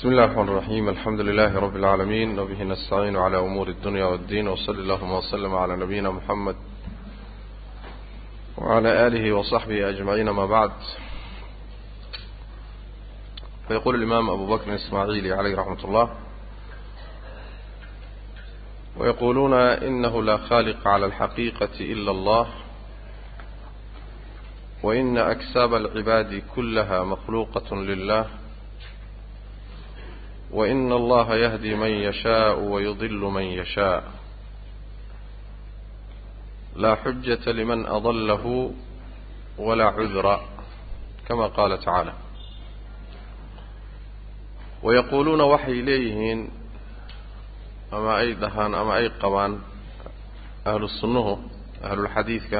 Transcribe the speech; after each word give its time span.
بسم 0.00 0.08
الله 0.08 0.24
الرحمن 0.24 0.48
الرحيم 0.48 0.88
الحمد 0.88 1.20
لله 1.20 1.58
رب 1.58 1.76
العالمين 1.76 2.38
وبه 2.38 2.62
نستعين 2.62 3.16
على 3.16 3.38
أمور 3.38 3.68
الدنيا 3.68 4.04
والدين 4.04 4.48
وصلى 4.48 4.78
اللهم 4.78 5.12
وسلم 5.12 5.54
على 5.54 5.76
نبينا 5.76 6.10
محمد 6.10 6.56
وعلى 8.58 9.06
آله 9.06 9.32
وصحبه 9.32 9.88
أجمعين 9.88 10.30
ما 10.30 10.46
بعد 10.46 10.72
فيقول 13.68 13.94
الإمام 13.94 14.30
أبو 14.30 14.46
بكر 14.46 14.70
الإسماعيلي 14.70 15.32
عليه 15.32 15.56
رحمة 15.56 15.84
الله 15.84 16.10
ويقولون 18.96 19.54
إنه 19.54 20.22
لا 20.22 20.36
خالق 20.36 20.88
على 20.88 21.06
الحقيقة 21.06 21.80
إلا 21.80 22.10
الله 22.10 22.46
وإن 24.82 25.18
أكساب 25.18 25.74
العباد 25.74 26.42
كلها 26.56 27.04
مخلوقة 27.04 27.76
لله 27.76 28.39
وإن 30.51 30.91
الله 30.91 31.35
يهدي 31.35 31.75
من 31.75 31.89
يشاء 31.89 32.59
ويضل 32.59 33.19
من 33.19 33.41
يشاء 33.43 34.03
لا 36.75 36.95
حجة 36.95 37.51
لمن 37.51 37.85
أضله 37.85 38.73
ولا 39.57 39.85
عذر 39.85 40.41
كما 41.27 41.47
قال 41.47 41.79
تعالى 41.79 42.13
ويقولون 44.83 45.41
وحي 45.41 45.71
إليهن 45.71 46.49
أما 47.93 48.19
أي 48.19 48.33
دهان 48.33 48.75
أما 48.75 48.97
أي 48.97 49.07
قبان 49.07 49.59
أهل 50.67 50.83
السنة 50.83 51.39
أهل 51.83 51.99
الحديث 51.99 52.55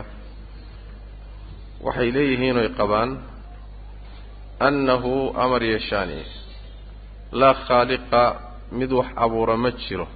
وحي 1.81 2.09
إليهن 2.09 2.57
ويقبان 2.57 3.21
أنه 4.61 5.33
أمر 5.37 5.63
يشاني 5.63 6.23
laa 7.32 7.54
khaaliqa 7.66 8.22
mid 8.72 8.90
wax 8.92 9.06
abuura 9.24 9.56
ma 9.56 9.70
jiro. 9.70 10.06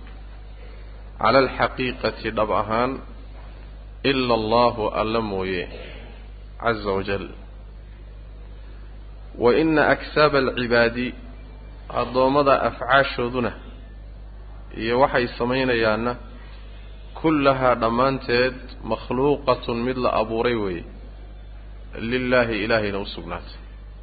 Cala 1.19 1.39
alxaqiiqati 1.45 2.31
dhab 2.37 2.51
ahaan 2.61 2.93
ila 4.11 4.35
allahu 4.41 4.83
alla 5.01 5.21
mooye 5.21 5.69
caza 6.61 6.91
wajal 6.97 7.27
wa 9.43 9.51
ina 9.63 9.83
aksaaba 9.95 10.39
alcibaadi 10.39 11.07
addoommada 12.01 12.55
afcaashooduna 12.69 13.53
iyo 14.83 15.01
waxay 15.01 15.27
samaynayaanna 15.39 16.13
kullahaa 17.21 17.75
dhammaanteed 17.83 18.55
makhluuqatun 18.91 19.79
mid 19.87 19.97
la 20.05 20.11
abuuray 20.21 20.55
weeye. 20.55 20.85
Lilaahi 22.11 22.65
ilaahayna 22.65 22.99
u 22.99 23.07
sugnaatay 23.07 23.57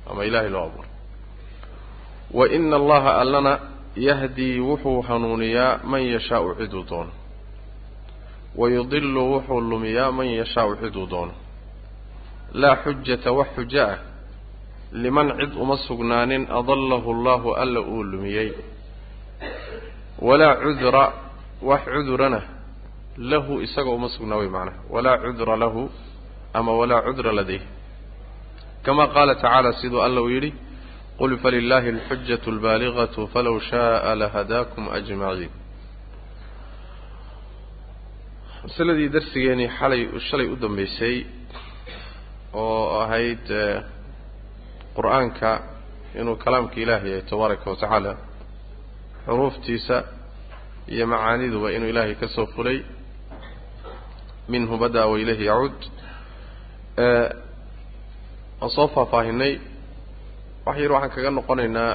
ama 0.10 0.22
ilaahay 0.28 0.50
loo 0.56 0.64
abuuray 0.70 0.91
wa 2.34 2.50
ina 2.58 2.76
allaha 2.76 3.12
allana 3.22 3.60
yahdii 3.96 4.60
wuxuu 4.60 5.02
hanuuniyaa 5.08 5.80
man 5.84 6.02
yashaau 6.14 6.56
ciduu 6.60 6.84
doono 6.90 7.12
wa 8.56 8.70
yudilu 8.70 9.22
wuxuu 9.34 9.62
lumiyaa 9.62 10.12
man 10.12 10.28
yashaau 10.40 10.76
ciduu 10.82 11.06
doono 11.12 11.34
laa 12.54 12.76
xujata 12.84 13.32
wax 13.32 13.48
xujo 13.56 13.84
ah 13.84 13.98
liman 14.92 15.28
cid 15.40 15.52
uma 15.64 15.78
sugnaanin 15.88 16.44
adallahu 16.60 17.08
allahu 17.16 17.50
alla 17.56 17.80
uu 17.82 18.04
lumiyey. 18.04 18.52
Walaa 20.20 20.56
cudra 20.56 21.04
wax 21.62 21.82
cudurana 21.94 22.42
lahu 23.18 23.62
isaga 23.62 23.90
uma 23.90 24.10
sugnaa 24.10 24.36
wey 24.42 24.50
macnaha 24.56 24.78
walaa 24.90 25.18
cudra 25.24 25.56
lahu 25.56 25.90
ama 26.54 26.72
walaa 26.80 27.02
cudra 27.08 27.32
ladayh. 27.32 27.62
Kama 28.84 29.08
qaala 29.08 29.36
tacaala 29.36 29.74
siduu 29.80 30.02
alla 30.04 30.22
uu 30.22 30.30
yidhi 30.30 30.54
qul 31.22 31.34
falilaahi 31.44 31.90
alxujatu 31.96 32.48
albaaligatu 32.54 33.22
falow 33.34 33.56
shaaa 33.70 34.14
lahadaakum 34.22 34.84
ajmaciin 34.98 35.52
masaladii 38.64 39.10
darsigeenii 39.16 39.70
xalay 39.80 40.02
shalay 40.30 40.48
u 40.54 40.56
dambeysay 40.64 41.16
oo 42.64 42.84
ahayd 43.04 43.46
qur'aanka 44.98 45.50
inuu 46.20 46.36
kalaamka 46.44 46.76
ilaahi 46.84 47.08
yahay 47.12 47.24
tabaaraka 47.32 47.66
wa 47.72 47.76
tacaala 47.82 48.14
xuruuftiisa 49.26 49.98
iyo 50.94 51.06
macaaniduba 51.14 51.68
inuu 51.76 51.90
ilaahay 51.94 52.16
ka 52.22 52.28
soo 52.36 52.46
fulay. 52.56 52.78
Minhu 54.52 54.74
bada 54.82 55.02
wa 55.12 55.16
ilayhi 55.24 55.46
yacuud 55.52 55.80
aan 58.62 58.70
soo 58.76 58.88
faahfaahinay 58.96 59.54
wax 60.72 60.80
yar 60.84 60.92
waxaan 60.96 61.12
kaga 61.16 61.30
noqonaynaa 61.38 61.92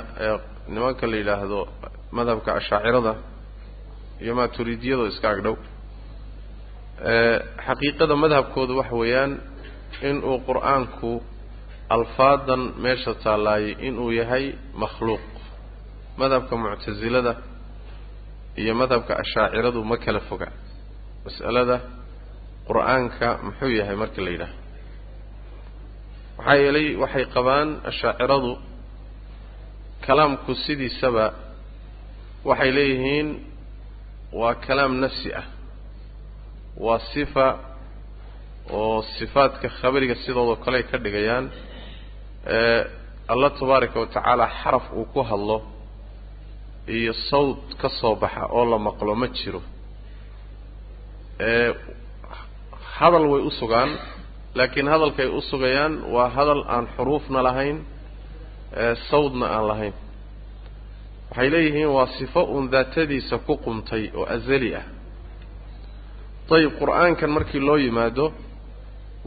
nimanka 0.74 1.04
la 1.10 1.16
yidhaahdo 1.20 1.60
madhabka 2.16 2.50
ashaacirada 2.60 3.12
iyo 4.22 4.32
maaturidiyado 4.38 5.04
iska 5.12 5.28
agdhow. 5.34 5.56
Xaqiiqada 7.66 8.14
madhabkooda 8.24 8.72
waxa 8.80 8.94
weeyaan 9.02 9.32
inuu 10.08 10.36
qur'aanku 10.48 11.10
alfaadan 11.96 12.62
meesha 12.84 13.12
taalaayay 13.24 13.72
inuu 13.88 14.10
yahay 14.20 14.44
makhluuq. 14.82 15.20
Madhabka 16.20 16.54
muctasilada 16.62 17.32
iyo 18.60 18.72
madhabka 18.80 19.12
ashaaciradu 19.22 19.80
ma 19.90 19.96
kala 20.04 20.20
foga. 20.28 20.48
Mas'alada 21.24 21.76
qur'aanka 22.68 23.28
muxuu 23.46 23.70
yahay 23.80 23.96
marka 24.02 24.20
la 24.26 24.30
yidhaaho 24.34 24.56
maxaa 26.38 26.56
yeelay 26.62 26.88
waxay 27.02 27.24
qabaan 27.34 27.68
ashaaciradu 27.90 28.52
kalaamku 30.06 30.52
sidiisaba 30.64 31.26
waxay 32.48 32.70
leeyihiin 32.78 33.28
waa 34.40 34.54
kalaam 34.66 34.92
nafsi 35.04 35.30
ah. 35.40 35.46
Waa 36.84 36.98
sifa 37.12 37.46
oo 38.78 39.02
sifaadka 39.18 39.68
khabariga 39.78 40.14
sidoodao 40.24 40.56
kale 40.64 40.76
ay 40.80 40.86
ka 40.90 40.96
dhigayaan 41.04 41.44
alla 43.32 43.48
tabaaraka 43.58 43.96
wa 44.02 44.06
tacaala 44.14 44.46
xaraf 44.60 44.86
uu 44.98 45.04
ku 45.12 45.20
hadlo 45.30 45.58
iyo 46.96 47.12
sawd 47.30 47.58
ka 47.80 47.88
soo 47.98 48.14
baxa 48.22 48.42
oo 48.56 48.64
la 48.72 48.78
maqlo 48.86 49.12
ma 49.20 49.26
jiro. 49.38 49.60
Hadal 52.98 53.24
way 53.32 53.42
u 53.48 53.50
sugaan 53.60 53.90
laakiin 54.58 54.88
hadalkay 54.92 55.26
u 55.26 55.40
sugayaan 55.50 55.94
waa 56.14 56.28
hadal 56.36 56.62
aan 56.74 56.84
xuruufna 56.96 57.40
lahayn 57.48 57.78
sawdna 59.10 59.46
aan 59.56 59.64
lahayn. 59.70 59.94
Waxay 61.30 61.48
leeyihiin 61.54 61.88
waa 61.96 62.06
sifo 62.18 62.42
uun 62.54 62.66
daatadiisa 62.74 63.36
ku 63.46 63.54
qumtay 63.64 64.04
oo 64.18 64.26
azali 64.36 64.70
ah. 64.80 64.86
Dayib 66.50 66.72
qur'aankan 66.80 67.30
markii 67.36 67.60
loo 67.68 67.76
yimaado 67.84 68.26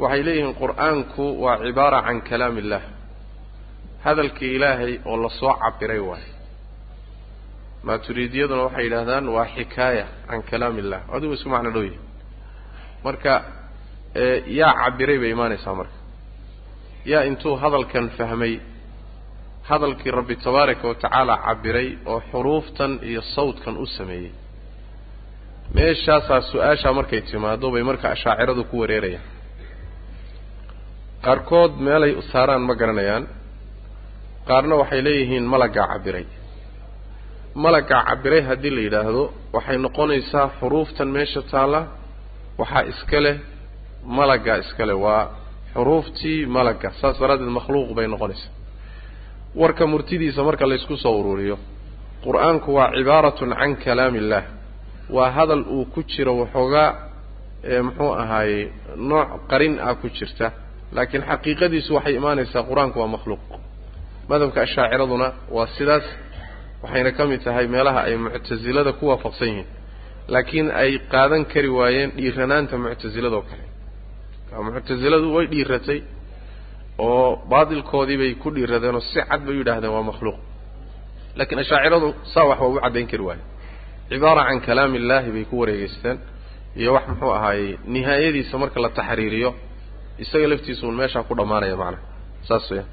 waxay 0.01 0.21
leeyihiin 0.27 0.55
qur'aanku 0.61 1.23
waa 1.43 1.57
cibaara 1.63 1.99
can 2.07 2.19
kalaam 2.29 2.55
illah 2.61 2.81
hadalkii 4.05 4.51
ilaahay 4.57 4.93
oo 5.09 5.17
la 5.23 5.29
soo 5.39 5.53
cabiray 5.63 5.99
waayo 6.09 6.33
maaturiidiyaduna 7.87 8.61
waxay 8.67 8.83
yidhaahdaan 8.87 9.25
waa 9.35 9.45
xikaaya 9.55 10.05
can 10.29 10.41
kalaam 10.49 10.75
illah 10.81 10.99
adigu 11.15 11.33
isku 11.37 11.49
macno 11.53 11.71
dhow 11.75 11.83
yahay. 11.89 11.99
Marka 13.05 13.33
yaa 14.59 14.73
cabiray 14.81 15.17
bay 15.21 15.31
imaanaysaa 15.35 15.75
marka. 15.79 15.97
Yaa 17.11 17.23
intuu 17.29 17.55
hadalkan 17.61 18.05
fahmay 18.17 18.53
hadalkii 19.69 20.11
rabbi 20.19 20.35
tabaaraka 20.45 20.85
wa 20.89 20.95
tacaala 21.01 21.35
cabiray 21.45 21.89
oo 22.11 22.19
xuruuftan 22.31 22.91
iyo 23.09 23.21
sawdkan 23.35 23.75
u 23.77 23.85
sameeyey 23.97 24.31
meeshaasaa 25.75 26.41
su'aashaa 26.51 26.93
markay 26.99 27.21
timaado 27.29 27.67
bay 27.73 27.83
marka 27.89 28.05
ashaaciradu 28.15 28.63
ku 28.69 28.75
wareerayaan. 28.81 29.25
Qaarkood 31.25 31.71
meelay 31.85 32.11
saaraan 32.31 32.61
ma 32.67 32.73
garanayaan 32.81 33.23
qaarna 34.49 34.75
waxay 34.81 35.01
leeyihiin 35.07 35.43
malaggaa 35.53 35.87
cabiray 35.93 36.25
malaggaa 37.63 38.01
cabiray 38.09 38.41
haddii 38.49 38.69
la 38.75 38.81
yidhaahdo 38.85 39.23
waxay 39.55 39.77
noqonaysaa 39.85 40.47
xuruuftan 40.59 41.07
meesha 41.15 41.41
taalla 41.51 41.81
waxaa 42.61 42.83
iska 42.91 43.19
leh 43.25 43.35
malagga 44.05 44.57
iskale 44.63 44.93
waa 44.93 45.23
xuruuftii 45.73 46.45
malagga 46.45 46.89
saas 47.01 47.15
daraaddeed 47.21 47.49
makhluuq 47.59 47.89
bay 47.97 48.07
noqonaysaa. 48.13 48.51
Warka 49.61 49.83
murtidiisa 49.91 50.43
marka 50.43 50.65
laysku 50.71 50.95
soo 51.03 51.15
ururiyo 51.19 51.57
qur'aanku 52.25 52.69
waa 52.77 52.91
cibaaratun 52.97 53.51
can 53.59 53.75
kalaam 53.85 54.15
illah 54.21 54.43
waa 55.15 55.29
hadal 55.37 55.63
uu 55.75 55.85
ku 55.93 55.99
jiro 56.11 56.33
waxoogaa 56.41 56.89
muxuu 57.87 58.11
ahaayey 58.21 58.63
nooc 59.09 59.29
qarin 59.49 59.75
ah 59.87 59.95
ku 60.01 60.07
jirta. 60.17 60.47
Laakiin 60.95 61.23
xaqiiqadiisu 61.29 61.91
waxay 61.97 62.15
imaanaysaa 62.19 62.63
qur'aanku 62.69 62.97
waa 63.01 63.07
makhluuq. 63.15 63.39
Madhabka 64.29 64.59
ashaaciraduna 64.65 65.27
waa 65.55 65.67
sidaas 65.77 66.05
waxayna 66.83 67.11
ka 67.17 67.23
mid 67.31 67.41
tahay 67.45 67.65
meelaha 67.73 68.01
ay 68.07 68.15
muctasilada 68.25 68.91
ku 68.99 69.03
waafaqsan 69.11 69.47
yihiin. 69.51 69.67
Laakiin 70.33 70.67
ay 70.81 70.91
qaadan 71.13 71.43
kari 71.51 71.69
waayeen 71.77 72.09
dhiiranaanta 72.17 72.75
muctasiladoo 72.83 73.41
kale 73.49 73.63
muctasiladu 74.57 75.27
way 75.35 75.45
dhiiratay 75.53 75.99
oo 77.07 77.35
baatilkoodii 77.51 78.17
bay 78.21 78.31
ku 78.41 78.47
dhiiradeen 78.55 78.95
oo 78.95 79.01
si 79.11 79.19
cad 79.29 79.41
bay 79.45 79.55
u 79.55 79.59
yidhaahdeen 79.61 79.93
waa 79.95 80.03
makhluuq. 80.11 80.37
Lakiin 81.39 81.59
ashaaciradu 81.63 82.07
saa 82.33 82.43
wax 82.49 82.59
waa 82.61 82.67
u 82.69 82.79
caddayn 82.83 83.07
kari 83.11 83.23
waayo. 83.27 83.43
Cibaara 84.09 84.43
can 84.49 84.59
kalaami 84.67 84.97
illaahi 85.01 85.29
bay 85.35 85.45
ku 85.49 85.55
wareegeysteen 85.61 86.17
iyo 86.79 86.89
wax 86.95 87.03
muxuu 87.09 87.31
ahaayey 87.37 87.77
nihaayadiisa 87.93 88.55
marka 88.61 88.79
la 88.85 88.89
taxriiriyo 88.99 89.49
isaga 90.23 90.47
laftiisa 90.51 90.83
un 90.89 90.95
meeshaa 91.01 91.23
ku 91.27 91.33
dhammaanaya 91.39 91.75
macnaha 91.81 92.03
saas 92.47 92.65
weyaan 92.71 92.87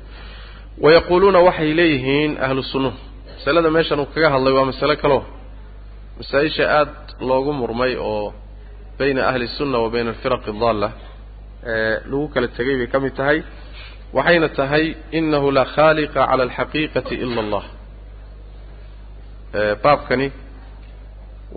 wayaquuluuna 0.85 1.39
waxay 1.49 1.71
leeyihiin 1.79 2.33
ahlu 2.47 2.63
sunnuhu 2.73 2.97
masalada 3.37 3.71
meeshan 3.77 3.99
uu 4.03 4.07
kaga 4.15 4.29
hadlay 4.35 4.53
waa 4.59 4.65
masale 4.71 4.95
kaleo 5.03 5.21
masaa-isha 6.19 6.65
aada 6.79 6.93
loogu 7.29 7.53
murmay 7.61 7.93
oo 8.11 8.29
bayna 8.99 9.21
ahli 9.31 9.47
sunna 9.59 9.79
wa 9.85 9.89
bayna 9.95 10.11
alfiraqi 10.15 10.51
daalla 10.63 10.89
ee 10.93 11.06
lagu 12.11 12.29
kala 12.35 12.49
tegay 12.49 12.77
bay 12.81 12.87
ka 12.87 12.99
mid 13.01 13.15
tahay 13.15 13.43
waxayna 14.13 14.49
tahay 14.49 14.95
inahu 15.19 15.51
laa 15.51 15.65
khaaliqa 15.65 16.27
cala 16.27 16.43
alxaqiiqati 16.49 17.15
ila 17.25 17.41
allah. 17.45 17.65
Baabkani 19.83 20.29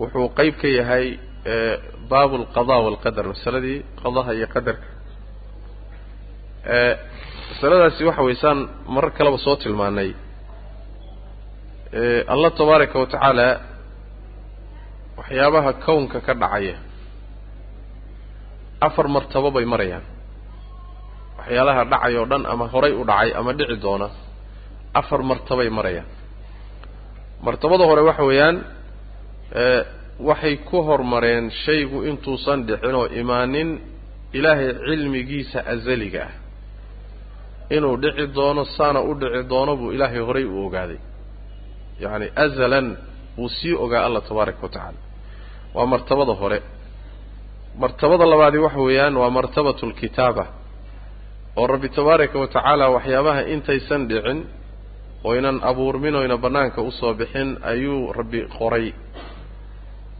wuxuu 0.00 0.28
qeyb 0.38 0.54
ka 0.60 0.68
yahay 0.68 1.18
baabu 2.10 2.34
alqada 2.42 2.76
walqadar 2.86 3.24
masaladii 3.32 3.84
qadaha 4.02 4.30
iyo 4.34 4.46
qadarka. 4.54 4.88
Masaladaasi 7.50 8.04
waxa 8.08 8.22
weysaan 8.22 8.58
marar 8.94 9.10
kaleba 9.18 9.38
soo 9.38 9.56
tilmaanay. 9.56 10.10
Allah 12.32 12.50
tabaaraka 12.58 12.98
wa 12.98 13.06
waxyaabaha 15.20 15.72
kownka 15.84 16.20
ka 16.20 16.34
dhacaya 16.34 16.76
afar 18.86 19.06
martabo 19.08 19.48
bay 19.54 19.64
marayaan. 19.72 20.04
Waxyaalaha 21.38 21.82
dhacay 21.92 22.14
oo 22.20 22.26
dhan 22.30 22.42
ama 22.52 22.66
horay 22.72 22.92
u 22.92 23.02
dhacay 23.10 23.30
ama 23.38 23.52
dhici 23.58 23.76
doona 23.84 24.08
afar 25.00 25.20
martabay 25.30 25.68
marayaan. 25.78 26.08
Martabada 27.44 27.84
hore 27.88 28.02
waxa 28.08 28.24
weeyaan 28.30 28.56
waxay 30.28 30.54
ku 30.68 30.78
hormareen 30.88 31.50
shaygu 31.64 31.98
intuusan 32.10 32.58
dhicin 32.68 32.94
oo 33.00 33.06
imaanin 33.20 33.68
ilaahay 34.38 34.70
cilmigiisa 34.86 35.58
azaliga 35.72 36.22
ah. 36.28 36.32
Inuu 37.76 37.96
dhici 38.02 38.24
doono 38.36 38.62
saana 38.76 39.00
u 39.00 39.12
dhici 39.20 39.40
doono 39.50 39.72
buu 39.80 39.90
ilaahay 39.96 40.20
horay 40.28 40.44
u 40.44 40.66
ogaaday. 40.66 40.98
Yacni 42.02 42.26
azalan 42.44 42.86
wuu 43.38 43.48
sii 43.56 43.74
ogaa 43.84 44.02
allah 44.06 44.22
tabaaraka 44.28 44.60
wa 44.62 44.68
tacaala. 44.74 45.00
Waa 45.74 45.86
martabada 45.92 46.32
hore 46.40 46.58
martabada 47.82 48.24
labaadi 48.32 48.58
waxa 48.64 48.78
weeyaan 48.86 49.14
waa 49.22 49.30
martabatu 49.38 49.84
lkitaaba 49.90 50.44
oo 51.60 51.66
rabbi 51.72 51.88
tabaaraka 51.96 52.36
wa 52.42 52.46
tacaala 52.54 52.84
waxyaabaha 52.96 53.40
intaysan 53.54 54.02
dhicin 54.10 54.38
oynan 55.30 55.56
abuurmin 55.70 56.14
oyna 56.20 56.36
bannaanka 56.44 56.80
u 56.82 56.90
soo 57.00 57.12
bixin 57.20 57.48
ayuu 57.72 58.12
rabbi 58.18 58.40
qoray 58.58 58.86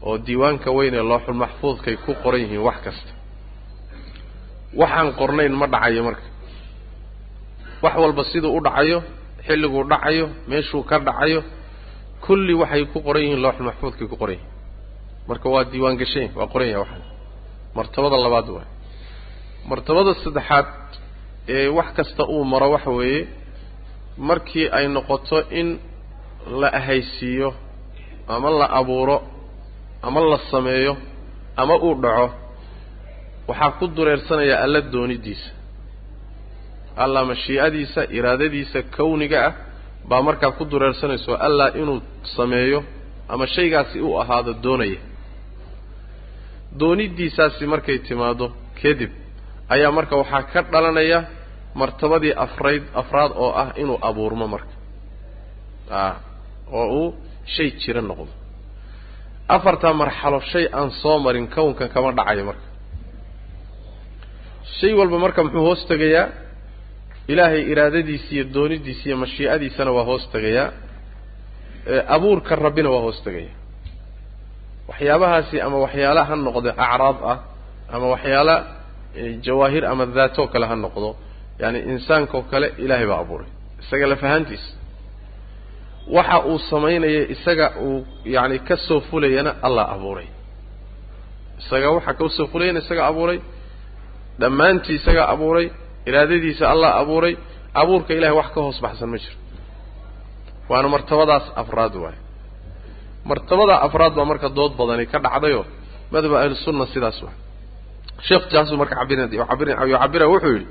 oo 0.09 0.17
diiwaanka 0.27 0.69
weyn 0.77 0.95
ee 0.95 1.03
looxul 1.11 1.35
maxfuudkay 1.43 1.97
ku 2.05 2.12
qoran 2.23 2.41
yihiin 2.45 2.62
wax 2.69 2.79
kasta. 2.87 3.12
Waxaan 4.81 5.09
qornayn 5.21 5.53
ma 5.61 5.67
dhacayo 5.73 6.03
marka. 6.09 6.23
Wax 7.85 7.95
walba 8.03 8.23
siduu 8.31 8.53
u 8.57 8.61
dhacayo 8.67 8.99
xilliguu 9.47 9.85
dhacayo 9.93 10.27
meeshuu 10.51 10.83
ka 10.91 10.97
dhacayo 11.09 11.41
kulli 12.25 12.55
waxay 12.62 12.83
ku 12.93 12.99
qoran 13.07 13.23
yihiin 13.25 13.43
looxul 13.45 13.67
maxfuudkay 13.69 14.07
ku 14.11 14.17
qoran 14.21 14.37
yihiin. 14.37 14.49
Marka 15.29 15.47
waa 15.55 15.65
diiwaan 15.73 15.97
gashayn 16.01 16.31
waa 16.39 16.47
qoran 16.53 16.69
yahay 16.73 16.81
waxaan 16.85 17.03
martabada 17.77 18.17
labaad 18.25 18.49
waay. 18.55 18.69
Martabada 19.71 20.13
saddexaad 20.25 20.67
ee 21.55 21.69
wax 21.79 21.89
kasta 21.97 22.23
uu 22.35 22.45
maro 22.53 22.69
waxa 22.75 22.91
weeye 22.99 23.23
markii 24.29 24.67
ay 24.79 24.87
noqoto 24.97 25.39
in 25.61 25.69
la 26.61 26.69
ahaysiiyo 26.79 27.49
ama 28.35 28.51
la 28.61 28.67
abuuro 28.81 29.17
ama 30.07 30.21
la 30.31 30.39
sameeyo 30.51 30.93
ama 31.63 31.75
uu 31.87 31.95
dhaco 32.03 32.27
waxaa 33.49 33.71
ku 33.79 33.85
dureersanaya 33.97 34.55
alla 34.65 34.81
doonidiisa. 34.93 35.51
Allah 37.03 37.23
mashiicadiisa 37.31 38.01
iraadadiisa 38.19 38.79
kawniga 38.97 39.39
ah 39.49 39.53
baa 40.09 40.23
markaa 40.29 40.51
ku 40.59 40.65
dureersanayso 40.73 41.33
allah 41.47 41.67
inuu 41.81 41.99
sameeyo 42.37 42.79
ama 43.33 43.45
shaygaasi 43.55 43.99
uu 44.07 44.15
ahaado 44.23 44.53
doonaya 44.65 44.99
doonidiisaasi 46.81 47.65
markay 47.73 47.99
timaado 48.07 48.47
kadib 48.83 49.11
ayaa 49.75 49.91
marka 49.99 50.15
waxaa 50.21 50.43
ka 50.53 50.61
dhalanaya 50.73 51.19
martabadii 51.81 52.35
afrayd 52.45 52.83
afraad 53.01 53.33
oo 53.45 53.51
ah 53.63 53.69
inuu 53.83 53.99
abuurmo 54.09 54.47
marka. 54.55 54.75
A 55.91 56.03
oo 56.79 56.87
uu 57.01 57.09
shay 57.55 57.69
jira 57.81 58.03
noqdo. 58.11 58.33
Afartaa 59.57 59.93
marxalo 60.03 60.39
shay 60.53 60.65
aan 60.79 60.91
soo 61.03 61.19
marin 61.25 61.47
kownkan 61.55 61.89
kama 61.95 62.11
dhacayo 62.19 62.45
marka. 62.51 62.67
Shay 64.79 64.93
walba 64.99 65.19
marka 65.25 65.41
muxuu 65.45 65.61
hoos 65.67 65.83
tegayaa 65.91 66.27
ilaahay 67.33 67.63
iraadadiisa 67.73 68.29
iyo 68.35 68.45
doonidiisa 68.55 69.05
iyo 69.09 69.17
mashiicadiisana 69.23 69.91
waa 69.97 70.05
hoos 70.11 70.25
tegayaa 70.35 70.69
abuurka 72.15 72.53
rabbina 72.65 72.89
waa 72.95 73.03
hoos 73.07 73.19
tegaya 73.27 73.53
waxyaabahaasi 74.91 75.57
ama 75.67 75.77
waxyaala 75.85 76.23
ha 76.29 76.35
noqdo 76.47 76.69
acraab 76.85 77.17
ah 77.33 77.37
ama 77.95 78.07
waxyaala 78.15 78.55
jawaahir 79.47 79.85
ama 79.93 80.05
daatoo 80.17 80.47
kale 80.53 80.67
ha 80.71 80.77
noqdo 80.85 81.11
yaani 81.63 81.79
insaankaoo 81.93 82.43
kale 82.53 82.67
ilaahay 82.85 83.07
baa 83.11 83.21
abuuray 83.25 83.49
isaga 83.83 84.07
lafahantiisa 84.13 84.71
waxa 86.17 86.37
uu 86.51 86.59
samaynaya 86.71 87.23
isaga 87.35 87.67
uu 87.87 87.99
yacani 88.35 88.59
ka 88.69 88.77
soo 88.87 89.01
fulayana 89.09 89.53
allah 89.67 89.85
abuuray. 89.95 90.29
Isaga 91.61 91.89
waxa 91.97 92.13
ka 92.19 92.25
soo 92.37 92.47
fulayana 92.53 92.79
isaga 92.85 93.03
abuuray 93.11 93.39
dhammaantii 94.41 94.95
isaga 95.01 95.23
abuuray 95.35 95.67
iraadadiisa 96.09 96.65
allah 96.73 96.91
abuuray 97.03 97.35
abuurka 97.81 98.13
ilahay 98.19 98.35
wax 98.41 98.49
ka 98.55 98.61
hoos 98.65 98.79
baxsan 98.85 99.09
ma 99.13 99.19
jiro. 99.23 99.37
Waana 100.71 100.89
martabadaas 100.95 101.47
afraad 101.63 101.95
waay 102.05 102.19
martabada 103.25 103.75
afraad 103.87 104.13
baa 104.19 104.25
marka 104.25 104.49
dood 104.49 104.73
badani 104.79 105.07
ka 105.13 105.19
dhacdayoo 105.25 105.65
madhaba 106.13 106.37
ahlusunna 106.43 106.87
sidaas 106.95 107.19
waay 107.23 107.37
sheekh 108.29 108.45
jaasuu 108.53 108.77
marka 108.81 108.95
cabir 109.01 109.19
cabira 110.03 110.27
wuxuu 110.33 110.53
yidhi 110.57 110.67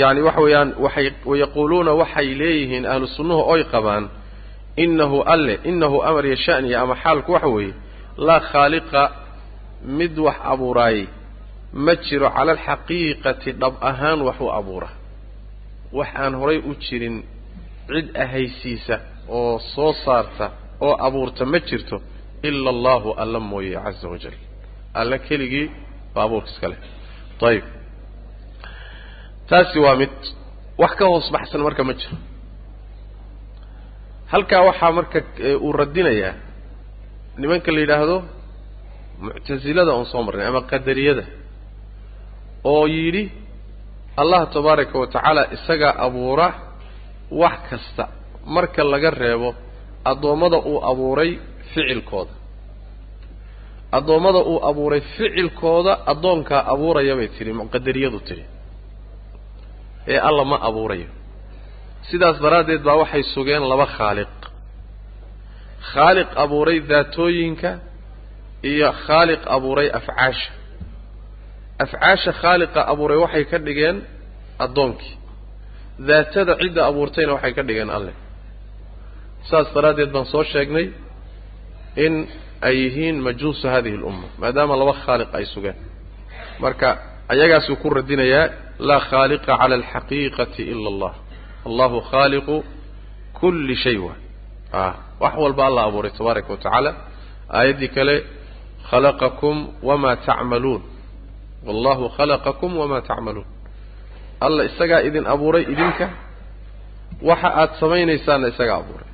yani 0.00 0.20
waxa 0.26 0.40
weeyaan 0.40 0.74
waxay 0.84 1.08
wayaquuluuna 1.30 1.92
waxay 2.00 2.28
leeyihiin 2.40 2.84
ahlu 2.92 3.06
sunnuhu 3.16 3.42
oy 3.52 3.62
qabaan 3.74 4.04
inahu 4.84 5.18
alle 5.32 5.54
inahu 5.70 5.96
amar 6.08 6.24
iyo 6.26 6.36
shaniya 6.36 6.76
ama 6.82 6.94
xaalku 7.02 7.32
waxa 7.32 7.48
weeye 7.56 7.74
laa 8.26 8.40
khaaliqa 8.50 9.02
mid 9.98 10.14
wax 10.26 10.36
abuuraayey 10.52 11.06
ma 11.84 11.92
jiro 12.04 12.28
cala 12.36 12.52
alxaqiiqati 12.56 13.50
dhab 13.60 13.74
ahaan 13.90 14.20
wax 14.26 14.38
u 14.40 14.48
abuura. 14.58 14.88
Wax 15.98 16.08
aan 16.22 16.34
horay 16.40 16.58
u 16.58 16.72
jirin 16.84 17.16
cid 17.88 18.06
ahaysiisa 18.24 18.96
oo 19.38 19.58
soo 19.74 19.92
saarta 20.04 20.46
oo 20.86 20.94
abuurta 21.06 21.42
ma 21.52 21.58
jirto 21.68 21.96
ila 22.48 22.70
allahu 22.74 23.08
alla 23.22 23.38
mooye 23.50 23.74
caza 23.84 24.06
wajal 24.12 24.34
alla 25.00 25.16
keligii 25.26 25.66
baa 26.14 26.24
abuurka 26.26 26.48
iska 26.52 26.68
leh. 26.72 26.78
Ayib 27.48 27.64
taasi 29.48 29.78
waa 29.84 29.96
mid 30.00 30.10
wax 30.82 30.92
ka 30.98 31.04
hoos 31.10 31.26
baxsan 31.34 31.60
marka 31.66 31.82
ma 31.88 31.92
jiro. 32.00 32.16
Halkaa 34.32 34.62
waxaa 34.68 34.92
marka 34.98 35.18
uu 35.66 35.72
radinayaa 35.80 36.34
nimanka 37.40 37.70
la 37.74 37.80
yidhaahdo 37.82 38.16
muctasilada 39.22 39.92
oon 39.96 40.06
soo 40.12 40.22
marnay 40.26 40.46
ama 40.50 40.60
qadariyada 40.70 41.24
oo 42.72 42.86
yidhi 42.96 43.24
allah 44.20 44.40
tabaaraka 44.54 44.96
wa 45.02 45.06
tacaala 45.14 45.42
isagaa 45.56 45.92
abuura 46.06 46.48
wax 47.40 47.58
kasta 47.70 48.04
marka 48.54 48.80
laga 48.92 49.10
reebo 49.22 49.48
addoommada 50.10 50.58
uu 50.70 50.78
abuuray 50.90 51.30
ficilkooda. 51.72 52.32
Addoommada 53.98 54.38
uu 54.50 54.58
abuuray 54.70 55.00
ficilkooda 55.16 55.92
addoonkaa 56.12 56.62
abuuraya 56.72 57.14
bay 57.18 57.28
tidhi 57.36 57.52
muqadariyadu 57.60 58.18
tidhi 58.28 58.44
ee 60.12 60.18
alla 60.28 60.44
ma 60.50 60.56
abuurayo. 60.68 61.08
Sidaas 62.08 62.36
daraaddeed 62.44 62.82
baa 62.88 62.96
waxay 63.02 63.22
sugeen 63.34 63.62
laba 63.72 63.86
khaaliq. 63.96 64.34
Khaaliq 65.92 66.28
abuuray 66.44 66.78
daatooyinka 66.90 67.70
iyo 68.70 68.88
khaaliq 69.06 69.40
abuuray 69.56 69.88
afcaasha. 69.98 70.50
Afcaasha 71.84 72.32
khaaliqa 72.42 72.80
abuuray 72.92 73.18
waxay 73.24 73.44
ka 73.50 73.58
dhigeen 73.66 73.96
addoonkii. 74.64 75.14
Daatada 76.08 76.52
cidda 76.62 76.80
abuurtayna 76.90 77.32
waxay 77.36 77.52
ka 77.58 77.62
dhigeen 77.68 77.90
alleh 77.98 78.14
saas 79.50 79.68
daraaddeed 79.74 80.10
baan 80.14 80.26
soo 80.32 80.44
sheegnay 80.52 80.86
in 82.04 82.14
ay 82.68 82.74
yihiin 82.82 83.16
majuusu 83.26 83.64
hadihi 83.74 83.96
alumma 84.00 84.28
maadaama 84.40 84.74
laba 84.80 84.94
khaaliq 85.04 85.28
ay 85.38 85.44
sugeen 85.54 85.76
marka 86.62 86.88
ayagaasuu 87.32 87.76
ku 87.82 87.88
radinayaa 87.98 88.44
laa 88.88 89.00
khaaliqa 89.10 89.52
cala 89.60 89.74
alxaqiiqati 89.80 90.62
ila 90.72 90.88
allah. 90.92 91.14
Allahu 91.68 91.96
khaaliqu 92.10 92.56
kulli 93.40 93.74
shay 93.84 93.96
waay 94.06 94.20
a 94.72 94.94
wax 95.22 95.34
walba 95.42 95.62
alla 95.68 95.80
abuuray 95.88 96.10
tabaaraka 96.18 96.48
wa 96.52 96.56
tacaala. 96.64 96.90
Aayaddii 97.58 97.88
kale 97.96 98.16
khalaqakum 98.90 99.56
wamaa 99.88 100.16
tacmaluun. 100.26 100.82
Wallahu 101.66 102.04
khalaqakum 102.16 102.70
wamaa 102.80 103.00
tacmaluun. 103.10 103.46
Alla 104.44 104.62
isagaa 104.70 105.00
idin 105.08 105.24
abuuray 105.34 105.62
idinka 105.72 106.06
waxa 107.28 107.48
aad 107.60 107.70
samaynaysaanna 107.80 108.48
isagaa 108.52 108.76
abuuray 108.82 109.08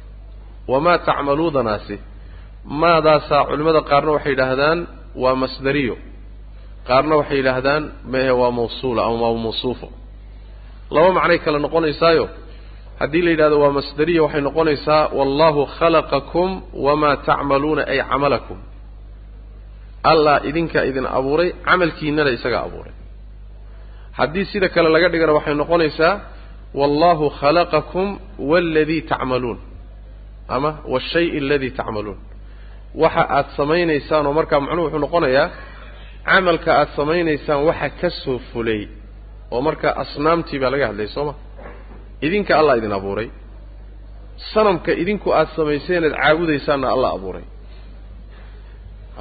wamaa 0.69 0.99
tacmaluudanaasi 1.07 1.97
maadaasaa 2.83 3.45
culimmada 3.49 3.81
qaarna 3.91 4.11
waxay 4.17 4.33
yidhaahdaan 4.35 4.79
waa 5.23 5.35
masdariyo 5.43 5.97
qaarna 6.89 7.15
waxay 7.21 7.37
yidhaahdaan 7.41 7.83
mehe 8.13 8.31
waa 8.41 8.51
mawsuula 8.59 9.01
ama 9.09 9.27
waa 9.31 9.43
mawsuufo 9.47 9.89
laba 10.95 11.11
macnay 11.17 11.39
kale 11.45 11.59
noqonaysaayo. 11.67 12.25
Haddii 13.01 13.23
la 13.27 13.31
yidhahdo 13.35 13.57
waa 13.63 13.73
masdariya 13.79 14.21
waxay 14.25 14.41
noqonaysaa 14.49 15.03
wallahu 15.19 15.61
khalaqakum 15.79 16.49
wamaa 16.85 17.17
tacmaluuna 17.27 17.83
ay 17.93 17.99
camalakum. 18.11 18.59
Allah 20.11 20.37
idinkaa 20.49 20.85
idin 20.91 21.07
abuuray 21.19 21.49
camalkiinana 21.67 22.31
isagaa 22.37 22.63
abuuray. 22.69 22.93
Haddii 24.19 24.45
sida 24.51 24.69
kale 24.75 24.89
laga 24.95 25.09
dhigana 25.13 25.33
waxay 25.39 25.55
noqonaysaa 25.63 26.15
wallahu 26.81 27.25
khalaqakum 27.41 28.09
waaladii 28.51 29.03
tacmaluun 29.11 29.59
ama 30.49 30.71
washay 30.93 31.27
aladii 31.39 31.71
tacmaluun. 31.79 32.19
Waxa 33.03 33.23
aad 33.37 33.47
samaynaysaan 33.59 34.27
oo 34.29 34.33
markaa 34.39 34.61
macnuhu 34.65 34.85
wuxuu 34.87 34.99
noqonayaa 35.07 35.47
camalka 36.29 36.71
aad 36.81 36.89
samaynaysaan 36.99 37.61
waxa 37.69 37.89
ka 38.01 38.09
soo 38.23 38.39
fulay 38.53 38.83
oo 39.55 39.61
markaa 39.69 39.93
asnaamtii 40.03 40.59
baa 40.63 40.71
laga 40.75 40.87
hadlayay 40.91 41.13
soo 41.17 41.25
ma? 41.29 41.35
Idinka 42.27 42.53
allah 42.61 42.75
idin 42.79 42.93
abuuray. 42.99 43.29
Sanamka 44.53 44.93
idinku 45.03 45.29
aad 45.39 45.49
samayseen 45.57 46.03
aad 46.05 46.15
caabudaysaanna 46.21 46.87
allah 46.95 47.11
abuuray. 47.17 47.45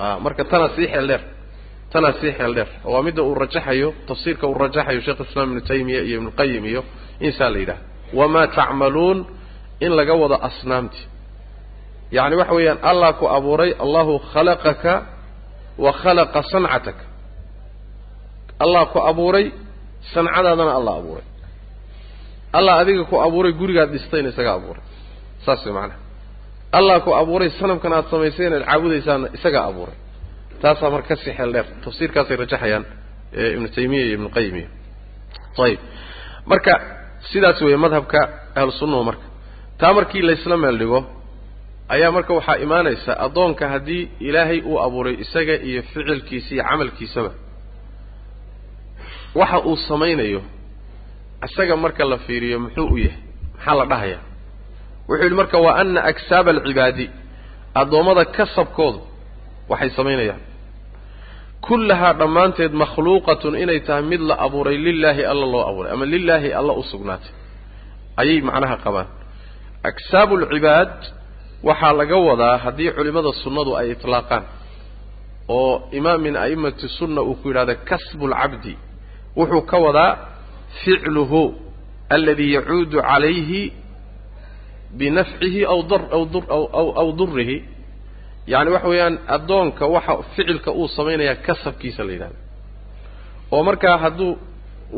A 0.04 0.20
marka 0.26 0.44
tanaa 0.52 0.70
sii 0.76 0.88
xeel 0.94 1.08
dheer 1.10 1.22
tanaa 1.94 2.14
sii 2.22 2.32
xeel 2.38 2.54
dheer. 2.58 2.70
Waa 2.92 3.02
midda 3.06 3.22
uu 3.28 3.36
rajaxayo 3.44 3.90
tafsiirka 4.08 4.46
uu 4.50 4.54
rajaxayo 4.64 5.00
sheekh 5.06 5.22
islaam 5.28 5.48
ibnu 5.50 5.62
taymiya 5.70 6.02
iyo 6.08 6.18
ibnuqayim 6.20 6.64
iyo 6.72 6.82
insaa 7.28 7.50
la 7.54 7.58
yidhaha 7.64 7.80
wamaa 8.20 8.48
tacmaluun 8.58 9.18
in 9.86 9.92
laga 10.00 10.14
wado 10.22 10.36
asnaamtii 10.48 11.06
yacni 12.18 12.36
waxa 12.42 12.54
weeyaan 12.58 12.80
allah 12.90 13.10
ku 13.20 13.26
abuuray 13.38 13.72
allahu 13.84 14.14
khalaqaka 14.34 14.94
wa 15.84 15.92
khalaqa 16.02 16.40
sancataka 16.54 17.04
allah 18.64 18.84
ku 18.94 19.00
abuuray 19.12 19.46
sancadaadana 20.14 20.72
allah 20.80 20.94
abuuray. 21.02 21.26
Allah 22.58 22.74
adiga 22.82 23.04
ku 23.12 23.16
abuuray 23.26 23.54
gurigaad 23.60 23.90
dhistayna 23.96 24.30
isaga 24.34 24.52
abuuray. 24.60 24.84
Saas 25.46 25.66
way 25.66 25.74
macanaha 25.74 26.00
allah 26.78 26.96
ku 27.06 27.12
abuuray 27.22 27.50
sanamkan 27.60 27.94
aad 27.98 28.06
samayseen 28.14 28.54
aad 28.54 28.64
caabudaysaanna 28.70 29.28
isagaa 29.38 29.64
abuuray. 29.72 29.98
Taasaa 30.62 30.90
marka 30.94 31.08
ka 31.08 31.16
sii 31.24 31.34
xeel 31.38 31.52
dheer 31.54 31.66
tafsiirkaasay 31.84 32.36
rajaxayaan 32.44 32.84
ibnu 33.56 33.68
taymiya 33.76 34.04
iyo 34.06 34.14
ibnu 34.18 34.30
qayim 34.36 34.56
iyo 34.62 34.70
ayib 35.66 35.80
marka 36.52 36.74
sidaas 37.32 37.62
weeye 37.66 37.78
madhabka 37.86 38.20
ahlu 38.60 38.72
sunnahu 38.82 39.04
marka 39.10 39.26
taa 39.82 39.94
markii 39.98 40.22
laysla 40.28 40.56
meel 40.64 40.78
dhigo 40.82 41.00
ayaa 41.94 42.12
marka 42.16 42.32
waxaa 42.38 42.58
imaanaysa 42.66 43.12
addoonka 43.26 43.66
haddii 43.74 44.04
ilaahay 44.28 44.60
uu 44.70 44.78
abuuray 44.86 45.16
isaga 45.24 45.56
iyo 45.70 45.82
ficilkiisa 45.92 46.50
iyo 46.56 46.64
camalkiisaba. 46.70 47.32
Waxa 49.40 49.58
uu 49.70 49.78
samaynayo 49.88 50.42
isaga 51.48 51.76
marka 51.84 52.04
la 52.12 52.18
fiiriyo 52.26 52.58
muxuu 52.64 52.88
u 52.94 52.98
yahay? 52.98 53.18
Maxaa 53.58 53.76
la 53.80 53.86
dhahayaa? 53.92 54.22
Wuxuu 55.08 55.24
yidhi 55.24 55.36
marka 55.42 55.58
wa 55.66 55.72
ana 55.82 56.00
aksaaba 56.12 56.50
alcibaadi 56.56 57.06
addoommada 57.82 58.24
kasabkoodu 58.38 59.00
waxay 59.72 59.90
samaynayaan. 59.98 60.42
Kullahaa 61.66 62.14
dhammaanteed 62.20 62.74
makhluuqatun 62.82 63.56
inay 63.64 63.80
tahay 63.88 64.04
mid 64.12 64.22
la 64.30 64.36
abuuray 64.46 64.78
lilaahi 64.86 65.24
alla 65.32 65.46
loo 65.54 65.64
abuuray 65.70 65.92
ama 65.96 66.06
lilaahi 66.14 66.50
alla 66.60 66.74
u 66.74 66.84
sugnaatay. 66.92 67.32
Ayay 68.22 68.40
macnaha 68.50 68.78
qabaan 68.86 69.08
aksaabu 69.90 70.34
alcibaad 70.42 70.94
waxaa 71.68 71.94
laga 72.00 72.18
wadaa 72.30 72.58
haddii 72.66 72.92
culimmada 72.98 73.32
sunnadu 73.44 73.72
ay 73.80 73.88
itlaaqaan 73.96 74.44
oo 75.58 75.74
imaam 76.00 76.20
min 76.26 76.36
a'immati 76.44 76.88
sunna 76.98 77.22
uu 77.30 77.36
ku 77.42 77.48
yidhahda 77.50 77.76
kasbu 77.90 78.26
lcabdi 78.32 78.74
wuxuu 79.38 79.62
ka 79.72 79.78
wadaa 79.86 80.12
ficluhu 80.84 81.42
aladi 82.16 82.46
yacuudu 82.56 82.98
calayhi 83.10 83.64
binafcihi 85.00 85.62
aw 85.74 85.80
dar 85.92 86.02
aw 86.16 86.24
dur 86.34 86.44
aw 86.56 86.88
aw 87.02 87.08
durihi 87.20 87.58
yacni 88.54 88.70
waxa 88.76 88.88
weeyaan 88.92 89.16
addoonka 89.36 89.84
waxa 89.96 90.14
ficilka 90.36 90.70
uu 90.80 90.88
samaynayaa 90.98 91.36
kasabkiisa 91.48 92.02
la 92.08 92.12
yidhahda 92.16 92.38
oo 93.54 93.62
markaa 93.70 93.98
hadduu 94.04 94.32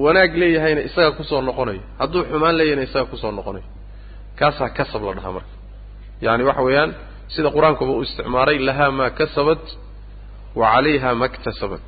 wanaag 0.04 0.32
leeyahayna 0.42 0.82
isaga 0.90 1.12
ku 1.18 1.24
soo 1.30 1.42
noqonayo 1.48 1.82
hadduu 2.02 2.22
xumaan 2.32 2.56
leeyahayna 2.60 2.84
isaga 2.90 3.06
ku 3.12 3.18
soo 3.24 3.32
noqonayo 3.40 3.66
kaasaa 4.40 4.70
kasab 4.78 5.02
la 5.08 5.14
dhahaa 5.18 5.34
marka. 5.38 5.54
Yacni 6.26 6.44
waxa 6.50 6.62
weeyaan 6.68 6.92
sida 7.34 7.50
qur'aankuba 7.56 7.92
u 8.00 8.02
isticmaalay 8.06 8.58
lahaa 8.70 8.92
maa 9.00 9.10
kasabat 9.20 9.64
wa 10.60 10.66
calayha 10.74 11.10
ma 11.22 11.28
ktasabat 11.36 11.88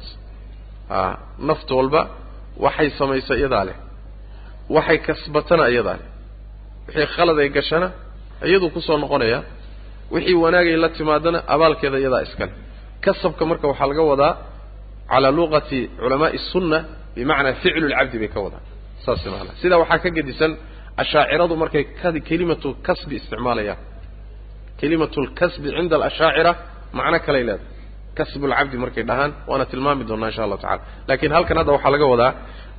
a 0.89 1.17
naft 1.49 1.69
walba 1.77 2.01
waxay 2.65 2.89
samaysa 2.99 3.33
iyadaa 3.41 3.63
leh. 3.69 3.77
Waxay 4.75 4.97
kasbatana 5.07 5.65
iyadaa 5.73 5.97
leh. 6.01 6.07
Wixii 6.87 7.07
khalad 7.15 7.37
ay 7.43 7.49
gashana 7.57 7.87
iyaduu 8.47 8.69
ku 8.75 8.79
soo 8.87 8.97
noqonaya 9.03 9.39
wixii 10.13 10.35
wanaagay 10.43 10.75
la 10.83 10.89
timaadana 10.97 11.39
abaalkeeda 11.53 11.97
iyadaa 12.03 12.21
iskale 12.27 12.53
kasabka 13.05 13.43
marka 13.49 13.65
waxaa 13.71 13.87
laga 13.91 14.03
wadaa 14.11 14.33
calaa 15.11 15.31
luqati 15.39 15.79
culamaai 16.01 16.37
sunna 16.51 16.77
bimacnaa 17.15 17.53
ficlu 17.63 17.85
lcabdi 17.91 18.17
bay 18.21 18.29
ka 18.35 18.39
wadaan 18.45 18.63
saas 19.05 19.21
maanaa 19.33 19.55
sidaa 19.61 19.79
waxaa 19.83 19.99
ka 20.03 20.09
gedisan 20.17 20.51
ashaaciradu 21.01 21.55
markay 21.63 21.83
kelimatu 22.29 22.69
kasbi 22.87 23.15
isticmaalayaan. 23.19 23.79
Kelimatu 24.79 25.17
lkasbi 25.25 25.67
cinda 25.77 25.95
alashaacira 25.99 26.51
macno 26.97 27.17
kaley 27.25 27.43
leedahay 27.49 27.73
kasbu 28.17 28.45
lcabdi 28.51 28.77
markay 28.83 29.03
dhahaan 29.09 29.31
waana 29.49 29.65
tilmaami 29.71 30.03
doonaa 30.09 30.29
insha 30.31 30.41
allahu 30.45 30.61
tacala 30.65 30.81
laakiin 31.07 31.31
halkan 31.37 31.57
hadda 31.59 31.71
waxaa 31.75 31.91
laga 31.95 32.05
wadaa 32.13 32.31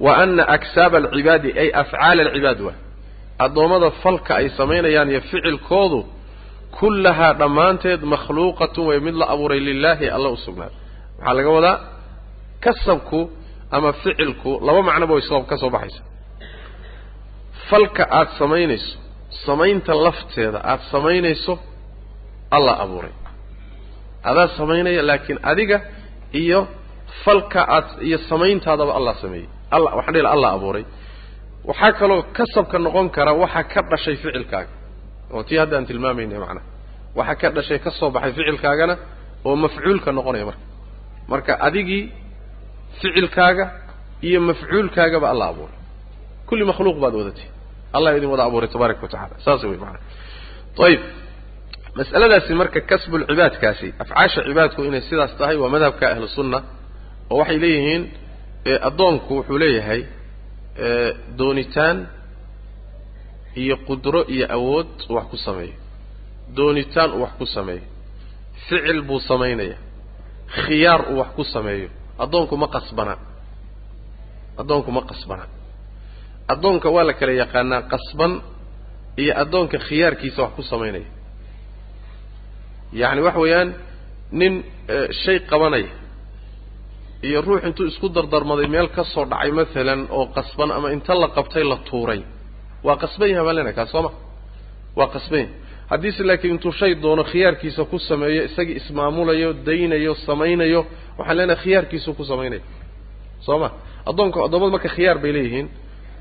wa 0.04 0.12
ana 0.22 0.42
aksaaba 0.56 0.96
alcibaadi 1.02 1.48
ay 1.62 1.68
afcaala 1.82 2.20
alcibaad 2.26 2.60
wa 2.66 2.72
addoommada 3.44 3.88
falka 4.02 4.32
ay 4.40 4.46
samaynayaan 4.58 5.08
iyo 5.12 5.20
ficilkoodu 5.30 5.98
kullahaa 6.78 7.32
dhammaanteed 7.40 8.00
makhluuqatun 8.14 8.84
way 8.90 8.98
mid 9.06 9.14
la 9.20 9.26
abuuray 9.34 9.60
lilaahi 9.68 10.06
alla 10.16 10.28
u 10.28 10.36
sugnaaday 10.46 10.76
waxaa 11.18 11.34
laga 11.38 11.50
wadaa 11.56 11.76
kasabku 12.64 13.20
ama 13.76 13.90
ficilku 14.02 14.50
laba 14.66 14.80
macnoba 14.88 15.14
soo 15.28 15.40
ka 15.50 15.56
soo 15.62 15.70
baxaysa 15.76 16.00
falka 17.70 18.02
aada 18.18 18.30
samaynayso 18.40 18.96
samaynta 19.46 19.92
lafteeda 20.04 20.58
aada 20.70 20.82
samaynayso 20.92 21.52
alla 22.56 22.72
abuuray. 22.84 23.12
Adaa 24.30 24.48
samaynaya 24.58 25.02
laakiin 25.08 25.38
adiga 25.50 25.78
iyo 26.42 26.60
falka 27.24 27.60
aad 27.76 27.88
iyo 28.08 28.18
samayntaadaba 28.30 28.92
allah 28.98 29.14
sameeyey. 29.22 29.48
Alla 29.76 29.90
waxaan 29.98 30.14
dhihi 30.14 30.26
allah 30.36 30.50
abuuray. 30.58 30.84
Waxaa 31.68 31.92
kaloo 32.00 32.20
kasabka 32.36 32.76
noqon 32.86 33.06
kara 33.16 33.32
waxa 33.42 33.62
ka 33.72 33.80
dhashay 33.90 34.16
ficilkaaga. 34.22 34.70
Oo 35.34 35.42
tii 35.48 35.58
hadda 35.60 35.76
aan 35.78 35.86
tilmaamayna 35.90 36.38
macnaha 36.44 36.66
waxa 37.18 37.34
ka 37.40 37.48
dhashay 37.56 37.78
ka 37.84 37.90
soo 37.98 38.10
baxay 38.14 38.32
ficilkaagana 38.38 38.94
oo 39.46 39.54
mafcuulka 39.64 40.10
noqonaya 40.18 40.44
marka. 40.50 40.62
Marka 41.30 41.52
adigii 41.66 42.04
ficilkaaga 43.00 43.64
iyo 44.28 44.38
mafcuulkaagaba 44.48 45.26
alla 45.32 45.44
abuuray. 45.52 45.76
Kulli 46.48 46.64
makhluuq 46.70 46.98
baad 47.02 47.14
wadatay 47.20 47.48
allah 47.96 48.10
idin 48.16 48.28
wada 48.32 48.44
abuuray 48.48 48.68
tabaaraka 48.74 49.02
wa 49.02 49.08
tacala 49.14 49.34
saas 49.44 49.62
wey 49.70 49.78
maana 49.84 49.98
ayib 50.86 51.00
mas'aladaasi 51.98 52.52
marka 52.60 52.80
kasbulcibaadkaasi 52.90 53.88
afcaasha 54.02 54.40
cibaadku 54.48 54.80
inay 54.88 55.00
sidaas 55.08 55.32
tahay 55.40 55.56
waa 55.62 55.68
madhabka 55.74 56.04
ahlu 56.12 56.28
sunna 56.36 56.58
oo 57.32 57.38
waxay 57.40 57.58
leeyihiin 57.64 58.02
addoonku 58.88 59.32
wuxuu 59.38 59.58
leeyahay 59.62 60.00
doonitaan 61.38 61.98
iyo 63.62 63.76
qudro 63.88 64.20
iyo 64.34 64.46
awood 64.56 64.88
uu 65.08 65.14
wax 65.18 65.26
ku 65.32 65.36
sameeyo. 65.46 65.74
Doonitaan 66.56 67.10
uu 67.16 67.22
wax 67.24 67.32
ku 67.40 67.46
sameeyo. 67.56 67.84
Ficil 68.68 68.98
buu 69.08 69.20
samaynaya 69.30 69.76
khiyaar 70.64 71.00
uu 71.12 71.18
wax 71.22 71.28
ku 71.36 71.44
sameeyo. 71.54 71.88
Addoonku 72.22 72.54
ma 72.62 72.68
qasbana. 72.74 73.14
Addoonku 74.60 74.90
ma 74.96 75.02
qasbana 75.10 75.44
addoonka 76.52 76.88
waa 76.94 77.04
la 77.08 77.12
kala 77.20 77.32
yaqaanaa 77.42 77.82
qasban 77.92 78.32
iyo 79.22 79.32
addoonka 79.42 79.78
khiyaarkiisa 79.88 80.40
wax 80.44 80.52
ku 80.56 80.62
samaynaya. 80.72 81.08
Yacni 83.00 83.20
waxa 83.26 83.40
weeyaan 83.44 83.68
nin 84.40 84.52
shay 85.22 85.38
qabanaya 85.50 85.90
iyo 87.28 87.38
ruux 87.46 87.60
intuu 87.68 87.86
isku 87.90 88.06
dardarmaday 88.16 88.66
meel 88.74 88.88
ka 88.96 89.02
soo 89.12 89.24
dhacay 89.30 89.50
maalan 89.58 90.00
oo 90.16 90.24
qasban 90.36 90.70
ama 90.76 90.88
inta 90.96 91.12
la 91.22 91.28
qabtay 91.36 91.64
la 91.70 91.76
tuuray. 91.88 92.20
Waa 92.86 92.96
qasban 93.02 93.28
yahay 93.32 93.44
baan 93.46 93.56
leenahay 93.56 93.74
kaas 93.78 93.90
sooma 93.94 94.10
waa 94.98 95.08
qasban 95.14 95.38
yahay. 95.40 95.52
Haddiise 95.90 96.22
laakiin 96.28 96.52
intuu 96.54 96.72
shay 96.80 96.92
doono 97.02 97.22
khiyaarkiisa 97.30 97.82
ku 97.90 97.96
sameeyo 98.08 98.40
isagii 98.48 98.76
ismaamulayo 98.80 99.48
daynayo 99.66 100.12
samaynayo 100.28 100.80
waxaan 101.18 101.36
leenahay 101.38 101.60
khiyaarkiisuu 101.64 102.14
ku 102.18 102.24
samaynaya. 102.30 102.62
Soo 103.46 103.58
ma? 103.62 103.68
Addoonka 104.10 104.38
addoommadu 104.46 104.72
marka 104.76 104.88
khiyaar 104.96 105.18
bay 105.22 105.32
leeyihiin 105.36 105.66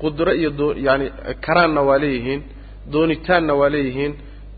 qudro 0.02 0.32
iyo 0.40 0.50
doo 0.58 0.70
yaani 0.86 1.06
karaanna 1.46 1.80
waa 1.88 1.98
leeyihiin 2.04 2.40
doonitaanna 2.92 3.52
waa 3.60 3.70
leeyihiin 3.74 4.12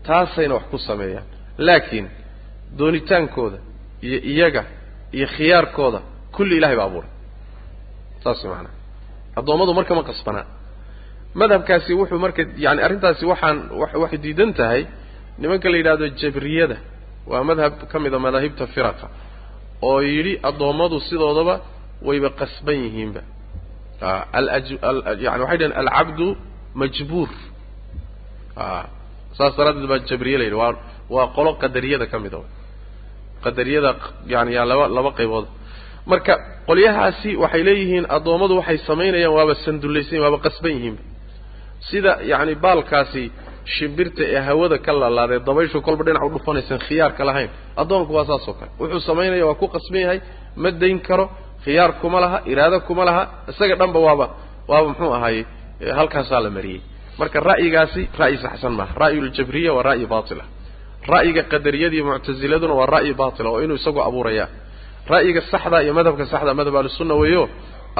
taasayna 0.07 0.53
wax 0.57 0.63
ku 0.71 0.77
sameeyaan. 0.89 1.25
Laakiin 1.67 2.07
doonitaankooda 2.79 3.57
iyo 4.07 4.17
iyaga 4.31 4.63
iyo 5.17 5.27
khiyaarkooda 5.35 5.99
kulli 6.35 6.53
ilahay 6.59 6.75
baa 6.79 6.85
abuuray. 6.89 7.11
Saas 8.23 8.39
macanaa 8.51 8.73
addoommadu 9.39 9.71
marka 9.79 9.93
ma 9.99 10.03
qasbanaa. 10.09 10.45
Madhabkaasi 11.39 11.91
wuxuu 11.99 12.19
marka 12.25 12.41
yani 12.65 12.79
arrintaasi 12.85 13.23
waxaan 13.31 13.57
waxay 14.01 14.19
diidan 14.23 14.51
tahay. 14.59 14.81
Nimanka 15.41 15.67
la 15.71 15.77
yidhahdo 15.79 16.05
jabriyada 16.21 16.77
waa 17.31 17.43
madhab 17.49 17.73
ka 17.91 17.97
mid 18.03 18.13
a 18.13 18.19
madaahibta 18.25 18.65
firaqa 18.73 19.07
oo 19.89 19.99
yidhi 20.13 20.33
addoommadu 20.49 20.97
sidoodaba 21.09 21.55
wayba 22.07 22.29
qasban 22.39 22.77
yihiinba 22.85 23.21
yani 24.01 25.41
waxay 25.43 25.57
dhaheen 25.61 25.73
alcabdu 25.81 26.27
majbuur 26.81 27.29
saas 29.37 29.53
daraaddeed 29.57 29.87
baa 29.91 29.99
jabriye 30.09 30.37
la 30.37 30.43
yidhi 30.47 30.57
waa 30.63 30.73
waa 31.15 31.27
qolo 31.35 31.51
qadariyada 31.63 32.05
ka 32.11 32.17
mid 32.23 32.33
a 32.33 32.41
qadariyada 33.45 33.91
yani 34.33 34.51
yaa 34.57 34.65
laba 34.71 34.85
laba 34.97 35.11
qaybood 35.19 35.45
marka 36.11 36.33
qolyahaasi 36.69 37.29
waxay 37.43 37.63
leeyihiin 37.69 38.05
addoommadu 38.17 38.53
waxay 38.59 38.77
samaynayaan 38.89 39.33
waaba 39.37 39.53
sandullaysan 39.65 40.19
waaba 40.25 40.37
qasban 40.45 40.71
yihiinba 40.77 41.01
sida 41.89 42.11
yacni 42.31 42.53
baalkaasi 42.65 43.23
shimbirta 43.75 44.23
ee 44.35 44.41
hawada 44.47 44.77
ka 44.85 44.91
lalaadee 45.01 45.39
dabayshu 45.49 45.77
kolba 45.87 46.01
dhinac 46.07 46.23
u 46.27 46.29
dhufanaysan 46.35 46.79
khiyaarka 46.87 47.21
lahayn 47.29 47.49
addoonku 47.81 48.11
waa 48.17 48.25
saas 48.29 48.45
kale 48.59 48.71
wuxuu 48.81 48.99
samaynaya 49.09 49.45
waa 49.49 49.55
ku 49.61 49.67
qasban 49.75 50.01
yahay 50.05 50.19
ma 50.63 50.69
dayn 50.81 50.97
karo 51.07 51.25
khiyaar 51.63 51.91
kuma 52.01 52.17
laha 52.23 52.37
iraado 52.51 52.77
kuma 52.87 53.03
laha 53.09 53.23
isaga 53.51 53.75
dhanba 53.81 53.99
waaba 54.07 54.25
waaba 54.71 54.85
muxuu 54.89 55.13
ahaaye 55.17 55.41
halkaasaa 55.99 56.41
la 56.45 56.49
mariyey. 56.57 56.81
Marka 57.19 57.37
ra'yigaasi 57.49 58.01
ra'yi 58.21 58.37
saxsan 58.43 58.73
maaha. 58.79 58.93
Ra'yuljabriya 59.03 59.71
waa 59.77 59.83
ra'yi 59.89 60.05
baatila. 60.13 60.43
Ra'yiga 61.13 61.41
qadariyadiiyo 61.53 62.03
muctasiladuna 62.09 62.73
waa 62.79 62.85
ra'yi 62.95 63.11
baatila 63.21 63.49
oo 63.53 63.59
inuu 63.65 63.75
isagu 63.81 63.99
abuurayaa 64.07 64.47
ra'yiga 65.13 65.41
saxda 65.51 65.77
iyo 65.85 65.93
madhabka 65.99 66.25
saxda 66.33 66.51
madhab 66.59 66.75
ahlusunna 66.79 67.15
weeyo 67.21 67.43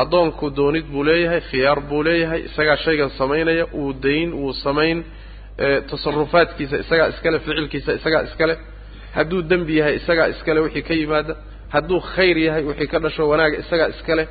addoonku 0.02 0.46
doonid 0.58 0.86
buu 0.94 1.04
leeyahay 1.10 1.42
khiyaar 1.50 1.80
buu 1.90 2.02
leeyahay 2.08 2.42
isagaa 2.50 2.78
shaygan 2.86 3.10
samaynaya 3.20 3.66
uu 3.82 3.92
dayn 4.06 4.30
wuu 4.42 4.54
samayn 4.66 4.98
tasarufaadkiisa 5.90 6.76
isagaa 6.84 7.08
iskale 7.14 7.38
ficilkiisa 7.46 7.92
isagaa 8.00 8.22
iskale. 8.30 8.56
Hadduu 9.16 9.42
dembi 9.50 9.74
yahay 9.80 9.96
isagaa 10.02 10.28
iskale 10.34 10.60
wixii 10.66 10.82
ka 10.88 10.94
yimaada 11.00 11.34
hadduu 11.74 12.00
khayr 12.14 12.38
yahay 12.46 12.64
wixii 12.70 12.88
ka 12.94 12.98
dhasho 13.04 13.24
wanaaga 13.32 13.56
isagaa 13.64 13.88
iskale 13.94 14.24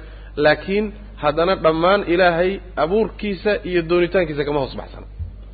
laakiin 0.45 0.85
haddana 1.23 1.55
dhammaan 1.65 2.01
ilaahay 2.13 2.51
abuurkiisa 2.83 3.53
iyo 3.71 3.81
doonitaankiisa 3.91 4.43
kama 4.49 4.59
hoos 4.63 4.75
baxsana 4.81 5.07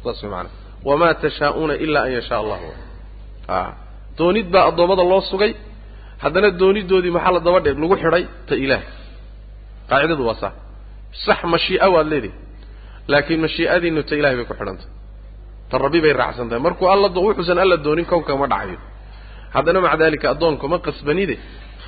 saas 0.04 0.18
way 0.22 0.30
macanaa 0.30 0.52
wamaa 0.88 1.14
tashaa'uuna 1.24 1.74
ilaa 1.84 2.02
an 2.08 2.12
yashaa 2.18 2.38
allahu. 2.42 2.66
A 3.48 3.58
doonid 4.18 4.46
baa 4.54 4.64
addoommada 4.70 5.02
loo 5.12 5.20
sugay. 5.30 5.52
Haddana 6.22 6.48
doonidoodii 6.60 7.10
maxaa 7.16 7.32
la 7.36 7.40
daba 7.46 7.60
dheer? 7.64 7.76
Lagu 7.82 7.96
xidhay 8.02 8.24
ta 8.48 8.54
ilaahay. 8.64 8.88
Qaacidadu 9.90 10.22
waa 10.28 10.34
saa 10.42 10.52
sax 11.26 11.40
mashii'a 11.54 11.86
waad 11.94 12.06
leedihi 12.12 12.34
laakiin 13.12 13.40
mashii'adiinu 13.46 14.00
ta 14.08 14.14
ilahay 14.20 14.36
bay 14.38 14.46
ku 14.50 14.54
xidhantay 14.60 14.88
ta 15.70 15.74
rabbi 15.84 15.98
bay 16.04 16.12
raacsan 16.20 16.46
tahay 16.50 16.62
markuu 16.66 16.86
alla 16.94 17.08
wuxuusan 17.26 17.58
alla 17.64 17.76
doonin 17.86 18.06
kownka 18.10 18.32
ma 18.40 18.46
dhacayo. 18.52 18.78
Haddana 19.54 19.78
maca 19.84 19.96
daalika 20.02 20.26
addoonku 20.34 20.64
ma 20.72 20.78
qasbanide 20.86 21.34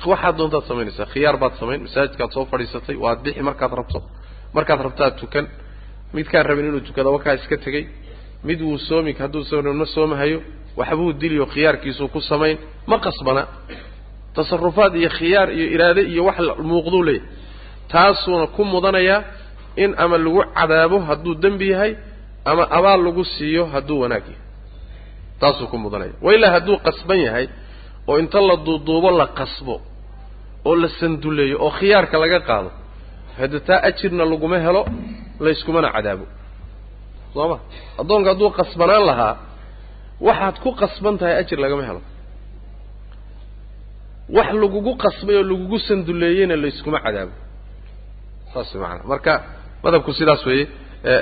waxaad 0.05 0.37
doontaad 0.37 0.65
samaynaysaa 0.69 1.05
khiyaar 1.13 1.37
baad 1.41 1.53
samayn 1.59 1.81
masaajidkaad 1.85 2.31
soo 2.35 2.45
fadhiisatay 2.51 2.95
waad 3.03 3.19
bixi 3.23 3.41
markaad 3.49 3.73
rabto. 3.79 3.99
Markaad 4.53 4.81
rabtaad 4.87 5.13
tukan. 5.19 5.45
Midkaan 6.13 6.45
rabin 6.45 6.65
inuu 6.69 6.79
tukado 6.87 7.09
wakaa 7.13 7.33
iska 7.33 7.57
tegey. 7.57 7.85
Mid 8.43 8.61
wuu 8.61 8.77
soomi 8.77 9.11
hadduu 9.19 9.43
soo 9.43 9.61
ma 9.61 9.85
soomahayo. 9.85 10.39
Waxbuu 10.77 11.13
diliyo 11.21 11.45
khiyaarkiisuu 11.45 12.07
ku 12.07 12.21
samayn. 12.21 12.57
Ma 12.85 12.97
qasbana. 13.05 13.47
Tasarufaad 14.35 14.95
iyo 14.95 15.09
khiyaar 15.09 15.49
iyo 15.57 15.67
iraade 15.75 16.01
iyo 16.01 16.25
wax 16.25 16.37
muuqduu 16.69 17.03
leeyahay. 17.03 17.29
Taasuuna 17.91 18.47
ku 18.47 18.61
mudanayaa 18.65 19.23
in 19.83 19.95
ama 19.97 20.17
lagu 20.17 20.43
cadaabo 20.57 20.99
hadduu 20.99 21.35
dembi 21.43 21.69
yahay 21.69 21.95
ama 22.45 22.63
abaal 22.77 23.03
lagu 23.05 23.23
siiyo 23.25 23.65
hadduu 23.73 23.99
wanaag 24.03 24.23
yahay. 24.27 24.41
Taasuu 25.39 25.67
ku 25.67 25.77
mudanaya. 25.77 26.13
Wailaa 26.21 26.51
hadduu 26.55 26.77
qasban 26.87 27.19
yahay 27.27 27.47
oo 28.09 28.15
inta 28.21 28.39
la 28.49 28.55
duuduubo 28.65 29.09
la 29.19 29.27
qasbo 29.39 29.75
oo 30.67 30.75
la 30.81 30.87
sanduleeyo 30.99 31.55
oo 31.65 31.71
khiyaarka 31.79 32.15
laga 32.23 32.39
qaado 32.49 32.69
hadda 33.39 33.75
ajirna 33.89 34.23
laguma 34.31 34.57
helo 34.65 34.81
layskumana 35.45 35.89
cadaabo. 35.95 36.25
Soo 37.33 37.47
ma 37.51 37.57
addoonka 38.01 38.29
hadduu 38.33 38.49
qasbanaan 38.59 39.03
lahaa 39.09 39.33
waxaad 40.27 40.55
ku 40.63 40.69
qasban 40.81 41.15
tahay 41.19 41.35
ajir 41.41 41.59
lagama 41.63 41.83
helo. 41.89 42.01
Wax 44.35 44.49
lagugu 44.61 44.91
qasbay 45.03 45.35
oo 45.39 45.43
lagugu 45.51 45.77
sanduleeyeyna 45.87 46.55
layskuma 46.63 46.99
cadaabo. 47.05 47.33
Saas 48.53 48.69
macanaa 48.81 49.07
marka 49.11 49.33
madhabku 49.83 50.11
sidaas 50.19 50.41
weeye 50.49 50.65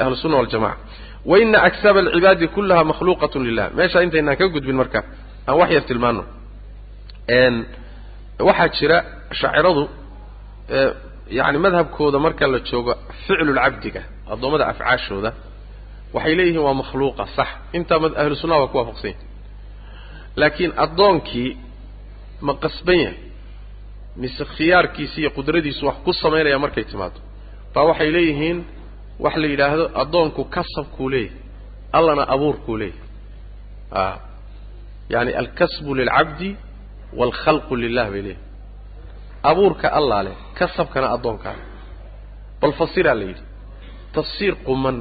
ahlu 0.03 0.15
sunna 0.21 0.37
waljamaca 0.41 0.77
waina 1.31 1.57
aksaaba 1.67 1.99
alcibaadi 2.03 2.45
kullaha 2.55 2.83
makhluuqatun 2.91 3.41
lilah 3.47 3.67
meesha 3.77 3.99
intaynaan 4.05 4.37
ka 4.39 4.45
gudbin 4.53 4.75
marka 4.81 4.99
aan 5.47 5.55
wax 5.59 5.69
yar 5.75 5.83
tilmaano 5.89 6.21
waxaa 8.47 8.67
jira 8.77 8.97
shaaciradu 9.39 9.83
yani 11.37 11.57
madhabkooda 11.57 12.19
marka 12.25 12.47
la 12.53 12.59
joogo 12.69 12.93
ficlulcabdiga 13.27 14.01
addoommada 14.33 14.65
afcaashooda 14.71 15.31
waxay 16.15 16.35
leeyihiin 16.39 16.63
waa 16.67 16.73
makhluuqa 16.81 17.25
sax. 17.35 17.47
Intaa 17.77 17.99
ahlu 18.21 18.35
sunnaha 18.41 18.59
waa 18.61 18.67
ku 18.73 18.77
waafaqsan 18.77 19.09
yahi 19.11 19.23
laakiin 20.39 20.71
addoonkii 20.85 21.51
ma 22.47 22.53
qasban 22.63 22.99
yahay. 23.05 23.17
Mise 24.21 24.43
khiyaarkiisi 24.55 25.17
iyo 25.21 25.29
qudradiisu 25.37 25.83
wax 25.89 25.95
ku 26.05 26.11
samaynaya 26.13 26.59
markay 26.65 26.83
timaado. 26.91 27.19
Baa 27.73 27.83
waxay 27.89 28.09
leeyihiin 28.15 28.57
wax 29.23 29.35
la 29.41 29.47
yidhaahdo 29.51 29.85
addoonku 30.01 30.41
kasabkuu 30.55 31.09
leeyahay 31.09 31.39
allana 31.97 32.23
abuurkuu 32.33 32.77
leeyahay. 32.77 33.01
A 33.91 34.17
yani 35.13 35.31
alkasbu 35.41 35.91
lilcabdi 35.99 36.49
waalkhalqu 37.19 37.73
lilah 37.83 38.07
bay 38.13 38.21
leeyahay 38.27 38.43
abuurka 39.49 39.87
allaa 39.99 40.23
leh 40.27 40.35
kasabkana 40.59 41.07
addoonkaa 41.15 41.55
bal 42.61 42.73
fasiraa 42.79 43.15
la 43.19 43.25
yidhi 43.29 43.43
tafsiir 44.15 44.53
quman 44.67 44.97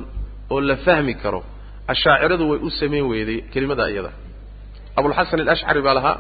oo 0.55 0.61
la 0.69 0.77
fahmi 0.87 1.15
karo 1.23 1.41
ashaaciradu 1.93 2.45
way 2.51 2.59
u 2.67 2.71
samayn 2.81 3.05
weyday 3.13 3.39
kelimada 3.53 3.85
iyada 3.93 4.11
abulxasan 4.99 5.41
alashcari 5.45 5.81
baa 5.87 5.95
lahaa 5.99 6.17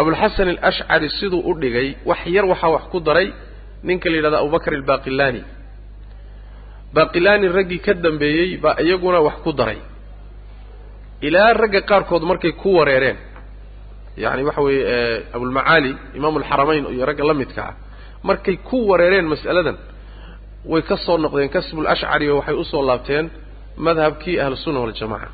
abulxasan 0.00 0.48
alashcari 0.54 1.08
siduu 1.18 1.40
u 1.50 1.52
dhigay 1.62 1.88
wax 2.10 2.20
yar 2.36 2.44
waxaa 2.52 2.70
wax 2.76 2.84
ku 2.92 2.98
daray 3.08 3.28
ninka 3.88 4.06
la 4.10 4.16
yidhahdo 4.18 4.36
abubakr 4.42 4.70
albaqilani 4.78 5.42
baqilani 6.96 7.46
raggii 7.56 7.80
ka 7.86 7.92
dambeeyey 8.04 8.50
baa 8.64 8.76
iyaguna 8.84 9.18
wax 9.26 9.36
ku 9.44 9.50
daray 9.60 9.78
ilaa 11.26 11.52
ragga 11.62 11.80
qaarkood 11.90 12.22
markay 12.30 12.52
ku 12.62 12.68
wareereen 12.78 13.16
yani 14.16 14.42
waxa 14.48 14.60
weeye 14.66 15.22
abulmacaali 15.34 15.90
imaamu 16.18 16.36
alxaramayn 16.40 16.84
iyo 16.94 17.04
ragga 17.06 17.24
la 17.30 17.34
midka 17.34 17.62
ah 17.68 17.74
markay 18.28 18.56
ku 18.68 18.76
wareereen 18.90 19.26
mas'aladan 19.32 19.76
way 20.72 20.82
ka 20.88 20.96
soo 21.06 21.16
noqdeen 21.24 21.48
kasbulashcari 21.56 22.26
oo 22.30 22.36
waxay 22.40 22.54
u 22.54 22.64
soo 22.72 22.82
laabteen 22.88 23.26
madhabkii 23.86 24.36
ahlusunna 24.44 24.80
waljamaca 24.84 25.28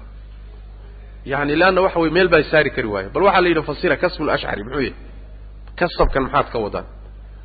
yani 1.33 1.53
leanna 1.61 1.81
waxa 1.87 1.99
weye 2.03 2.13
meel 2.17 2.29
baa 2.35 2.43
saari 2.51 2.71
kari 2.77 2.89
waaye 2.95 3.09
bal 3.15 3.23
waxaa 3.29 3.41
la 3.45 3.49
yidhi 3.51 3.63
fasira 3.71 3.97
kasbulashcari 4.03 4.63
muxuu 4.67 4.81
yahay 4.81 4.95
kasabkan 5.81 6.23
maxaad 6.27 6.49
ka 6.53 6.59
wadaan. 6.65 6.87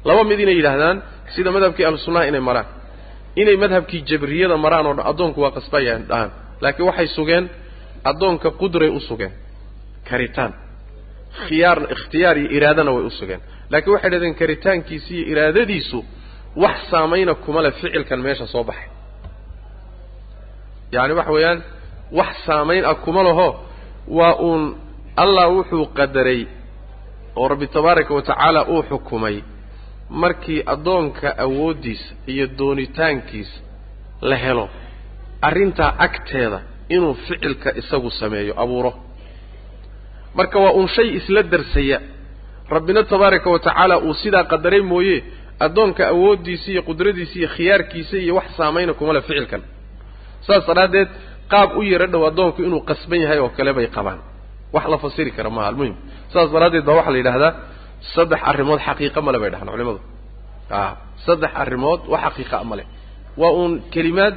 Laba 0.07 0.23
mid 0.29 0.39
inay 0.43 0.55
yidhaahdaan 0.59 0.97
sida 1.35 1.49
madhabkii 1.55 1.85
ahlusunnaha 1.87 2.25
inay 2.31 2.39
maraan. 2.49 2.67
Inay 3.41 3.55
madhabkii 3.63 4.01
jabriyada 4.09 4.55
maraan 4.65 4.85
oo 4.89 5.03
addoonku 5.11 5.39
waa 5.43 5.51
qasbayaan 5.57 6.01
dhahaan. 6.09 6.31
Laakiin 6.63 6.85
waxay 6.89 7.07
sugeen 7.17 7.43
addoonka 8.09 8.49
qudray 8.61 8.89
u 8.89 8.99
sugeen. 9.09 9.31
Karitaan 10.09 10.51
khiyaar 11.47 11.79
ikhtiyaar 11.95 12.35
iyo 12.41 12.49
iraadana 12.57 12.91
way 12.95 13.03
u 13.05 13.09
sugeen. 13.19 13.41
Laakiin 13.71 13.93
waxay 13.95 14.09
dhahdeen 14.13 14.35
karitaankiisi 14.41 15.13
iyo 15.17 15.25
iraadadiisu 15.33 15.99
wax 16.63 16.77
saamayna 16.91 17.33
kuma 17.43 17.59
le 17.65 17.71
ficilkan 17.71 18.19
meesha 18.25 18.45
soo 18.53 18.63
baxay. 18.69 18.89
Yacani 20.93 21.13
waxa 21.19 21.31
weeyaan 21.35 21.59
wax 22.19 22.33
saamayn 22.45 22.83
ah 22.91 22.95
kuma 23.05 23.21
laho. 23.27 23.49
Waa 24.17 24.35
uun 24.47 24.63
allah 25.23 25.45
wuxuu 25.55 25.85
qadaray 25.97 26.41
oo 27.39 27.47
rabbi 27.51 27.67
tabaaraka 27.75 28.11
wa 28.17 28.21
tacaala 28.29 28.61
uu 28.73 28.83
xukumay 28.89 29.37
markii 30.21 30.59
addoonka 30.73 31.27
awooddiisa 31.45 32.09
iyo 32.33 32.45
doonitaankiisa 32.59 33.57
la 34.29 34.35
helo. 34.43 34.65
Arrintaa 35.47 35.91
agteeda 36.05 36.59
inuu 36.95 37.13
ficilka 37.13 37.69
isagu 37.81 38.09
sameeyo 38.19 38.53
abuuro 38.63 38.91
marka 40.37 40.57
waa 40.63 40.73
uun 40.77 40.87
shay 40.95 41.07
isla 41.19 41.41
darsaya. 41.53 41.97
Rabbina 42.75 43.01
tabaaraka 43.11 43.47
wa 43.53 43.59
tacaala 43.65 43.95
uu 44.07 44.13
sidaa 44.21 44.43
qadaray 44.51 44.81
mooye 44.91 45.17
addoonka 45.65 46.03
awooddiisa 46.13 46.67
iyo 46.73 46.81
qudradiisa 46.89 47.35
iyo 47.39 47.49
khiyaarkiisa 47.55 48.15
iyo 48.25 48.33
wax 48.39 48.47
saamayna 48.57 48.93
kuma 48.99 49.13
le 49.17 49.21
ficilkan. 49.27 49.61
Saas 50.47 50.63
daraaddeed 50.69 51.09
qaab 51.51 51.69
u 51.77 51.81
yaro 51.91 52.07
dhow 52.13 52.23
addoonku 52.29 52.59
inuu 52.67 52.81
qasban 52.89 53.19
yahay 53.23 53.39
oo 53.43 53.49
kale 53.57 53.71
bay 53.77 53.87
qabaan. 53.97 54.19
Wax 54.75 54.85
la 54.93 54.97
fasiri 55.03 55.31
kara 55.37 55.49
maaha 55.55 55.67
almuhim 55.71 55.95
saas 56.33 56.47
daraaddeed 56.55 56.83
baa 56.87 56.95
waxaa 56.99 57.11
la 57.11 57.17
yidhahdaa 57.21 57.51
saddex 58.15 58.39
arrimood 58.51 58.79
xaqiiqa 58.87 59.19
male 59.25 59.37
bay 59.41 59.49
dhahaan 59.53 59.69
culimadu 59.73 59.99
a 60.79 60.97
saddex 61.25 61.51
arrimood 61.63 62.01
wax 62.13 62.21
xaqiiqa 62.25 62.57
male 62.71 62.83
waa 63.41 63.51
uun 63.59 63.73
kelimaad 63.93 64.35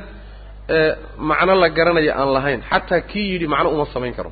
macno 1.29 1.55
la 1.63 1.69
garanaya 1.77 2.13
aan 2.21 2.31
lahayn. 2.37 2.61
Xataa 2.71 3.01
kii 3.11 3.27
yidhi 3.33 3.47
macno 3.55 3.69
uma 3.75 3.87
samayn 3.95 4.15
karo 4.19 4.31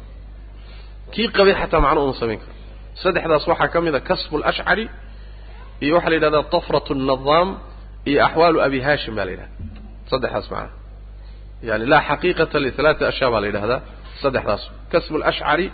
kii 1.14 1.28
qabay 1.36 1.54
xataa 1.60 1.80
macno 1.86 2.00
uma 2.06 2.14
samayn 2.20 2.38
karo. 2.42 2.54
Saddexdaas 3.02 3.44
waxaa 3.50 3.68
ka 3.72 3.78
mid 3.84 3.94
a 3.94 4.00
kasbu 4.08 4.34
lashcari 4.44 4.84
iyo 5.84 5.92
waxaa 5.96 6.10
la 6.12 6.16
yidhahdaa 6.18 6.44
tafrat 6.54 6.86
الnadaam 6.96 7.48
iyo 8.10 8.18
axwaalu 8.26 8.58
abi 8.66 8.78
hashim 8.86 9.14
baa 9.18 9.24
la 9.28 9.30
yidhahda 9.34 9.54
saddexdaas 10.10 10.46
macna 10.54 10.70
yani 11.68 11.84
laa 11.92 12.02
xaqiiqata 12.08 12.56
lialaati 12.64 13.02
ashya 13.10 13.26
baa 13.32 13.40
la 13.44 13.46
yidhahdaa 13.50 13.80
saddexdaas. 14.22 14.62
Kasbu 14.92 15.16
lashcari 15.24 15.66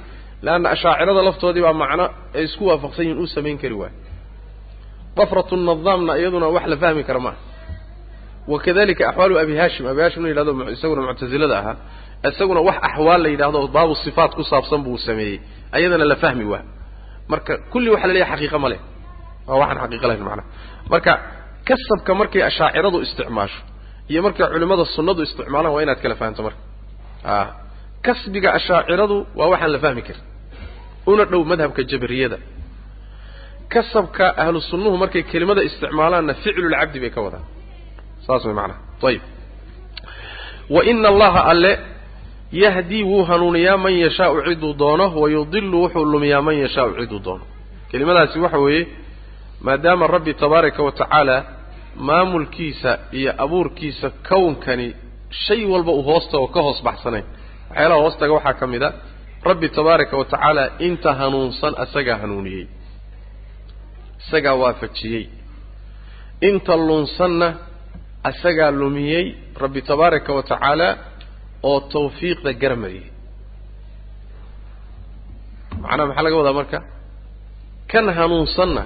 leanna 0.45 0.69
ashaacirada 0.75 1.23
laftoodii 1.29 1.63
baa 1.67 1.73
macno 1.83 2.05
ay 2.37 2.43
isku 2.49 2.63
waafaqsan 2.71 3.03
yihiin 3.05 3.19
uu 3.23 3.27
samayn 3.37 3.57
kari 3.63 3.75
waayo. 3.81 3.97
Tafrat 5.19 5.51
nadaamna 5.69 6.13
iyaduna 6.21 6.47
wax 6.57 6.65
la 6.73 6.77
fahmi 6.83 7.03
kara 7.09 7.21
maaha. 7.27 7.39
Wakadalika 8.53 9.03
axwaalu 9.11 9.35
abi 9.43 9.55
hashim 9.63 9.85
abi 9.93 10.01
hashim 10.05 10.21
la 10.25 10.29
yidhahdo 10.33 10.53
isaguna 10.77 11.01
muctazilada 11.07 11.57
ahaa 11.61 11.77
isaguna 12.25 12.61
wax 12.69 12.77
axwaal 12.89 13.23
la 13.23 13.29
yidhahdo 13.29 13.69
baabu 13.69 13.95
sifaat 14.05 14.35
ku 14.35 14.43
saabsan 14.43 14.83
buu 14.87 14.99
sameeyey. 14.99 15.41
Ayadana 15.73 16.05
la 16.05 16.17
fahmi 16.17 16.45
waa. 16.45 16.63
Marka 17.29 17.53
kulli 17.73 17.91
waxa 17.91 18.07
la 18.07 18.13
leeyahay 18.15 18.49
ma 18.59 18.69
leh. 18.69 18.81
Waa 19.47 19.59
waxaan 19.63 19.79
xaqiiqa 19.83 20.07
lahayn 20.09 20.25
macnaha 20.29 20.47
marka 20.93 21.13
kasabka 21.69 22.13
markay 22.21 22.43
ashaaciradu 22.51 22.99
isticmaasho 23.07 23.61
iyo 24.11 24.21
markay 24.27 24.47
culimmada 24.53 24.85
sunnadu 24.97 25.21
isticmaalaan 25.27 25.73
waa 25.75 25.83
inaad 25.85 26.01
kala 26.03 26.15
fahanto 26.21 26.43
marka. 26.47 26.61
A 27.25 27.35
kasbiga 28.07 28.49
ashaaciradu 28.59 29.17
waa 29.39 29.49
waxaan 29.53 29.73
la 29.73 29.79
fahmi 29.85 30.03
karin. 30.07 30.25
Una 31.11 31.25
dhow 31.31 31.43
madhabka 31.51 31.83
jabriyada 31.91 32.39
kasabka 33.75 34.25
ahlu 34.43 34.61
sunnuhu 34.71 34.97
markay 35.03 35.23
kelimada 35.31 35.63
isticmaalaanna 35.69 36.35
ficlulcabdi 36.45 36.99
bay 37.03 37.11
ka 37.17 37.21
wadaan. 37.27 37.45
Saas 38.27 38.43
way 38.47 38.55
macnaha 38.61 38.81
ayib 39.09 39.23
wa 40.75 40.81
ina 40.91 41.09
allaha 41.13 41.41
alle 41.53 41.73
yahdii 42.53 43.03
wuu 43.03 43.25
hanuuniyaa 43.25 43.77
man 43.77 43.93
yashaau 44.05 44.43
ciduu 44.47 44.75
doono 44.79 45.07
wayudilu 45.21 45.83
wuxuu 45.83 46.05
lumiyaa 46.05 46.43
man 46.43 46.57
yashaau 46.59 46.91
ciduu 46.99 47.19
doono. 47.25 47.45
Kelimadaasi 47.91 48.39
waxa 48.39 48.59
weeye 48.59 48.87
maadaama 49.61 50.07
rabbi 50.07 50.35
tabaaraka 50.35 50.83
wa 50.83 50.93
tacaala 50.93 51.37
maamulkiisa 51.97 52.99
iyo 53.13 53.33
abuurkiisa 53.45 54.11
kownkani 54.29 54.95
shay 55.31 55.65
walba 55.65 55.93
uu 55.93 56.03
hoosta 56.03 56.39
oo 56.39 56.47
ka 56.55 56.61
hoos 56.61 56.83
baxsanayn 56.87 57.25
waxyaalaha 57.71 58.01
hoostaga 58.03 58.33
waxaa 58.37 58.53
ka 58.61 58.67
mid 58.67 58.83
a 58.83 58.91
rabbi 59.49 59.69
tabaaraka 59.69 60.17
wa 60.21 60.25
tacaala 60.25 60.65
inta 60.79 61.11
hanuunsan 61.21 61.75
asagaa 61.85 62.17
hanuuniyey 62.23 62.67
isagaa 64.21 64.55
waafajiyey. 64.63 65.25
Inta 66.41 66.77
lunsanna 66.77 67.49
asagaa 68.31 68.71
lumiyey 68.71 69.25
rabbi 69.63 69.83
tabaaraka 69.83 70.33
wa 70.33 70.43
tacaala 70.43 70.89
oo 71.63 71.81
tawfiiqda 71.93 72.53
garamariyey 72.63 73.11
macnaha 75.83 76.07
maxaa 76.09 76.23
laga 76.27 76.37
wadaa 76.41 76.53
marka? 76.61 76.79
Kan 77.91 78.07
hanuunsanna 78.19 78.83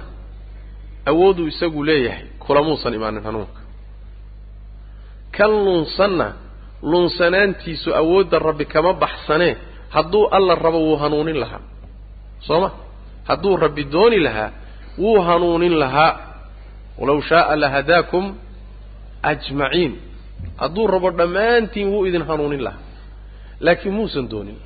awooduu 1.10 1.46
isagu 1.52 1.80
leeyahay 1.88 2.26
kulamuusan 2.44 2.94
imaanin 2.98 3.22
hanuunka. 3.28 3.60
Kan 5.36 5.50
lunsanna 5.66 6.26
lunsanaantiisu 6.90 7.88
awoodda 8.00 8.38
rabbi 8.48 8.64
kama 8.74 8.92
baxsanee 9.02 9.54
hadduu 9.94 10.28
alla 10.36 10.54
rabo 10.64 10.78
wuu 10.86 10.96
hanuunin 11.02 11.38
lahaa. 11.42 11.60
Soo 12.46 12.60
ma? 12.60 12.70
Hadduu 13.28 13.56
rabbi 13.64 13.84
dooni 13.94 14.18
lahaa 14.26 14.50
wuu 14.98 15.20
hanuunin 15.28 15.74
lahaa. 15.82 16.12
Walaw 16.98 17.20
shaaa 17.28 17.56
lahadaakum 17.62 18.24
ajmaciin 19.30 19.92
hadduu 20.60 20.86
rabo 20.94 21.08
dhammaantiin 21.18 21.88
wuu 21.92 22.04
idin 22.08 22.22
hanuunin 22.28 22.62
lahaa. 22.66 22.80
Laakiin 23.64 23.94
muusan 23.98 24.26
doonin. 24.30 24.58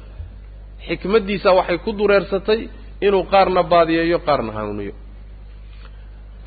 Xikmaddiisa 0.88 1.48
waxay 1.58 1.78
ku 1.84 1.90
dureersatay 1.98 2.60
inuu 3.06 3.24
qaarna 3.32 3.62
baadiyeeyo 3.72 4.18
qaarna 4.28 4.52
hanuuniyo. 4.58 4.94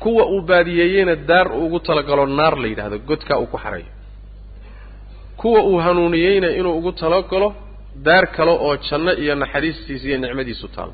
Kuwa 0.02 0.24
uu 0.34 0.42
baadiyeeyeyna 0.50 1.14
daar 1.28 1.48
ugu 1.64 1.78
talagalo 1.86 2.24
naar 2.26 2.54
la 2.62 2.66
yidhahdo 2.72 2.96
godkaa 3.08 3.38
uu 3.42 3.46
ku 3.46 3.58
xarayo 3.64 3.84
kuwa 5.40 5.60
uu 5.70 5.78
hanuuniyeyna 5.86 6.48
inuu 6.58 6.74
ugu 6.78 6.92
talagalo 6.92 7.48
daar 8.06 8.26
kale 8.36 8.50
oo 8.50 8.76
janno 8.86 9.12
iyo 9.22 9.34
naxariistiisa 9.42 10.06
iyo 10.08 10.18
nicmadiisu 10.18 10.66
taalo 10.74 10.92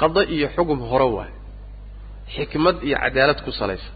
qado 0.00 0.20
iyo 0.34 0.48
xugum 0.54 0.78
hore 0.90 1.04
waayo 1.16 1.34
xikmad 2.34 2.76
iyo 2.88 2.96
cadaalad 3.02 3.38
ku 3.44 3.52
salaysan 3.60 3.94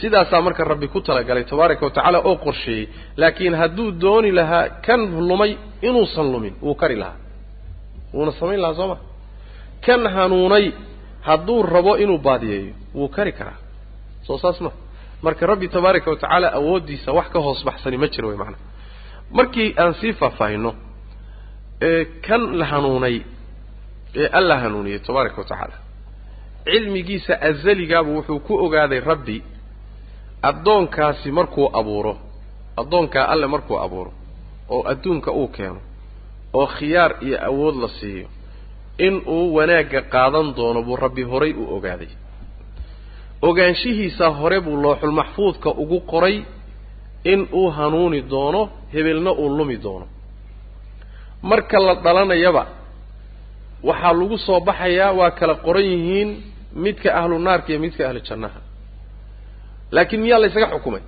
sidaasaa 0.00 0.40
marka 0.46 0.64
rabbi 0.72 0.88
ku 0.88 1.00
talagalay 1.00 1.44
tabaaraka 1.50 1.84
wa 1.86 1.90
tacaala 1.96 2.18
oo 2.28 2.36
qorsheeyey 2.44 2.84
laakiin 3.20 3.54
hadduu 3.60 3.88
dooni 4.02 4.30
lahaa 4.38 4.64
kan 4.86 5.00
lumay 5.28 5.52
inuusan 5.88 6.28
lumin 6.32 6.54
wuu 6.62 6.74
kari 6.80 6.96
lahaa. 7.02 7.16
Wuuna 8.14 8.32
samayn 8.40 8.60
lahaa 8.64 8.74
soo 8.80 8.88
ma? 8.92 8.96
Kan 9.86 10.02
hanuunay 10.16 10.66
hadduu 11.28 11.62
rabo 11.74 11.92
inuu 12.02 12.18
baadiyeeyo 12.26 12.72
wuu 12.94 13.08
kari 13.16 13.32
karaa. 13.38 13.58
Soo 14.26 14.38
saas 14.42 14.58
ma? 14.64 14.70
Marka 15.24 15.46
rabbi 15.50 15.66
tabaaraka 15.74 16.08
wa 16.10 16.16
tacaala 16.22 16.48
awooddiisa 16.58 17.10
wax 17.18 17.28
ka 17.34 17.38
hoos 17.46 17.60
baxsani 17.68 17.96
ma 18.02 18.06
jiro 18.12 18.28
way 18.30 18.36
macanaha 18.36 18.62
markii 19.38 19.68
aan 19.82 19.92
sii 20.00 20.12
faahfaahino 20.20 20.70
ee 21.88 22.04
kan 22.26 22.42
la 22.58 22.64
hanuunay 22.72 23.16
ee 24.20 24.26
alla 24.38 24.54
hanuuniyey 24.62 24.98
tabaaraka 25.06 25.38
wa 25.42 25.44
tacaala 25.50 25.76
cilmigiisa 26.64 27.34
azaligaabuu 27.48 28.14
wuxuu 28.16 28.38
ku 28.46 28.54
ogaaday 28.64 29.00
rabbi 29.10 29.36
addoonkaasi 30.48 31.28
markuu 31.38 31.66
abuuro 31.80 32.12
addoonkaa 32.80 33.24
alle 33.32 33.46
markuu 33.54 33.78
abuuro 33.84 34.12
oo 34.74 34.82
adduunka 34.92 35.30
uu 35.40 35.48
keeno 35.56 35.80
oo 36.58 36.66
khiyaar 36.76 37.12
iyo 37.26 37.38
awood 37.48 37.76
la 37.82 37.88
siiyo 37.98 38.28
in 39.06 39.14
uu 39.34 39.54
wanaagga 39.56 40.00
qaadan 40.14 40.48
doono 40.56 40.80
buu 40.86 40.96
rabbi 41.04 41.22
horay 41.30 41.52
u 41.52 41.64
ogaaday. 41.76 42.08
Ogaanshihiisa 43.48 44.26
hore 44.38 44.58
buu 44.64 44.76
looxul 44.84 45.10
maxfuudka 45.20 45.70
ugu 45.82 45.98
qoray 46.10 46.36
in 47.32 47.40
uu 47.52 47.68
hanuuni 47.76 48.20
doono 48.32 48.62
hebelna 48.92 49.30
uu 49.32 49.48
lumi 49.58 49.76
doono. 49.84 50.06
Marka 51.42 51.78
la 51.86 51.94
dhalanayaba 52.04 52.62
waxaa 53.88 54.12
lagu 54.18 54.36
soo 54.46 54.60
baxayaa 54.68 55.12
waa 55.18 55.30
kala 55.38 55.54
qoran 55.64 55.84
yihiin 55.92 56.30
midka 56.84 57.08
ahlu 57.20 57.36
naarka 57.46 57.68
iyo 57.72 57.80
midka 57.84 58.02
ahlu 58.08 58.20
jannaha 58.28 58.60
laakiin 59.94 60.20
miyaa 60.24 60.40
la 60.42 60.46
ysaga 60.50 60.68
xukumay? 60.74 61.02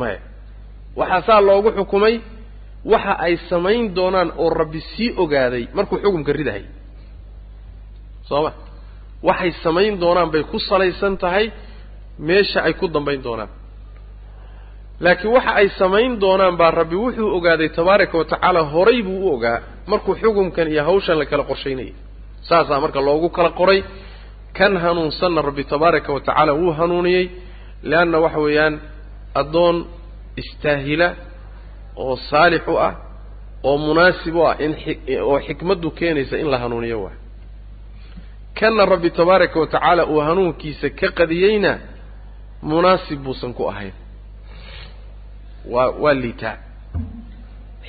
Maya 0.00 0.18
waxaa 0.98 1.22
saa 1.28 1.40
loogu 1.48 1.70
xukumay 1.78 2.14
waxa 2.92 3.12
ay 3.26 3.34
samayn 3.50 3.82
doonaan 3.96 4.30
oo 4.42 4.50
rabbi 4.60 4.80
sii 4.92 5.10
ogaaday 5.22 5.64
markuu 5.76 5.98
xukumka 6.04 6.32
ridahay. 6.38 6.64
Soo 8.28 8.42
ma? 8.44 8.52
Waxay 9.28 9.50
samayn 9.64 9.92
doonaan 10.02 10.30
bay 10.32 10.42
ku 10.50 10.58
salaysan 10.68 11.14
tahay 11.22 11.46
meesha 12.28 12.60
ay 12.66 12.72
ku 12.80 12.86
dambayn 12.94 13.22
doonaan. 13.26 13.48
Laakiin 15.04 15.32
waxa 15.36 15.52
ay 15.60 15.68
samayn 15.80 16.12
doonaan 16.22 16.56
baa 16.60 16.70
rabbi 16.80 16.96
wuxuu 17.02 17.28
ogaaday 17.36 17.68
tabaaraka 17.76 18.14
wa 18.20 18.24
tacaala 18.30 18.60
horay 18.72 19.02
buu 19.06 19.18
u 19.26 19.34
ogaa 19.34 19.58
markuu 19.90 20.14
xukumkan 20.20 20.68
iyo 20.72 20.82
hawshan 20.88 21.18
la 21.20 21.26
kala 21.30 21.44
qorshaynayay. 21.50 21.92
Saasaa 22.48 22.80
marka 22.84 23.00
loogu 23.08 23.28
kala 23.36 23.50
qoray 23.60 23.80
kan 24.58 24.72
hanuunsanna 24.84 25.40
rabbi 25.48 25.64
tabaaraka 25.72 26.10
wa 26.16 26.20
tacaala 26.26 26.52
wuu 26.60 26.72
hanuuniyey 26.78 27.24
leanna 27.90 28.18
waxa 28.24 28.38
weeyaan 28.46 28.74
addoon 29.40 29.76
istaahila 30.42 31.08
oo 32.04 32.14
saalix 32.30 32.64
u 32.68 32.76
ah 32.88 32.92
oo 33.68 33.76
munaasib 33.86 34.34
u 34.36 34.42
ah 34.50 34.54
in 34.64 34.72
oo 35.28 35.36
xikmaddu 35.46 35.88
keenaysa 35.98 36.36
in 36.42 36.48
la 36.52 36.58
hanuuniyo 36.62 36.98
waay 37.04 37.16
kanna 38.58 38.82
rabbi 38.92 39.10
tabaaraka 39.18 39.56
wa 39.62 39.66
tacaala 39.74 40.02
uu 40.12 40.20
hanuunkiisa 40.28 40.86
ka 41.00 41.08
qadiyeyna 41.18 41.72
munaasib 42.70 43.18
buusan 43.24 43.52
ku 43.58 43.62
ahayn 43.72 43.92
waa 45.72 45.90
waa 46.02 46.14
liitaa 46.22 46.56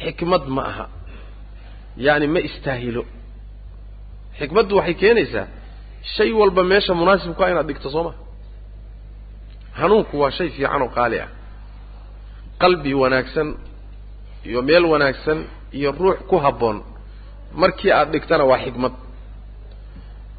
xikmad 0.03 0.43
ma 0.55 0.61
aha 0.71 0.85
yacni 2.05 2.27
ma 2.33 2.39
istaahilo 2.49 3.03
xikmaddu 4.39 4.73
waxay 4.79 4.93
keenaysaa 5.01 5.47
shay 6.15 6.31
walba 6.39 6.61
meesha 6.71 6.93
munaasibku 7.01 7.41
ah 7.45 7.49
inaad 7.51 7.67
dhigto 7.69 7.89
soo 7.95 8.03
ma 8.07 8.13
hanuunku 9.79 10.15
waa 10.21 10.31
shay 10.37 10.49
fiican 10.55 10.81
oo 10.85 10.89
qaali 10.97 11.17
ah. 11.25 11.29
Qalbi 12.61 12.91
wanaagsan 13.01 13.49
iyo 14.49 14.59
meel 14.67 14.85
wanaagsan 14.93 15.39
iyo 15.77 15.89
ruux 15.99 16.17
ku 16.29 16.35
habboon. 16.45 16.77
Markii 17.61 17.91
aada 17.97 18.11
dhigtana 18.13 18.43
waa 18.51 18.59
xikmad 18.65 18.93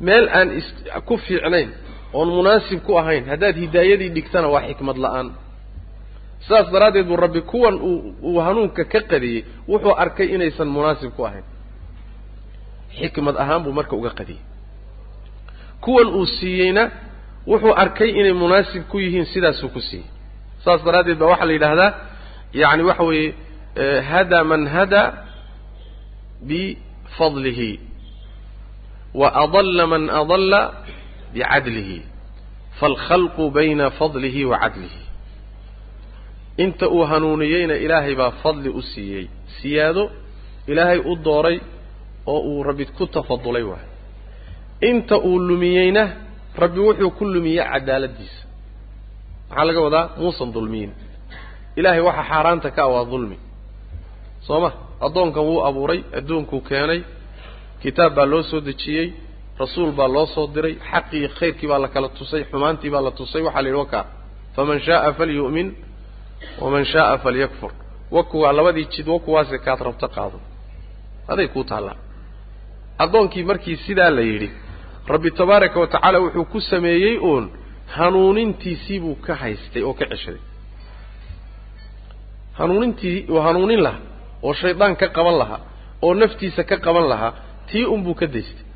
meel 0.07 0.27
aan 0.39 0.49
is 0.59 0.69
ku 1.09 1.15
fiicnayn 1.27 1.71
oon 2.19 2.29
munaasib 2.37 2.81
ku 2.87 2.93
ahayn 3.01 3.25
haddaad 3.31 3.57
hidaayadii 3.65 4.11
dhigtana 4.17 4.49
waa 4.55 4.63
xikmad 4.69 4.97
la'aan. 5.05 5.29
Sidaas 6.45 6.69
daraaddeed 6.75 7.07
buu 7.09 7.17
rabbi 7.25 7.41
kuwan 7.51 7.75
uu 8.29 8.39
hanuunka 8.47 8.83
ka 8.93 9.01
qadiyey 9.11 9.45
wuxuu 9.71 9.95
arkay 10.03 10.29
inaysan 10.35 10.69
munaasib 10.77 11.11
ku 11.17 11.23
ahayn. 11.29 11.45
Xikmad 12.99 13.37
ahaan 13.43 13.61
buu 13.65 13.73
marka 13.79 13.95
uga 14.01 14.11
qadiyey. 14.19 14.41
Kuwan 15.85 16.09
uu 16.19 16.27
siiyeyna 16.37 16.85
wuxuu 17.51 17.75
arkay 17.83 18.11
inay 18.21 18.33
munaasib 18.43 18.83
ku 18.91 18.97
yihiin 19.05 19.27
sidaasuu 19.33 19.69
ku 19.75 19.81
siiyey. 19.89 20.07
Saas 20.65 20.81
daraaddeed 20.87 21.19
baa 21.21 21.29
waxaa 21.33 21.47
la 21.47 21.53
yidhaahdaa 21.57 21.91
yacni 22.61 22.83
waxa 22.91 23.03
weeye 23.11 23.31
hada 24.11 24.39
man 24.51 24.63
hada 24.75 25.03
bifadlihi 26.49 27.81
wa 29.21 29.29
adalla 29.45 29.85
man 29.93 30.05
adalla 30.21 30.61
bicadlihi 31.35 31.99
faalkhalqu 32.81 33.45
bayna 33.57 33.87
fadlihi 33.99 34.43
wa 34.51 34.59
cadlihi 34.63 35.01
inta 36.65 36.87
uu 36.97 37.05
hanuuniyeyna 37.11 37.75
ilaahay 37.85 38.15
baa 38.21 38.31
fadli 38.43 38.69
u 38.69 38.83
siiyey 38.83 39.25
siyaado 39.61 40.05
ilaahay 40.71 40.99
u 40.99 41.13
dooray 41.27 41.59
oo 42.27 42.41
uu 42.51 42.63
rabbi 42.69 42.85
ku 42.99 43.07
tafadulay 43.07 43.63
waay. 43.71 43.87
Inta 44.91 45.17
uu 45.29 45.39
lumiyeyna 45.49 46.05
rabbi 46.63 46.81
wuxuu 46.87 47.11
ku 47.19 47.25
lumiyey 47.35 47.65
cadaaladdiisa 47.73 48.43
maxaa 49.49 49.65
laga 49.69 49.81
wadaa 49.87 50.05
muusan 50.21 50.51
dulmiyin. 50.55 50.93
Ilaahay 51.79 52.01
waxa 52.09 52.23
xaaraanta 52.31 52.69
ka 52.77 52.83
ah 52.85 52.91
waa 52.95 53.05
dulmi. 53.13 53.37
Soo 54.47 54.61
ma? 54.65 54.71
Addoonkan 55.07 55.45
wuu 55.49 55.61
abuuray 55.69 56.01
adduunkuu 56.19 56.61
keenay 56.69 57.01
kitaab 57.83 58.13
baa 58.17 58.27
loo 58.33 58.43
soo 58.51 58.61
dejiyey 58.69 59.09
rasuul 59.61 59.91
baa 59.99 60.09
loo 60.15 60.27
soo 60.35 60.47
diray 60.55 60.75
xaqii 60.91 61.19
iyo 61.21 61.29
khayrkii 61.39 61.69
baa 61.71 61.79
la 61.85 61.89
kala 61.95 62.09
tusay 62.19 62.43
xumaantii 62.51 62.91
baa 62.95 63.05
la 63.07 63.11
tusay 63.19 63.43
waxaa 63.47 63.63
la 63.65 63.69
yidhi 63.69 63.81
wakaa 63.85 64.05
faman 64.55 64.79
shaaa 64.87 65.13
falyu'min 65.19 65.69
waman 66.63 66.85
shaaa 66.93 67.19
falyakfur. 67.25 67.73
Wakuwaa 68.17 68.53
labadii 68.59 68.87
jid 68.93 69.09
wakuwaase 69.15 69.57
kaad 69.67 69.81
rabto 69.89 70.09
qaado. 70.17 70.39
Aday 71.33 71.49
kuu 71.55 71.65
taallaa. 71.71 71.97
Addoonkii 73.03 73.45
markii 73.51 73.77
sidaa 73.87 74.11
la 74.17 74.23
yidhi 74.31 74.49
rabbi 75.13 75.31
tabaaraka 75.39 75.81
wa 75.83 75.87
tacaala 75.93 76.19
wuxuu 76.25 76.45
ku 76.53 76.61
sameeyey 76.61 77.17
uun 77.29 77.45
hanuunintiisii 77.97 78.99
buu 79.05 79.15
ka 79.27 79.33
haystay 79.43 79.83
oo 79.89 79.95
ka 79.99 80.05
ceshaday. 80.11 80.41
Hanuunintii 82.59 83.19
uu 83.31 83.41
hanuunin 83.47 83.81
lahaa 83.87 84.01
oo 84.47 84.53
shaydaan 84.61 84.95
ka 85.01 85.07
qaban 85.17 85.37
lahaa 85.43 85.61
oo 86.05 86.13
naftiisa 86.21 86.63
ka 86.71 86.77
qaban 86.87 87.07
lahaa 87.13 87.33
tii 87.71 87.85
unbuu 87.95 88.15
ka 88.21 88.27
daystay. 88.35 88.67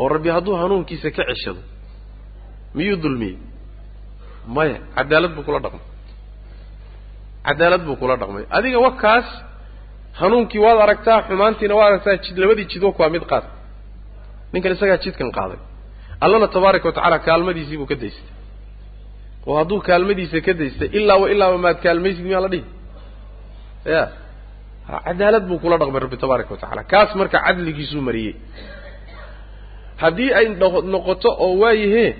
Oo 0.00 0.08
rabbi 0.14 0.28
hadduu 0.34 0.54
hanuunkiisa 0.62 1.08
ka 1.16 1.22
ceshado 1.30 1.60
miyuu 2.76 2.96
dulmiyey? 3.02 3.36
Maya 4.54 4.78
cadaalad 4.96 5.32
buu 5.36 5.42
kula 5.46 5.58
dhaqmay. 5.64 5.84
Cadaalad 7.46 7.82
buu 7.86 7.96
kula 8.00 8.14
dhaqmay. 8.20 8.44
Adiga 8.56 8.78
wakaas 8.86 9.28
hanuunkii 10.20 10.58
waad 10.64 10.78
aragtaa 10.84 11.18
xumaantiina 11.28 11.74
waad 11.78 11.88
aragtaa 11.92 12.16
jid 12.24 12.36
labadii 12.42 12.64
jidwak 12.72 12.96
waa 13.00 13.08
mid 13.14 13.24
qaad 13.32 13.44
ninkan 14.52 14.72
isagaa 14.76 14.98
jidkan 15.04 15.30
qaaday. 15.38 15.58
Allana 16.24 16.46
tabaaraka 16.54 16.86
wa 16.88 16.92
tacaala 16.96 17.18
kaalmadiisii 17.26 17.76
buu 17.80 17.86
ka 17.92 17.94
daystay. 18.02 18.32
Oo 19.46 19.54
hadduu 19.60 19.78
kaalmadiisa 19.88 20.38
ka 20.46 20.52
daystay 20.60 20.88
ilaaba 20.98 21.26
ilaaba 21.34 21.56
maad 21.64 21.78
kaalmaysid 21.84 22.24
miyaa 22.28 22.40
la 22.44 22.48
dhihi? 22.52 22.64
Ya 23.94 24.02
cadaalad 25.06 25.44
buu 25.48 25.58
kula 25.62 25.76
dhaqmay 25.80 26.00
rabbi 26.04 26.16
tabaaraka 26.22 26.50
wa 26.54 26.60
tacala 26.62 26.82
kaas 26.92 27.10
marka 27.20 27.38
cadligiisuu 27.46 28.00
mariyey. 28.08 28.34
Haddii 30.02 30.30
ay 30.38 30.46
noqoto 30.94 31.30
oo 31.44 31.52
waayahee 31.62 32.10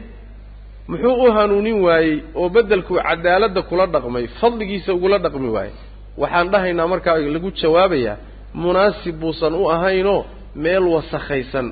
muxuu 0.91 1.14
u 1.25 1.33
hanuunin 1.37 1.79
waayey 1.87 2.17
oo 2.41 2.49
beddelkuu 2.55 2.99
cadaaladda 3.09 3.62
kula 3.69 3.85
dhaqmay 3.95 4.25
fadligiisa 4.41 4.91
ugula 4.97 5.17
dhaqmi 5.25 5.49
waayey. 5.57 5.75
Waxaan 6.21 6.47
dhahaynaa 6.53 6.87
markaa 6.93 7.17
lagu 7.35 7.51
jawaabayaa 7.61 8.17
munaasib 8.62 9.14
buusan 9.21 9.55
u 9.55 9.64
ahaynoo 9.75 10.21
meel 10.62 10.85
wasakhaysan 10.95 11.67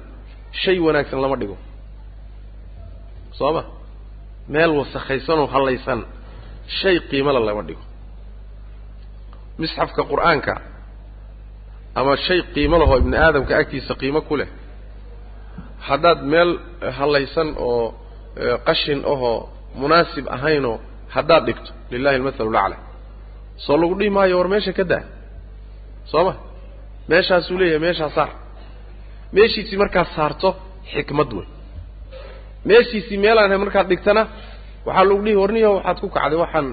shay 0.63 0.77
wanaagsan 0.87 1.21
lama 1.25 1.37
dhigo. 1.41 1.57
Soo 3.39 3.53
ma 3.57 3.63
meel 4.53 4.71
wasakhaysanoo 4.79 5.47
hallaysan 5.55 6.01
shay 6.79 6.97
qiimala 7.11 7.41
lama 7.49 7.63
dhigo. 7.69 7.83
Misxafka 9.61 10.03
qur'aanka 10.13 10.55
ama 11.99 12.13
shay 12.27 12.41
qiimo 12.55 12.77
lahoo 12.81 12.97
ibni 13.03 13.17
aadamka 13.25 13.53
agtiisa 13.61 13.93
qiimo 14.01 14.21
ku 14.29 14.35
leh 14.41 14.49
haddaad 15.89 16.19
meel 16.33 16.51
hallaysan 16.99 17.49
oo 17.69 17.85
qashin 18.69 19.01
ahoo 19.13 19.37
munaasib 19.81 20.25
ahaynoo 20.37 20.77
haddaad 21.15 21.43
dhigto 21.49 21.71
lilahi 21.93 22.17
almathalu 22.19 22.51
lacla 22.57 22.77
soo 23.65 23.77
lagu 23.81 23.95
dhihi 23.99 24.11
maayo 24.17 24.35
war 24.41 24.49
meesha 24.55 24.73
ka 24.79 24.85
daa. 24.93 25.05
Soo 26.11 26.23
ma 26.29 26.33
meeshaasuu 27.11 27.59
leeyahay 27.61 27.81
meeshaa 27.87 28.11
saar 28.17 28.31
meeshiisii 29.33 29.77
markaad 29.83 30.09
saarto 30.17 30.49
xikmad 30.93 31.31
wey 31.39 31.47
meeshiisii 32.69 33.19
meelaan 33.25 33.51
ahay 33.51 33.59
markaad 33.65 33.87
dhigtana 33.91 34.23
waxaa 34.87 35.05
lagu 35.09 35.23
dhihi 35.27 35.37
warniyo 35.43 35.71
waxaad 35.77 35.99
ku 36.03 36.09
kacday 36.17 36.39
waxaan 36.45 36.67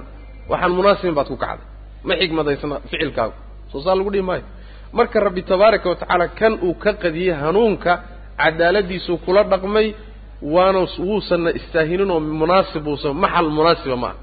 waxaan 0.51 0.71
munaasibin 0.77 1.15
baad 1.17 1.27
ku 1.33 1.37
kacday. 1.43 1.65
Ma 2.07 2.13
xikmadaysna 2.21 2.75
ficilkaagu. 2.89 3.33
Soo 3.71 3.81
saa 3.85 3.95
lagu 3.99 4.09
dhihi 4.13 4.25
maayo. 4.29 4.43
Marka 4.97 5.17
rabbi 5.25 5.41
tabaaraka 5.49 5.87
wa 5.91 5.95
tacaala 6.01 6.27
kan 6.39 6.53
uu 6.67 6.73
ka 6.83 6.91
qadiyey 7.03 7.33
hanuunka 7.41 7.91
cadaaladiisuu 8.41 9.17
kula 9.25 9.41
dhaqmay 9.51 9.87
waana 10.55 10.79
wuusanna 11.07 11.49
istaahinin 11.59 12.09
oo 12.15 12.19
munaasib 12.41 12.85
uusan 12.91 13.13
maxal 13.23 13.47
munaasiba 13.57 13.95
ma 14.03 14.07
aha. 14.11 14.17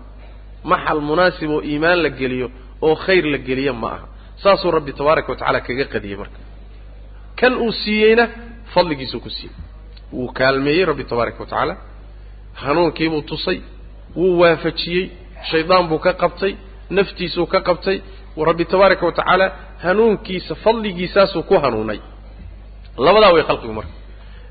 Maxal 0.71 0.99
munaasib 1.11 1.51
oo 1.57 1.61
iimaan 1.71 1.99
la 2.05 2.11
geliyo 2.21 2.47
oo 2.87 2.95
khayr 3.05 3.25
la 3.35 3.39
geliyo 3.49 3.73
ma 3.83 3.89
aha. 3.97 4.05
Saasuu 4.43 4.71
rabbi 4.77 4.93
tabaaraka 4.99 5.29
wa 5.33 5.37
tacaala 5.39 5.61
kaga 5.67 5.85
qadiyey 5.95 6.17
marka 6.23 6.39
kan 7.41 7.53
uu 7.65 7.73
siiyeyna 7.83 8.25
fadligiisuu 8.75 9.21
ku 9.25 9.31
siiyey. 9.37 9.55
Wuu 10.17 10.29
kaalmeeyey 10.39 10.85
rabbi 10.91 11.05
tabaaraka 11.11 11.41
wa 11.43 11.47
tacaala. 11.51 11.75
Hanuunkiibuu 12.63 13.23
tusay 13.31 13.59
wuu 14.17 14.39
waafajiyey 14.41 15.05
shaydaan 15.51 15.85
buu 15.91 15.99
ka 16.07 16.13
qabtay 16.23 16.53
naftiisuu 16.97 17.47
ka 17.53 17.61
qabtay. 17.69 17.97
Rabbi 18.49 18.65
tabaaraka 18.73 19.05
wa 19.09 19.13
tacaala 19.19 19.47
hanuunkiisa 19.85 20.55
fadligiisaasuu 20.65 21.43
ku 21.49 21.55
hanuunay. 21.65 22.01
Labadaa 23.05 23.33
way 23.35 23.43
khalqigu 23.49 23.73
marka. 23.79 23.93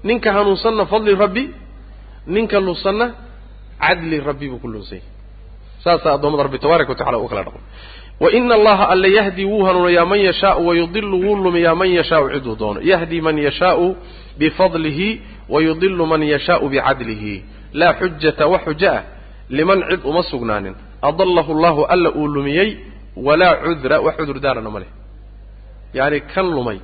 Ninka 0.08 0.30
hanuunsanna 0.38 0.84
fadli 0.92 1.14
rabbi 1.24 1.44
ninka 2.34 2.58
lunsanna 2.66 3.06
cadli 3.86 4.18
rabbi 4.28 4.46
buu 4.52 4.60
ku 4.64 4.68
lunsanyay 4.74 5.04
saasaa 5.84 6.14
addoomada 6.14 6.44
rabbi 6.44 6.60
tabaaraka 6.60 6.90
wa 6.90 6.96
tacala 6.96 7.18
u 7.18 7.28
kala 7.28 7.44
dhaqmo. 7.44 7.62
Wa 8.20 8.32
ina 8.32 8.56
allaha 8.56 8.90
alla 8.90 9.08
yahdi 9.08 9.46
wuu 9.46 9.64
hanuunayaa 9.64 10.06
man 10.06 10.20
yashaau 10.20 10.68
wayudilu 10.68 11.22
wuu 11.22 11.36
lumiyaa 11.36 11.76
man 11.76 11.90
yashaau 11.92 12.30
ciduu 12.30 12.56
doono. 12.56 12.82
Yahdi 12.82 13.22
man 13.22 13.38
yashaau 13.38 13.96
bifadlihi 14.38 15.22
wayudilu 15.50 16.06
man 16.06 16.24
yashaau 16.24 16.70
bicadlihi. 16.70 17.44
Laa 17.74 17.94
xujata 17.94 18.48
wax 18.48 18.62
xujo 18.66 18.90
ah 18.92 19.04
liman 19.50 19.84
cid 19.90 20.02
uma 20.04 20.24
sugnaanin. 20.24 20.76
Adallahu 21.02 21.52
allahu 21.56 21.86
alla 21.86 22.12
uu 22.12 22.28
lumiyey 22.28 22.78
walaa 23.16 23.56
cudra 23.64 24.02
wax 24.02 24.16
cudurdaarana 24.18 24.70
ma 24.70 24.80
leh. 24.80 24.88
Yacani 25.94 26.22
kan 26.22 26.46
lumay 26.46 26.80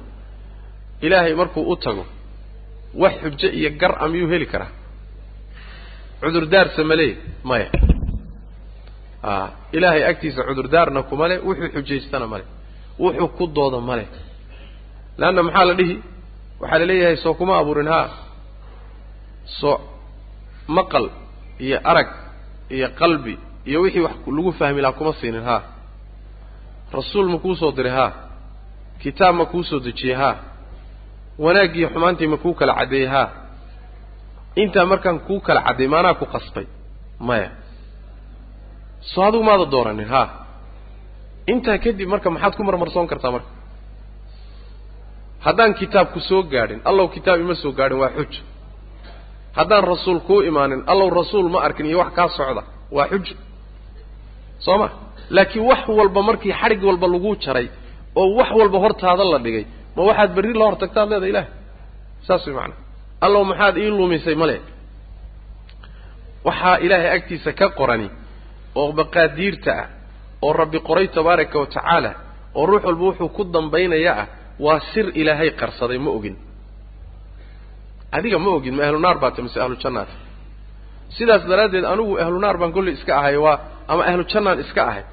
ilaahay 1.01 1.35
markuu 1.35 1.67
u 1.71 1.75
tago 1.75 2.05
wax 2.95 3.13
xujo 3.23 3.51
iyo 3.51 3.69
gar 3.77 3.97
a 3.99 4.07
miyuu 4.07 4.29
heli 4.29 4.45
karaa. 4.45 4.71
Cudurdaarsa 6.21 6.83
ma 6.83 6.95
maya 7.43 7.69
ilaahay 9.75 10.03
agtiisa 10.11 10.41
cudurdaarna 10.47 11.01
kuma 11.09 11.25
le 11.29 11.35
wuxuu 11.47 11.69
xujaystana 11.75 12.27
ma 12.31 12.37
le 12.41 12.45
wuxuu 13.03 13.27
ku 13.37 13.43
dooda 13.55 13.79
ma 13.87 13.95
le 13.99 14.05
leanna 15.19 15.41
maxaa 15.47 15.65
la 15.69 15.73
dhihi? 15.79 15.95
Waxaa 16.61 16.79
la 16.81 16.85
leeyahay 16.89 17.17
soo 17.23 17.33
kuma 17.39 17.53
abuurin 17.61 17.87
haa. 17.93 18.07
Soo 19.59 19.77
maqal 20.75 21.05
iyo 21.65 21.77
arag 21.91 22.09
iyo 22.75 22.87
qalbi 22.99 23.33
iyo 23.69 23.77
wixii 23.83 24.01
wax 24.07 24.15
lagu 24.37 24.51
fahmi 24.59 24.81
lahaa 24.81 24.97
kuma 24.99 25.13
siinin 25.19 25.43
haa. 25.49 25.61
Rasuul 26.93 27.27
ma 27.33 27.37
kuu 27.43 27.55
soo 27.61 27.71
diray 27.77 27.91
haa. 27.99 28.11
Kitaab 29.01 29.35
ma 29.39 29.45
kuu 29.51 29.63
soo 29.69 29.79
dejiyey 29.85 30.15
haa. 30.21 30.35
Wanaaggiiyo 31.43 31.87
xumaantii 31.93 32.27
ma 32.33 32.37
kuu 32.43 32.53
kala 32.59 32.73
caddeeyey 32.79 33.07
haa. 33.15 33.27
Intaa 34.61 34.85
markaan 34.91 35.19
kuu 35.27 35.39
kala 35.47 35.61
cadday 35.67 35.87
maanaa 35.93 36.13
ku 36.19 36.25
qasbay 36.33 36.65
maya 37.27 37.49
soo 39.13 39.23
adigu 39.27 39.43
maada 39.49 39.65
dooranin 39.73 40.07
haa 40.13 40.27
intaa 41.51 41.77
kadib 41.83 42.07
marka 42.13 42.27
maxaad 42.35 42.53
ku 42.57 42.63
marmarsoon 42.67 43.07
kartaa 43.11 43.31
marka. 43.35 43.49
Haddaan 45.45 45.73
kitaabku 45.79 46.19
soo 46.29 46.41
gaadhin 46.53 46.79
allow 46.89 47.05
kitaab 47.15 47.39
ima 47.43 47.55
soo 47.63 47.71
gaadhin 47.79 47.99
waa 48.03 48.09
xujo 48.17 48.41
haddaan 49.57 49.83
rasuul 49.91 50.19
kuu 50.27 50.41
imaanin 50.49 50.81
allow 50.91 51.07
rasuul 51.19 51.47
ma 51.53 51.59
arkin 51.67 51.85
iyo 51.89 51.97
wax 52.03 52.11
kaa 52.17 52.29
socda 52.37 52.61
waa 52.95 53.07
xujo 53.11 53.35
soo 54.65 54.77
ma? 54.81 54.87
Laakiin 55.35 55.63
wax 55.71 55.81
walba 55.99 56.21
markii 56.29 56.53
xadhig 56.61 56.81
walba 56.89 57.07
lagu 57.13 57.31
jaray 57.43 57.67
oo 58.19 58.27
wax 58.39 58.49
walba 58.59 58.77
hortaada 58.83 59.23
la 59.33 59.39
dhigay 59.45 59.65
ma 59.95 60.01
waxaad 60.09 60.29
berri 60.35 60.53
la 60.59 60.65
hortagtaad 60.69 61.07
leedahay 61.11 61.29
ilaah? 61.33 61.47
Saas 62.27 62.43
way 62.47 62.55
macnaa. 62.59 62.79
Allow 63.25 63.41
maxaad 63.51 63.75
ii 63.83 63.89
lumisay 63.97 64.35
male 64.41 64.57
waxaa 66.47 66.77
ilaahay 66.85 67.09
agtiisa 67.17 67.51
ka 67.59 67.65
qorani 67.79 68.07
oo 68.79 68.89
maqaadiirta 68.99 69.71
ah 69.81 69.87
oo 70.45 70.53
rabbi 70.61 70.79
qoray 70.87 71.07
tabaaraka 71.17 71.55
wa 71.61 71.65
tacaala 71.75 72.11
oo 72.57 72.65
ruux 72.69 72.83
walba 72.87 73.03
wuxuu 73.09 73.29
ku 73.37 73.41
dambaynaya 73.55 74.11
ah 74.21 74.27
waa 74.65 74.79
sir 74.93 75.05
ilaahay 75.21 75.49
qarsaday 75.61 75.97
ma 76.05 76.11
ogin. 76.17 76.35
Adiga 78.17 78.37
ma 78.43 78.49
ogin 78.57 78.75
ma 78.77 78.83
ahlu 78.87 78.99
naar 79.05 79.17
baata 79.23 79.39
mise 79.45 79.57
ahlu 79.63 79.75
jannaata 79.83 80.13
sidaas 81.17 81.43
daraaddeed 81.51 81.85
anigu 81.93 82.13
ahlu 82.23 82.37
naar 82.45 82.57
baan 82.61 82.71
kolley 82.75 82.93
iska 82.97 83.13
ahay 83.19 83.37
waa 83.45 83.57
ama 83.91 84.03
ahlu 84.09 84.23
jannaan 84.31 84.59
iska 84.65 84.81
ahay. 84.91 85.03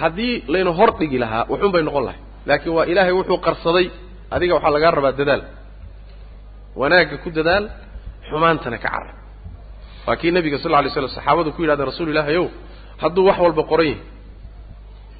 Haddii 0.00 0.34
layna 0.52 0.70
hor 0.78 0.90
dhigi 0.98 1.18
lahaa 1.24 1.44
wuxuun 1.50 1.72
bay 1.74 1.82
noqon 1.88 2.04
lahay. 2.08 2.20
Laakiin 2.48 2.74
waa 2.76 2.84
ilaahay 2.92 3.12
wuxuu 3.18 3.38
qarsaday 3.46 3.86
adiga 4.34 4.52
waxaa 4.56 4.70
lagaa 4.76 4.90
rabaa 4.98 5.12
dadaal. 5.20 5.42
Wanaagga 6.80 7.16
ku 7.24 7.28
dadaal 7.38 7.64
xumaantana 8.30 8.78
ka 8.84 8.88
carab. 8.94 9.16
Waa 10.06 10.16
kii 10.20 10.30
nabiga 10.36 10.58
sal 10.62 10.70
lla 10.72 10.80
lay 10.84 10.90
slam 10.94 11.08
saxaabadu 11.16 11.50
ku 11.54 11.60
yidhahdeen 11.62 11.86
rasuul 11.92 12.08
ilahi 12.14 12.36
ow 12.42 12.46
hadduu 13.02 13.24
wax 13.28 13.38
walba 13.44 13.62
qoran 13.70 13.86
yahay 13.92 14.02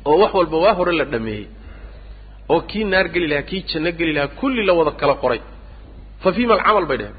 oo 0.09 0.17
wax 0.23 0.33
walba 0.39 0.57
waa 0.65 0.75
hore 0.79 0.93
la 1.01 1.05
dhameeyey 1.13 1.47
oo 2.53 2.61
kii 2.71 2.85
naar 2.93 3.07
geli 3.15 3.27
lahaa 3.33 3.49
kii 3.51 3.63
janno 3.71 3.91
geli 3.99 4.13
lahaa 4.17 4.35
kulli 4.41 4.63
la 4.69 4.73
wada 4.79 4.93
kala 5.01 5.15
qoray. 5.23 5.41
Fa 6.23 6.29
fiima 6.37 6.55
alcamal 6.59 6.87
bay 6.91 6.99
dheheen 7.01 7.17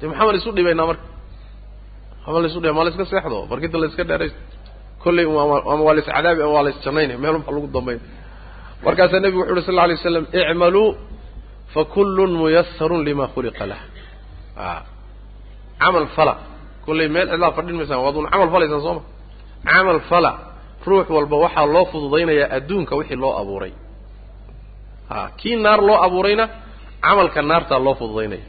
dee 0.00 0.06
maxaa 0.10 0.32
la 0.32 0.38
isu 0.40 0.50
dhibaynaa 0.56 0.86
marka? 0.90 1.06
Ama 2.26 2.38
la 2.42 2.46
isu 2.50 2.58
dhibay 2.60 2.76
ma 2.78 2.84
la 2.84 2.90
seexdo? 2.90 3.38
Barkinta 3.50 3.78
la 3.78 3.86
dheeraysto 4.10 4.40
kolley 5.02 5.24
ama 5.24 5.82
waa 5.86 5.94
la 5.96 6.00
iscadaabi 6.02 6.40
ama 6.42 6.52
waa 6.56 6.64
la 6.66 6.70
isjannaynay 6.74 7.16
meel 7.22 7.34
unba 7.38 7.50
lagu 7.56 7.68
dambayn 7.76 8.00
markaasaa 8.84 9.20
nebigu 9.24 9.40
wuxu 9.42 9.52
uhi 9.54 9.62
sal 9.66 9.74
lla 9.76 9.82
alay 9.86 9.96
waslam 9.98 10.24
icmaluu 10.40 10.88
fakullun 11.74 12.32
muyasarun 12.40 13.00
lima 13.08 13.24
khuliqa 13.34 13.64
lah. 13.70 13.80
A 14.56 14.66
camal 15.82 16.06
fala. 16.16 16.34
Kolley 16.84 17.08
meel 17.14 17.26
cidlaa 17.32 17.52
fadhin 17.56 17.76
maysaan 17.80 18.00
waad 18.04 18.16
un 18.20 18.26
camal 18.32 18.48
falaysaan 18.54 18.82
soo 18.86 18.94
ma 18.98 19.02
camal 19.64 20.00
fala 20.10 20.32
ruux 20.86 21.06
walba 21.16 21.36
waxaa 21.44 21.66
loo 21.74 21.84
fududaynayaa 21.92 22.48
adduunka 22.56 22.92
wixii 22.98 23.16
loo 23.24 23.32
abuuray. 23.42 23.72
A 25.10 25.30
kii 25.40 25.56
naar 25.64 25.80
loo 25.88 25.98
abuurayna 26.06 26.44
camalka 27.04 27.40
naartaa 27.50 27.78
loo 27.86 27.94
fududaynaya. 28.00 28.46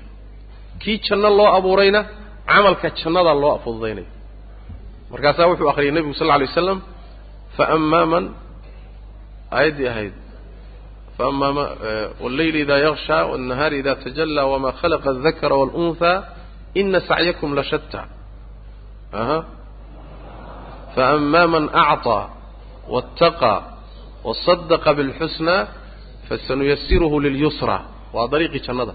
Kii 0.82 0.98
janno 1.06 1.30
loo 1.40 1.50
abuurayna 1.58 2.02
camalka 2.52 2.88
jannadaa 3.00 3.34
loo 3.44 3.56
fududaynaya. 3.64 4.10
Markaasaa 5.12 5.48
wuxuu 5.50 5.70
akhriyay 5.72 5.92
nebigu 5.96 6.14
sal 6.20 6.28
lla 6.28 6.38
lay 6.42 6.48
waslam 6.52 6.80
faammaa 7.58 8.06
man 8.12 8.26
aayaddii 9.58 9.88
ahayd 9.94 10.14
faama 11.18 11.48
ma 11.58 11.66
eh, 11.90 12.08
walleyli 12.24 12.60
idaa 12.66 12.78
yaksha 12.88 13.18
walnahaari 13.32 13.76
idaa 13.82 13.96
tajallaa 14.04 14.46
wamaa 14.54 14.72
khalaqa 14.82 15.10
adakara 15.16 15.56
wاlunhaa 15.62 16.16
ina 16.80 17.00
sacyakum 17.10 17.50
la 17.58 17.64
shataa 17.72 18.06
aha 19.22 19.38
faama 20.97 21.43
man 21.55 21.65
acطى 21.85 22.21
waاtaqى 22.95 23.55
wasadaqa 24.29 24.91
bاlxusnى 24.99 25.57
fasanuyasiruhu 26.29 27.17
lilyusra 27.27 27.77
waa 28.15 28.27
dariiqii 28.33 28.63
jannada 28.67 28.95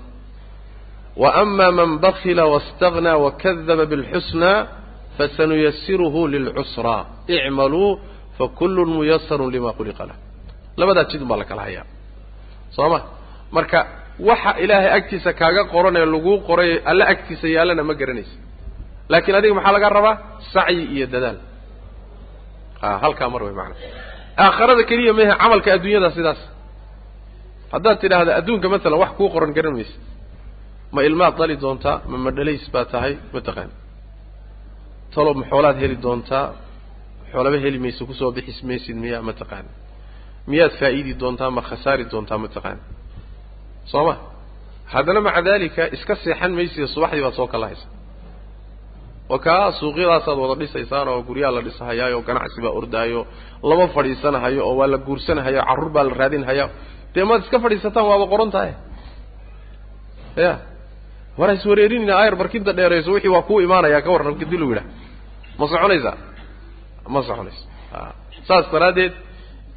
waama 1.23 1.67
man 1.79 1.89
bakila 2.05 2.43
waاstaغnى 2.53 3.11
wakadaba 3.25 3.83
bاlxusnى 3.91 4.51
fasanuyasiruhu 5.17 6.19
lilcusra 6.33 6.95
icmaluu 7.35 7.89
fakullun 8.37 8.89
muyasarun 8.97 9.49
lima 9.55 9.69
khuliqa 9.77 10.03
lah 10.09 10.17
labadaa 10.79 11.05
jid 11.11 11.21
baa 11.29 11.37
la 11.41 11.45
kala 11.49 11.61
hayaa 11.67 11.85
soo 12.75 12.89
ma 12.93 12.99
marka 13.57 13.79
waxa 14.29 14.51
ilaahay 14.63 14.89
agtiisa 14.97 15.31
kaaga 15.41 15.61
qoran 15.73 15.95
ee 16.01 16.05
laguu 16.15 16.35
qoray 16.49 16.71
alle 16.91 17.03
agtiisa 17.13 17.47
yaallana 17.55 17.83
ma 17.89 17.93
garanaysa 18.01 18.35
laakiin 19.11 19.35
adiga 19.39 19.53
maxaa 19.57 19.73
laga 19.77 19.89
rabaa 19.97 20.15
sacyi 20.53 20.83
iyo 20.95 21.05
dadaal 21.13 21.37
a 21.41 21.45
halkaa 23.04 23.28
mar 23.34 23.42
way 23.46 23.54
macanaa 23.60 23.78
aakharada 24.44 24.82
keliya 24.90 25.12
mehe 25.18 25.32
camalka 25.42 25.68
adduunyada 25.76 26.10
sidaas. 26.16 26.40
Haddaad 27.74 27.96
tidhaahda 28.02 28.32
adduunka 28.40 28.66
masalan 28.74 28.98
wax 29.02 29.12
kuu 29.18 29.28
qoran 29.34 29.52
garan 29.56 29.74
maysa. 29.78 29.96
Ma 30.94 31.00
ilmaad 31.08 31.34
dali 31.40 31.54
doontaa 31.64 31.96
ma 32.10 32.16
madhalays 32.26 32.64
baa 32.74 32.84
tahay 32.92 33.14
ma 33.34 33.40
taqaani 33.48 33.74
talob 35.14 35.36
ma 35.40 35.44
xoolaad 35.50 35.76
heli 35.82 35.96
doontaa 36.04 36.46
xoolaba 37.32 37.56
heli 37.64 37.78
mayso 37.84 38.02
ku 38.08 38.14
soo 38.20 38.30
bixis 38.36 38.58
maysid 38.68 38.96
miya 39.04 39.18
ma 39.28 39.32
taqaani 39.40 39.70
miyaad 40.50 40.72
faa'iidi 40.80 41.12
doontaa 41.22 41.50
ma 41.56 41.62
khasaari 41.68 42.04
doontaa 42.12 42.38
ma 42.44 42.48
taqaani 42.56 42.82
soo 43.92 44.04
ma? 44.08 44.14
Haddana 44.92 45.20
maca 45.26 45.40
daalika 45.48 45.82
iska 45.96 46.14
seexan 46.22 46.52
maysiyo 46.58 46.86
subaxdii 46.94 47.22
baad 47.26 47.34
soo 47.40 47.46
kalahaysa 47.54 47.86
oo 47.88 47.92
kaa 49.46 49.72
suuqyadaasaad 49.80 50.38
wada 50.44 50.54
dhisaysaan 50.62 51.08
oo 51.12 51.22
guryaha 51.28 51.52
la 51.56 51.60
dhisahayaayo 51.66 52.16
oo 52.18 52.22
ganacsi 52.28 52.58
baa 52.64 52.70
ordaayo 52.80 53.20
lama 53.70 53.86
fadhiisanahayo 53.96 54.60
oo 54.68 54.74
waa 54.80 54.86
la 54.94 54.98
guursanahayo 55.06 55.60
carruur 55.68 55.90
baa 55.96 56.04
la 56.08 56.14
raadinhaya 56.20 56.66
dee 57.14 57.24
maad 57.30 57.40
iska 57.44 57.58
fadhiisataan 57.64 58.06
waaba 58.10 58.26
qoran 58.32 58.50
tahay 58.54 58.72
ya 60.44 60.52
war 61.38 61.48
ha 61.50 61.54
iswareerinina 61.58 62.14
ayar 62.22 62.34
barkinta 62.40 62.72
dheerayso 62.78 63.10
wixii 63.16 63.28
waa 63.36 63.42
kuu 63.48 63.60
imaanayaa 63.66 64.02
ka 64.06 64.10
warran 64.14 64.34
kadii 64.42 64.56
lu 64.62 64.66
yidhaha 64.70 64.88
ma 65.58 65.64
soconaysaa 65.72 66.16
ma 67.14 67.20
soconayso 67.28 67.62
saas 68.48 68.64
daraaddeed 68.74 69.12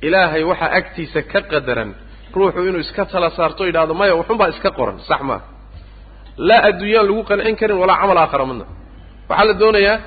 ilaahay 0.08 0.44
waxaa 0.52 0.72
agtiisa 0.80 1.20
ka 1.32 1.40
qadaran 1.52 1.92
ruuxu 2.36 2.60
inuu 2.70 2.80
iska 2.86 3.04
tala 3.12 3.30
saarto 3.38 3.62
yidhahdo 3.70 3.94
maya 4.00 4.14
waxun 4.20 4.38
baa 4.42 4.50
iska 4.54 4.70
qoran 4.80 4.98
sax 5.10 5.22
maa 5.30 5.42
laa 6.48 6.62
adduunyaan 6.70 7.06
lagu 7.10 7.22
qancin 7.30 7.56
karin 7.60 7.78
walaa 7.84 7.98
camal 8.02 8.18
aakhara 8.24 8.46
midna 8.50 8.66
waxaa 9.30 9.46
la 9.50 9.54
doonayaa 9.62 9.98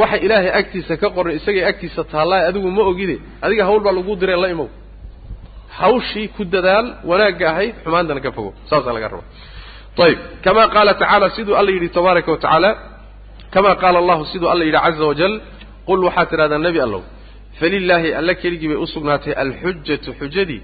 waxa 0.00 0.16
ilaahay 0.26 0.50
agtiisa 0.60 0.94
ka 1.02 1.08
qoran 1.16 1.32
isagay 1.38 1.64
agtiisa 1.70 2.02
taallaa 2.12 2.40
adigu 2.50 2.68
ma 2.76 2.82
ogide 2.90 3.16
adiga 3.44 3.62
hawl 3.68 3.80
baa 3.86 3.94
lagu 3.98 4.12
diree 4.22 4.38
la 4.44 4.48
imow. 4.54 4.68
Hawshii 5.80 6.28
ku 6.36 6.42
dadaal 6.54 6.86
wanaagga 7.10 7.44
ahayd 7.52 7.74
xumaantana 7.84 8.20
ka 8.26 8.30
fogo. 8.36 8.50
Saasaa 8.70 8.92
laga 8.96 9.08
raba 9.12 9.24
ayib 10.06 10.18
kama 10.44 10.62
qaala 10.74 10.92
tacaala 11.00 11.26
siduu 11.36 11.54
alla 11.60 11.70
yidhi 11.76 11.88
tabaaraka 11.96 12.28
wa 12.34 12.38
tacaala 12.44 12.70
kama 13.54 13.70
qaala 13.82 13.98
allahu 14.02 14.22
siduu 14.32 14.48
alla 14.52 14.64
yidhi 14.68 14.80
caza 14.86 15.04
wajal 15.10 15.34
qul 15.88 16.00
waxaad 16.08 16.28
tidhahdaa 16.32 16.60
nebi 16.68 16.80
allow 16.86 17.02
falilaahi 17.60 18.08
alla 18.20 18.32
keligii 18.42 18.68
bay 18.72 18.78
u 18.84 18.86
sugnaatay 18.94 19.32
alxujatu 19.44 20.10
xujadii 20.20 20.60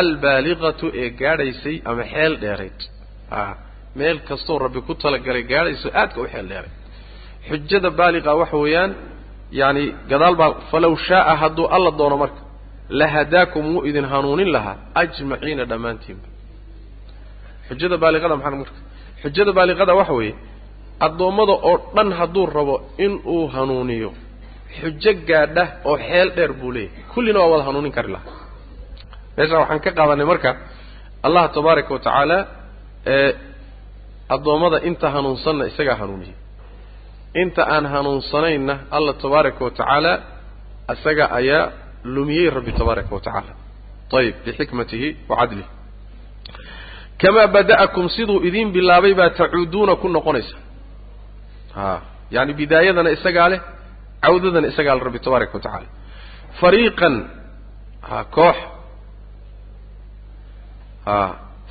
albaaliqatu 0.00 0.86
ee 1.02 1.08
gaadhaysay 1.20 1.76
ama 1.90 2.02
xeel 2.12 2.32
dheerayd. 2.42 2.78
Meel 3.98 4.18
kastoo 4.28 4.56
rabbi 4.64 4.80
ku 4.86 4.92
talagalay 5.02 5.44
gaadhayso 5.52 5.88
aadka 6.00 6.18
u 6.24 6.26
xeel 6.32 6.46
dheeray 6.52 6.72
xujada 7.48 7.88
baaliqa 8.00 8.30
waxa 8.40 8.56
weeyaan 8.64 8.90
yaani 9.60 9.84
gadaal 10.10 10.34
baa 10.40 10.50
falaw 10.70 10.92
shaaa 11.08 11.34
hadduu 11.42 11.66
alla 11.76 11.90
doono 12.00 12.16
marka 12.22 12.40
lahadaakum 13.00 13.62
wuu 13.74 13.82
idin 13.90 14.04
hanuunin 14.12 14.50
lahaa 14.56 14.76
ajmaciina 15.02 15.64
dhammaantiinba 15.70 16.26
xujada 17.68 17.96
baaliqada 18.02 18.34
maxaa 18.38 18.56
marka 18.62 18.74
xujada 19.22 19.50
baaliqada 19.58 19.92
waxa 20.00 20.12
weeye 20.20 20.34
addoommada 21.06 21.54
oo 21.70 21.76
dhan 21.96 22.08
hadduu 22.18 22.44
rabo 22.56 22.74
inuu 23.04 23.42
hanuuniyo 23.54 24.10
xujo 24.78 25.12
gaadha 25.28 25.64
oo 25.88 25.96
xeel 26.06 26.28
dheer 26.36 26.52
buu 26.60 26.70
leeyahay. 26.76 27.02
Kullina 27.14 27.38
waa 27.42 27.50
wada 27.52 27.64
hanuunin 27.68 27.92
kari 27.96 28.10
lahaa. 28.14 28.32
Meeshaa 29.36 29.58
waxaan 29.62 29.80
ka 29.84 29.90
qaadanay 29.98 30.26
marka 30.32 30.50
allah 31.26 31.42
tabaaraka 31.56 31.90
wa 31.94 32.00
tacaala 32.06 32.38
ee 33.14 33.30
addoommada 34.34 34.78
inta 34.88 35.06
hanuunsanna 35.14 35.64
isagaa 35.70 35.96
hanuuniyey 36.02 36.36
inta 37.34 37.62
aan 37.74 37.86
hanuunsanaynna 37.86 38.74
allah 38.96 39.14
tabaaraka 39.22 39.64
wa 39.64 39.70
tacaala 39.70 40.12
isaga 40.94 41.24
ayaa 41.38 41.72
lumiyey 42.14 42.50
rabbi 42.50 42.72
tabaaraka 42.72 43.14
wa 43.14 43.20
tacaala 43.20 43.52
ayib 44.18 44.34
bixikmatihi 44.44 45.08
wa 45.28 45.36
cadlihi 45.40 45.68
kamaa 47.22 47.46
bada'akum 47.56 48.06
siduu 48.16 48.38
idiin 48.48 48.72
bilaabay 48.76 49.14
baa 49.14 49.30
tacuuduuna 49.30 49.94
ku 50.02 50.08
noqonaysa. 50.08 50.56
A 51.76 52.00
yaani 52.34 52.52
bidaayadana 52.60 53.10
isagaa 53.16 53.48
leh 53.52 53.60
cawdadana 54.24 54.66
isagaa 54.72 54.94
leh 54.96 55.04
rabbi 55.08 55.18
tabaaraka 55.26 55.54
wa 55.56 55.60
tacaala 55.66 55.88
fariiqan 56.60 57.14
ha 58.08 58.18
koox. 58.36 58.56
A 61.06 61.16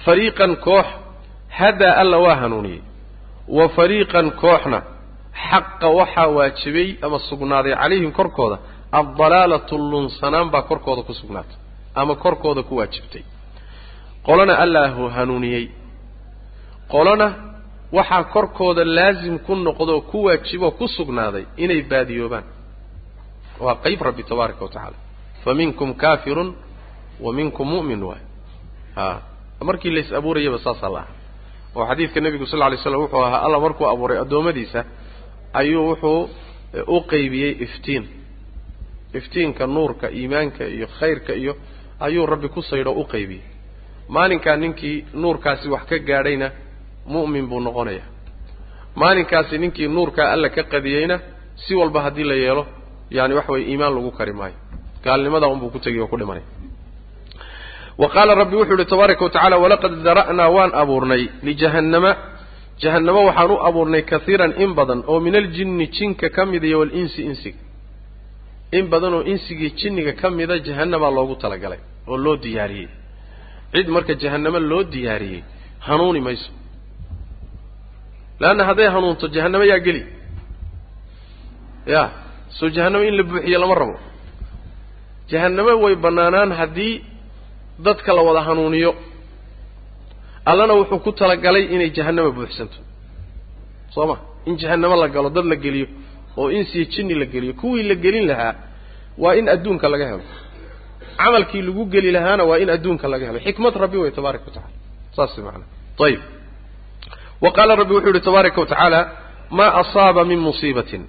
fariiqan 0.06 0.52
koox 0.66 0.88
hadaa 1.60 1.94
alla 2.02 2.18
waa 2.26 2.36
hanuuniyey. 2.42 2.82
Wa 3.58 3.66
fariiqan 3.78 4.28
kooxna 4.42 4.80
xaqa 5.50 5.88
waxaa 6.00 6.28
waajibay 6.38 6.90
ama 7.06 7.18
sugnaaday 7.30 7.74
calayhim 7.82 8.12
korkooda 8.20 8.58
addalaalatu 9.00 9.76
lunsanaan 9.92 10.48
baa 10.54 10.62
korkooda 10.70 11.02
ku 11.08 11.14
sugnaatay 11.14 11.58
ama 12.02 12.16
korkooda 12.16 12.64
ku 12.64 12.74
waajibtay. 12.80 13.24
Qolona 14.28 14.54
allaahu 14.64 15.04
hanuuniyey. 15.16 15.66
Qolona 16.94 17.28
waxaa 17.98 18.24
korkooda 18.36 18.84
laasim 18.98 19.36
ku 19.46 19.54
noqdoo 19.56 20.02
ku 20.12 20.18
waajiboo 20.28 20.72
ku 20.80 20.86
sugnaaday 20.88 21.44
inay 21.64 21.82
baadiyoobaan. 21.92 22.44
Waa 23.64 23.76
qayb 23.84 24.00
rabbi 24.08 24.24
tabaaraka 24.24 24.62
wa 24.66 24.70
tacaala. 24.74 24.98
Fa 25.44 25.54
minkum 25.54 25.90
kaafirun 25.94 26.50
wa 27.24 27.34
minkum 27.34 27.68
mu'min 27.74 28.02
waay. 28.10 28.24
A 28.96 29.64
markii 29.70 29.92
lays 29.96 30.10
abuurayaba 30.20 30.58
saasaa 30.66 30.90
la 30.96 31.00
aha 31.00 31.14
oo 31.76 31.86
xadiidka 31.90 32.20
nebigu 32.26 32.46
sal 32.52 32.60
lay 32.60 32.78
slam 32.84 33.02
wuxuu 33.04 33.22
ahaa 33.28 33.42
alla 33.46 33.58
markuu 33.66 33.86
abuuray 33.94 34.18
addoommadiisa 34.24 34.80
ayuu 35.60 35.84
wuxuu 35.90 36.30
u 36.88 36.98
qaybiyey 37.12 37.52
iftiin. 37.66 38.04
Iftiinka 39.18 39.64
nuurka 39.68 40.08
iimaanka 40.18 40.64
iyo 40.76 40.88
khayrka 41.00 41.34
iyo 41.42 41.54
ayuu 42.06 42.26
rabbi 42.32 42.48
ku 42.56 42.62
saydho 42.70 42.92
u 42.92 43.04
qaybiyey. 43.14 43.44
Maalinkaa 44.16 44.56
ninkii 44.64 44.98
nuurkaasi 45.22 45.68
wax 45.74 45.84
ka 45.90 45.98
gaadhayna 46.10 46.48
mu'min 47.14 47.46
buu 47.50 47.60
noqonayaa 47.68 48.08
maalinkaasi 49.02 49.56
ninkii 49.64 49.88
nuurkaa 49.96 50.28
alla 50.34 50.50
ka 50.56 50.64
qadiyeyna 50.74 51.16
si 51.64 51.72
walba 51.80 52.00
haddii 52.06 52.24
la 52.30 52.34
yeelo 52.44 52.64
yani 53.18 53.34
waxa 53.38 53.52
weye 53.54 53.66
iimaan 53.72 53.94
lagu 53.96 54.12
kari 54.12 54.34
maayo. 54.40 54.54
Gaalnimadaa 55.04 55.48
unbuu 55.54 55.70
ku 55.74 55.80
tegiy 55.80 56.02
oo 56.04 56.08
ku 56.12 56.18
dhimanaya 56.20 56.46
wa 58.02 58.08
qaala 58.14 58.36
rabbi 58.42 58.56
wuxuu 58.60 58.76
ihi 58.80 58.86
tabaaraka 58.92 59.24
watacala 59.26 59.56
walaqad 59.64 59.94
dara'naa 60.08 60.50
waan 60.56 60.72
abuurnay 60.82 61.24
lijahannama 61.48 62.12
jahannamo 62.82 63.22
waxaan 63.30 63.52
u 63.52 63.58
abuurnay 63.68 64.02
kaiiran 64.12 64.52
in 64.64 64.72
badan 64.78 65.00
oo 65.12 65.20
min 65.26 65.36
aljinni 65.42 65.86
jinka 65.96 66.28
ka 66.36 66.42
mida 66.52 66.68
iyo 66.70 66.78
walinsi 66.82 67.20
insiga 67.30 67.60
in 68.78 68.86
badan 68.92 69.14
oo 69.18 69.24
insigii 69.32 69.72
jinniga 69.80 70.14
ka 70.22 70.28
mida 70.38 70.56
jahannamaa 70.68 71.12
loogu 71.18 71.36
talagalay 71.44 71.80
oo 72.10 72.18
loo 72.26 72.36
diyaariyey. 72.44 72.90
Cid 73.74 73.88
marka 73.96 74.14
jahannamo 74.24 74.60
loo 74.72 74.84
diyaariyey 74.94 75.42
hanuuni 75.88 76.20
mayso. 76.28 76.52
Leanna 78.42 78.64
hadday 78.70 78.88
hanuunto 78.96 79.26
jahannamo 79.36 79.64
yaa 79.72 79.80
geli. 79.86 80.04
Ya 81.94 82.04
soo 82.58 82.70
jahannamo 82.76 83.04
in 83.10 83.16
la 83.18 83.24
buuxiyo 83.30 83.60
lama 83.64 83.76
rabo. 83.82 83.96
Jahannamo 85.32 85.74
way 85.84 85.96
bannaanaan 86.04 86.52
haddii 86.60 86.94
dadka 87.86 88.14
la 88.18 88.22
wada 88.28 88.42
hanuuniyo 88.48 88.92
allana 90.46 90.74
wuxuu 90.80 91.00
ku 91.06 91.12
talagalay 91.12 91.64
inay 91.76 91.90
jahannama 91.98 92.30
buuxsanto. 92.38 92.78
Soo 93.94 94.06
ma 94.10 94.16
in 94.46 94.56
jahannamo 94.62 94.96
la 94.96 95.08
galo 95.16 95.30
dad 95.30 95.46
la 95.46 95.56
geliyo 95.56 95.88
oo 96.38 96.50
insiyo 96.58 96.86
jinni 96.94 97.14
la 97.22 97.26
geliyo 97.26 97.54
kuwii 97.62 97.84
la 97.90 97.96
gelin 98.04 98.26
lahaa 98.32 98.54
waa 99.18 99.36
in 99.40 99.50
adduunka 99.50 99.88
laga 99.94 100.06
helo. 100.12 100.24
Camalkii 101.18 101.62
lagu 101.68 101.84
geli 101.94 102.12
lahaana 102.12 102.44
waa 102.50 102.58
in 102.64 102.70
adduunka 102.76 103.08
laga 103.14 103.26
helo. 103.28 103.40
Xikmad 103.46 103.74
rabbi 103.84 103.98
wey 103.98 104.12
tabaaraka 104.18 104.46
wa 104.48 104.52
tacala 104.56 104.72
saas 105.16 105.38
macanaa 105.38 105.70
ayib 106.08 106.22
wa 107.44 107.50
qaala 107.58 107.76
rabbi 107.82 107.94
wuxuu 107.96 108.10
yihi 108.14 108.26
tabaaraka 108.30 108.60
wa 108.62 108.68
tacaala 108.72 109.00
maa 109.58 109.72
asaaba 109.82 110.22
min 110.32 110.40
musiibatin. 110.48 111.04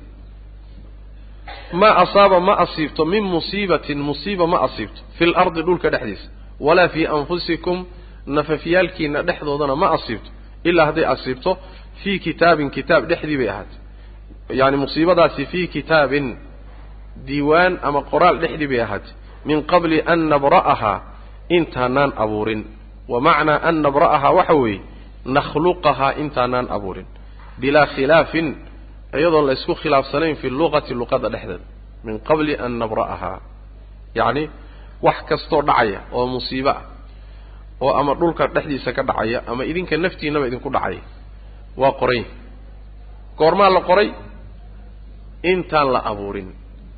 Maa 1.80 1.95
asaaba 2.05 2.41
ma 2.41 2.55
asiibto. 2.64 3.05
Min 3.12 3.24
musiibatin 3.35 3.99
musiiba 4.09 4.47
ma 4.53 4.59
asiibto. 4.66 5.01
Fi 5.16 5.24
lardi 5.26 5.62
dhulka 5.66 5.89
dhexdiisa. 5.95 6.26
Walaa 6.66 6.89
fii 6.95 7.07
anfusikum 7.16 7.78
nafafyaalkiina 8.27 9.23
dhexdoodana 9.23 9.77
ma 9.77 9.89
asiibto 9.97 10.31
ilaa 10.64 10.87
hadday 10.87 11.07
asiibto 11.07 11.59
fii 12.03 12.18
kitaabin 12.18 12.70
kitaab 12.70 13.03
dhexdii 13.11 13.37
bay 13.37 13.49
ahaatay. 13.49 13.79
Yani 14.51 14.77
musiibadaasi 14.77 15.47
fii 15.47 15.66
kitaabin 15.68 16.27
diiwaan 17.27 17.79
ama 17.83 18.03
qoraal 18.11 18.37
dhexdii 18.43 18.66
bay 18.73 18.81
ahaatay. 18.87 19.12
Min 19.45 19.59
qabli 19.73 20.03
an 20.07 20.20
nabra'ahaa 20.33 20.99
intaanaan 21.57 22.12
abuurin. 22.16 22.62
Wa 23.09 23.20
macnaa 23.20 23.61
an 23.68 23.83
nabra'ahaa 23.83 24.33
waxa 24.39 24.55
weeye 24.62 24.81
nakhluqahaa 25.37 26.12
intaanaan 26.23 26.66
abuurin. 26.77 27.07
Bilaa 27.61 27.87
khilaafin 27.95 28.49
iyadoon 29.18 29.47
la 29.47 29.53
isku 29.53 29.75
khilaafsanayn 29.75 30.37
fi 30.37 30.51
luqati 30.51 30.95
luqada 31.01 31.29
dhexdeeda. 31.35 31.64
Min 32.05 32.20
qabli 32.29 32.55
an 32.64 32.73
nabra'ahaa 32.83 33.39
yacni 34.18 34.45
wax 35.07 35.18
kastoo 35.29 35.62
dhacaya 35.68 36.01
oo 36.16 36.27
musiibo 36.35 36.70
ah 36.70 36.83
oo 37.83 37.93
ama 38.01 38.12
dhulka 38.20 38.45
dhexdiisa 38.55 38.91
ka 38.97 39.03
dhacaya 39.09 39.39
ama 39.51 39.62
idinka 39.70 39.95
naftiinaba 40.05 40.45
idinku 40.51 40.68
dhacaya 40.76 41.03
waa 41.80 41.93
qoray 42.01 42.22
goormaa 43.39 43.70
la 43.76 43.80
qoray 43.91 44.09
intaan 45.53 45.89
la 45.95 46.01
abuurin. 46.11 46.49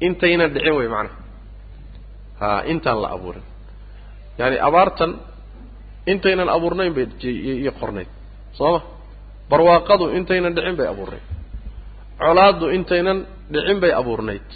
Intaynan 0.01 0.51
dhicin 0.55 0.74
wey 0.78 0.89
macnaha. 0.89 1.16
Ha 2.41 2.49
intaan 2.72 2.99
la 3.03 3.09
abuurin. 3.16 3.43
Yaani 4.39 4.57
abaartan 4.68 5.11
intaynan 6.12 6.49
abuurnayn 6.57 6.93
bay 6.97 7.07
iyo 7.62 7.72
qornayd. 7.80 8.09
Soo 8.59 8.70
ma 8.72 8.80
barwaaqadu 9.51 10.05
intaynan 10.18 10.53
dhicin 10.57 10.76
bay 10.76 10.89
abuurnayd. 10.93 11.24
Colaaddu 12.20 12.66
intaynan 12.76 13.18
dhicin 13.53 13.78
bay 13.80 13.93
abuurnayd. 14.01 14.47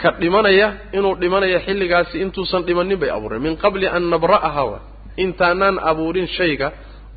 Ka 0.00 0.08
dhimanaya 0.20 0.94
inuu 0.96 1.14
dhimanaya 1.22 1.58
xilligaasi 1.66 2.16
intuusan 2.24 2.62
dhimanin 2.68 2.98
bay 3.02 3.10
abuurnayd. 3.10 3.42
Min 3.42 3.54
qabli 3.56 3.86
an 3.88 4.02
nabra'aha 4.14 4.62
wa 4.70 4.78
intaanaan 5.24 5.76
abuurin 5.90 6.28
shayga 6.36 6.68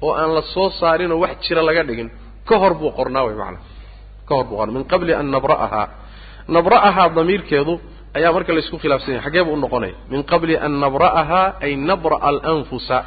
oo 0.05 0.13
aan 0.21 0.31
la 0.37 0.41
soo 0.53 0.69
saarinoo 0.79 1.19
wax 1.23 1.35
jira 1.47 1.61
laga 1.67 1.83
dhigin 1.89 2.09
ka 2.47 2.55
hor 2.61 2.73
buu 2.79 2.91
qornaa 2.97 3.23
way 3.27 3.35
macnaha 3.41 3.63
ka 4.27 4.33
hor 4.37 4.45
buu 4.49 4.57
qornaa. 4.59 4.73
Min 4.77 4.85
qabli 4.91 5.13
an 5.19 5.27
nabra'ahaa. 5.35 5.87
Nabra'ahaa 6.55 7.07
damiirkeedu 7.17 7.73
ayaa 8.17 8.31
marka 8.35 8.51
laysku 8.57 8.77
khilaafsan 8.81 9.13
yahay 9.15 9.23
xaggee 9.25 9.43
buu 9.47 9.53
u 9.53 9.61
noqonaya. 9.65 9.95
Min 10.11 10.21
qabli 10.31 10.55
an 10.65 10.73
nabra'ahaa 10.83 11.47
ay 11.65 11.71
nabra'a 11.89 12.27
alanfusa 12.29 12.97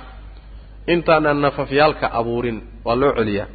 intaanaan 0.95 1.38
nafafyaalka 1.45 2.07
abuurin 2.18 2.59
waa 2.86 2.97
loo 3.01 3.12
celiyaa. 3.18 3.47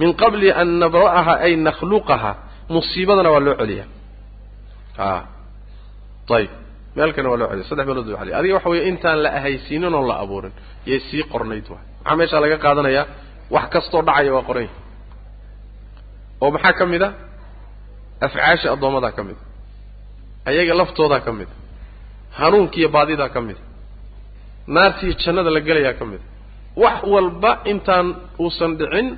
Min 0.00 0.10
qabli 0.22 0.48
an 0.60 0.68
nabra'ahaa 0.82 1.38
ay 1.46 1.52
nakhluqahaa 1.66 2.34
musiibadana 2.74 3.30
waa 3.34 3.44
loo 3.46 3.54
celiyaa. 3.60 3.86
A 4.98 5.08
ayib 6.94 6.98
meelkana 6.98 7.28
waa 7.32 7.38
loo 7.40 7.48
celiya 7.50 7.66
saddex 7.70 7.86
meelood 7.88 8.08
waa 8.14 8.20
celiya 8.22 8.36
adiga 8.40 8.54
waxa 8.58 8.68
weeye 8.72 8.84
intaan 8.90 9.18
la 9.24 9.30
ahaysiinin 9.38 9.94
oon 9.98 10.06
la 10.10 10.14
abuurin 10.24 10.52
yay 10.90 11.00
sii 11.08 11.22
qornayd 11.32 11.66
waay. 11.72 11.84
Maxaa 12.04 12.16
meeshaa 12.20 12.40
laga 12.44 12.56
qaadanayaa 12.64 13.04
wax 13.54 13.66
kastoo 13.74 14.02
dhacaya 14.08 14.32
waa 14.36 14.42
qoran 14.48 14.62
yahay 14.66 14.78
oo 16.42 16.50
maxaa 16.54 16.72
ka 16.78 16.84
mid 16.92 17.02
a? 17.02 17.08
Afcaasha 18.26 18.68
addoommadaa 18.74 19.12
ka 19.18 19.22
mid 19.28 19.36
a. 19.36 19.44
Ayaga 20.50 20.74
laftoodaa 20.80 21.20
ka 21.26 21.32
mid 21.38 21.48
a. 21.48 21.54
Hanuunkiiyo 22.38 22.88
baadidaa 22.96 23.28
ka 23.34 23.40
mid 23.48 23.56
a. 23.56 23.64
Naartiiyo 24.74 25.14
jannada 25.22 25.50
la 25.56 25.60
gelayaa 25.68 25.94
ka 26.00 26.04
mid 26.10 26.20
a. 26.20 26.26
Wax 26.82 26.98
walba 27.14 27.52
intaan 27.72 28.06
uusan 28.42 28.72
dhicin 28.80 29.08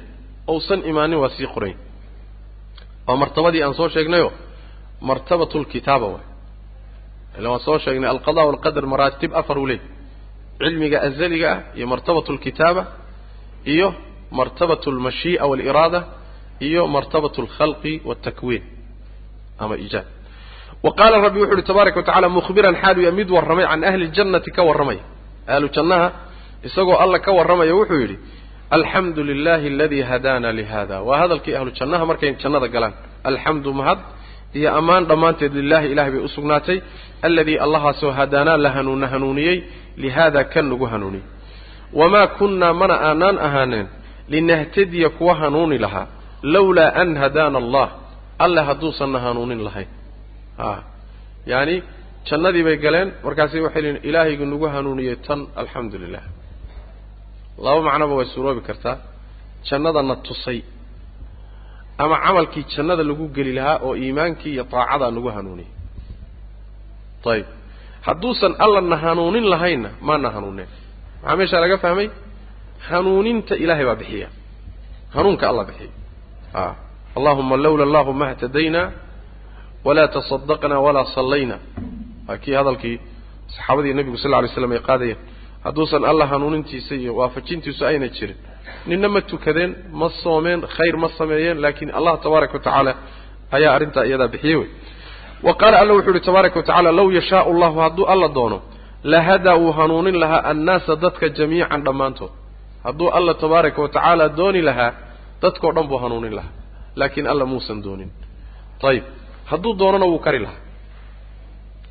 uusan 0.52 0.80
imaanin 0.90 1.18
waa 1.22 1.28
sii 1.36 1.46
qoran 1.54 1.70
yahay 1.70 1.82
waa 3.06 3.16
martabadii 3.22 3.62
aan 3.66 3.74
soo 3.78 3.88
sheegnayoo 3.94 4.32
martabatulkitaaba 5.08 6.06
waay 6.14 6.26
ila 7.38 7.46
waan 7.52 7.60
soo 7.66 7.78
sheegnay 7.84 8.10
alqada 8.14 8.42
walqadar 8.48 8.84
maraatib 8.92 9.30
afar 9.40 9.56
uu 9.62 9.66
leey 9.70 9.80
cilmiga 10.60 10.98
azaliga 11.08 11.48
ah 11.54 11.58
iyo 11.78 11.86
martabatu 11.92 12.28
alkitaaba 12.34 12.82
iyo 13.74 13.88
martabatu 14.38 14.86
almashii'a 14.94 15.44
waaliraada 15.50 16.00
iyo 16.68 16.82
martabatu 16.94 17.38
alkhalqi 17.44 17.92
waaltakwiin 18.08 18.62
ama 19.62 19.74
iijaad 19.84 20.06
wa 20.84 20.90
qaala 20.98 21.16
rabbi 21.26 21.38
wuxu 21.42 21.54
uhi 21.56 21.62
tabaaraka 21.70 21.96
wa 22.00 22.06
tacala 22.08 22.28
mukhbiran 22.38 22.74
xaalu 22.82 23.00
ya 23.06 23.12
mid 23.18 23.28
warramay 23.36 23.66
can 23.70 23.82
ahli 23.90 24.04
ljannati 24.14 24.50
ka 24.56 24.62
warramaya 24.68 25.02
ahlu 25.54 25.66
jannaha 25.76 26.08
isagoo 26.68 26.96
alla 27.04 27.18
ka 27.26 27.30
warramaya 27.38 27.74
wuxuu 27.78 28.00
yidhi 28.04 28.16
alxamdu 28.76 29.20
lilahi 29.30 29.66
aladii 29.74 30.02
hadaana 30.10 30.48
lihada 30.58 30.96
waa 31.08 31.18
hadalkii 31.22 31.54
ahlu 31.58 31.70
jannaha 31.78 32.04
markay 32.10 32.30
jannada 32.42 32.68
galaan. 32.74 32.94
Alxamdu 33.30 33.70
mahad 33.78 33.98
iyo 34.58 34.68
ammaan 34.78 35.04
dhammaanteed 35.10 35.52
lilahi 35.60 35.86
ilahay 35.92 36.10
bay 36.14 36.20
u 36.20 36.28
sugnaatay 36.36 36.78
aladii 37.26 37.58
allahaasoo 37.66 38.12
hadaanaa 38.18 38.56
la 38.64 38.70
hanuuna 38.76 39.06
hanuuniyey 39.14 39.56
lihaada 40.02 40.40
kan 40.52 40.66
nagu 40.72 40.86
hanuuniyey 40.92 41.24
wamaa 42.00 42.26
kunnaa 42.38 42.72
mana 42.80 42.94
aanaan 43.08 43.36
ahaaneen 43.46 43.86
linahtadiya 44.32 45.08
kuwa 45.18 45.34
hanuuni 45.42 45.78
lahaa 45.84 46.06
lawlaa 46.54 46.90
an 47.02 47.10
hadaana 47.22 47.58
allah 47.62 47.86
alle 48.44 48.60
hadduusanna 48.68 49.18
hanuunin 49.26 49.60
lahayn. 49.66 49.88
A 50.58 50.70
yaani 51.52 51.76
jannadii 52.28 52.62
bay 52.68 52.76
galeen 52.84 53.08
markaasay 53.24 53.60
waxay 53.66 53.82
leeyiin 53.84 54.00
ilaahaygu 54.08 54.44
nagu 54.52 54.66
hanuuniyey 54.74 55.16
tan 55.26 55.40
alxamdu 55.60 55.96
lilah 56.02 56.24
laba 57.64 57.80
macnoba 57.88 58.14
way 58.18 58.26
suroobi 58.34 58.60
kartaa. 58.68 58.96
Jannadana 59.68 60.14
tusay 60.26 60.58
ama 62.02 62.16
camalkii 62.24 62.64
jannada 62.76 63.02
lagu 63.08 63.24
geli 63.36 63.52
lahaa 63.58 63.78
oo 63.86 63.92
iimaankii 64.02 64.52
iyo 64.54 64.64
taacadaa 64.72 65.10
nagu 65.16 65.28
hanuuniyey. 65.36 65.70
Ayib 67.32 67.46
hadduusan 68.06 68.52
allana 68.64 68.96
hanuunin 69.04 69.46
lahaynna 69.52 69.90
maana 70.08 70.28
hanuuneen. 70.34 70.68
Maxaa 71.22 71.36
meeshaa 71.38 71.60
laga 71.64 71.78
fahmay? 71.84 72.08
Hanuuninta 72.88 73.54
ilaahay 73.62 73.86
baa 73.88 73.94
bixiya. 74.00 74.28
Hanuunka 75.14 75.44
alla 75.50 75.64
bixiya 75.68 75.92
a 76.54 76.74
allahuma 77.16 77.56
lawla 77.64 77.82
allahuma 77.88 78.24
htadayna 78.32 78.82
walaa 79.86 80.08
tasadaqna 80.16 80.76
walaa 80.86 81.04
sallayna. 81.16 81.56
Waa 82.28 82.36
kii 82.42 82.54
hadalkii 82.60 82.96
saxaabadii 83.54 83.94
nebigu 83.98 84.18
sal 84.22 84.32
ly 84.44 84.48
slam 84.54 84.72
ay 84.76 84.78
qaadayeen 84.88 85.18
hadduusan 85.64 86.04
alla 86.04 86.26
hanuunintiisa 86.26 86.94
iyo 86.94 87.16
waafajintiisu 87.16 87.86
ayna 87.86 88.08
jirin. 88.08 88.36
Nina 88.86 89.08
ma 89.08 89.20
tukadeen 89.20 89.76
ma 89.92 90.08
soomeen 90.22 90.60
khayr 90.76 90.96
ma 90.96 91.08
sameeyeen 91.08 91.62
laakiin 91.62 91.94
allah 91.94 92.20
tabaaraka 92.20 92.58
wa 92.58 92.94
ayaa 93.50 93.74
arrintaa 93.74 94.04
iyadaa 94.04 94.28
bixiyey 94.28 94.56
wey. 94.56 94.68
Wa 95.42 95.54
qaala 95.54 95.78
alla 95.78 95.92
wuxuu 95.92 96.10
uhi 96.10 96.20
tabaaraka 96.20 96.60
wa 96.60 96.92
law 96.92 97.12
yashaau 97.12 97.52
allahu 97.54 97.80
hadduu 97.80 98.06
alla 98.06 98.28
doono 98.34 98.62
lahadaa 99.02 99.56
wuu 99.56 99.72
hanuunin 99.72 100.20
lahaa 100.20 100.42
annaasa 100.44 100.96
dadka 100.96 101.28
jamiican 101.28 101.84
dhammaantood. 101.84 102.30
Hadduu 102.84 103.08
alla 103.08 103.34
tabaaraka 103.34 103.82
wa 103.82 103.88
tacaala 103.88 104.28
dooni 104.28 104.62
lahaa 104.62 104.92
dadkao 105.42 105.72
dhan 105.72 105.88
buu 105.88 105.98
hanuunin 105.98 106.36
lahaa. 106.36 106.52
Laakiin 106.96 107.26
alla 107.26 107.46
muusan 107.46 107.84
doonin. 107.84 108.10
Ayib 108.82 109.04
hadduu 109.44 109.78
doonona 109.78 110.06
wuu 110.06 110.18
kari 110.18 110.38
lahaa. 110.38 110.60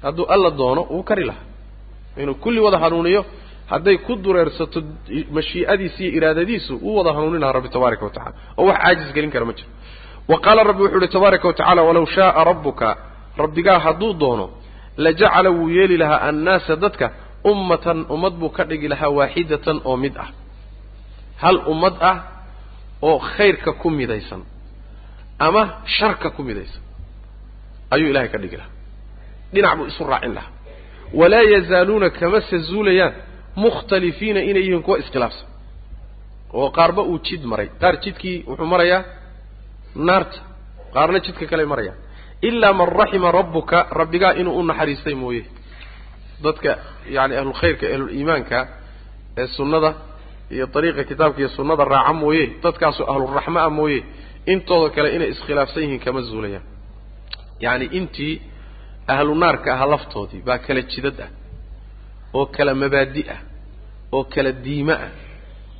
Hadduu 0.03 0.25
alla 0.25 0.57
doono 0.57 0.81
wuu 0.89 1.03
kari 1.03 1.23
lahaa. 1.23 1.45
Inuu 2.17 2.35
kulli 2.35 2.59
wada 2.59 2.77
hanuuniyo 2.77 3.25
hadday 3.71 3.97
ku 4.05 4.13
dureersato 4.23 4.79
mashii'adiisa 5.37 5.99
iyo 6.03 6.11
iraadadiisu 6.17 6.73
wuu 6.85 6.95
wada 6.97 7.11
hanuunin 7.15 7.39
lahaa 7.43 7.53
rabbi 7.57 7.69
tabaaraka 7.75 8.03
wa 8.05 8.11
tacala 8.15 8.35
oo 8.59 8.65
wax 8.69 8.77
caajis 8.83 9.09
gelin 9.15 9.31
kara 9.33 9.45
ma 9.49 9.53
jiro. 9.57 9.69
Wa 10.31 10.37
qaala 10.45 10.61
rabbi 10.69 10.81
wuxuu 10.83 10.97
uhi 11.01 11.07
tabaaraka 11.15 11.45
wa 11.47 11.53
tacala 11.59 11.81
walaw 11.87 12.05
shaaa 12.15 12.43
rabbuka 12.49 12.89
rabbigaa 13.43 13.79
hadduu 13.85 14.13
doono 14.21 14.45
lajacala 15.05 15.49
wuu 15.57 15.69
yeeli 15.77 15.97
lahaa 16.01 16.21
annaasa 16.29 16.75
dadka 16.83 17.07
ummatan 17.51 17.99
ummad 18.13 18.33
buu 18.41 18.49
ka 18.57 18.63
dhigi 18.69 18.87
lahaa 18.93 19.09
waaxidatan 19.17 19.77
oo 19.89 19.97
mid 20.03 20.15
ah. 20.23 20.29
Hal 21.43 21.57
ummad 21.73 21.93
ah 22.11 22.17
oo 23.07 23.17
khayrka 23.31 23.71
ku 23.81 23.87
midaysan 23.99 24.41
ama 25.47 25.61
sharka 25.95 26.27
ku 26.35 26.41
midaysan 26.47 26.81
ayuu 27.93 28.09
ilahay 28.11 28.29
ka 28.33 28.37
dhigi 28.43 28.57
lahaa. 28.61 28.71
Dhinac 29.53 29.73
buu 29.77 29.85
isu 29.91 30.03
raacin 30.11 30.33
lahaa. 30.37 30.51
Walaa 31.19 31.41
yazaaluuna 31.55 32.09
kama 32.19 32.39
se 32.47 32.57
zuulayaan 32.69 33.13
mukhtalifiina 33.55 34.39
inay 34.49 34.63
yihiin 34.65 34.83
kuwa 34.85 34.97
iskhilaafsan. 34.99 35.47
Oo 36.53 36.69
qaarba 36.77 37.01
uu 37.01 37.19
jid 37.25 37.43
maray. 37.51 37.67
Qaar 37.81 37.95
jidkii 38.03 38.37
wuxuu 38.47 38.65
marayaa 38.73 39.01
naarta. 40.07 40.37
Qaarna 40.93 41.19
jidka 41.25 41.45
kale 41.51 41.65
marayaan 41.65 41.97
ilaa 42.47 42.73
man 42.79 42.87
raxima 42.99 43.29
rabbuka 43.37 43.77
rabbigaa 43.99 44.31
inuu 44.39 44.55
u 44.59 44.63
naxariistay 44.69 45.15
mooye. 45.23 45.43
Dadka 46.43 46.71
yani 47.15 47.33
ahlulkhayrka 47.39 47.85
ahluliimaanka 47.93 48.59
ee 49.41 49.47
sunnada 49.57 49.89
iyo 50.55 50.65
dariiqa 50.73 51.03
kitaabka 51.09 51.39
iyo 51.41 51.49
sunnada 51.57 51.83
raaca 51.93 52.13
mooye. 52.21 52.45
Dadkaasoo 52.63 53.05
ahluraxma 53.11 53.59
ah 53.63 53.69
mooye. 53.79 53.99
Intooda 54.51 54.89
kale 54.95 55.09
inay 55.15 55.29
iskhilaafsan 55.33 55.81
yihiin 55.83 55.99
kama 56.05 56.21
zuulayaan. 56.29 56.63
Yacni 57.63 57.85
intii 57.97 58.33
ahlu 59.13 59.33
naarka 59.41 59.69
aha 59.75 59.85
laftoodii 59.93 60.41
baa 60.47 60.57
kala 60.65 60.81
jidad 60.91 61.17
ah 61.25 61.29
oo 62.37 62.45
kala 62.55 62.71
mabaadi 62.83 63.21
ah 63.35 63.39
oo 64.15 64.23
kala 64.33 64.51
diime 64.65 64.93
ah 65.05 65.11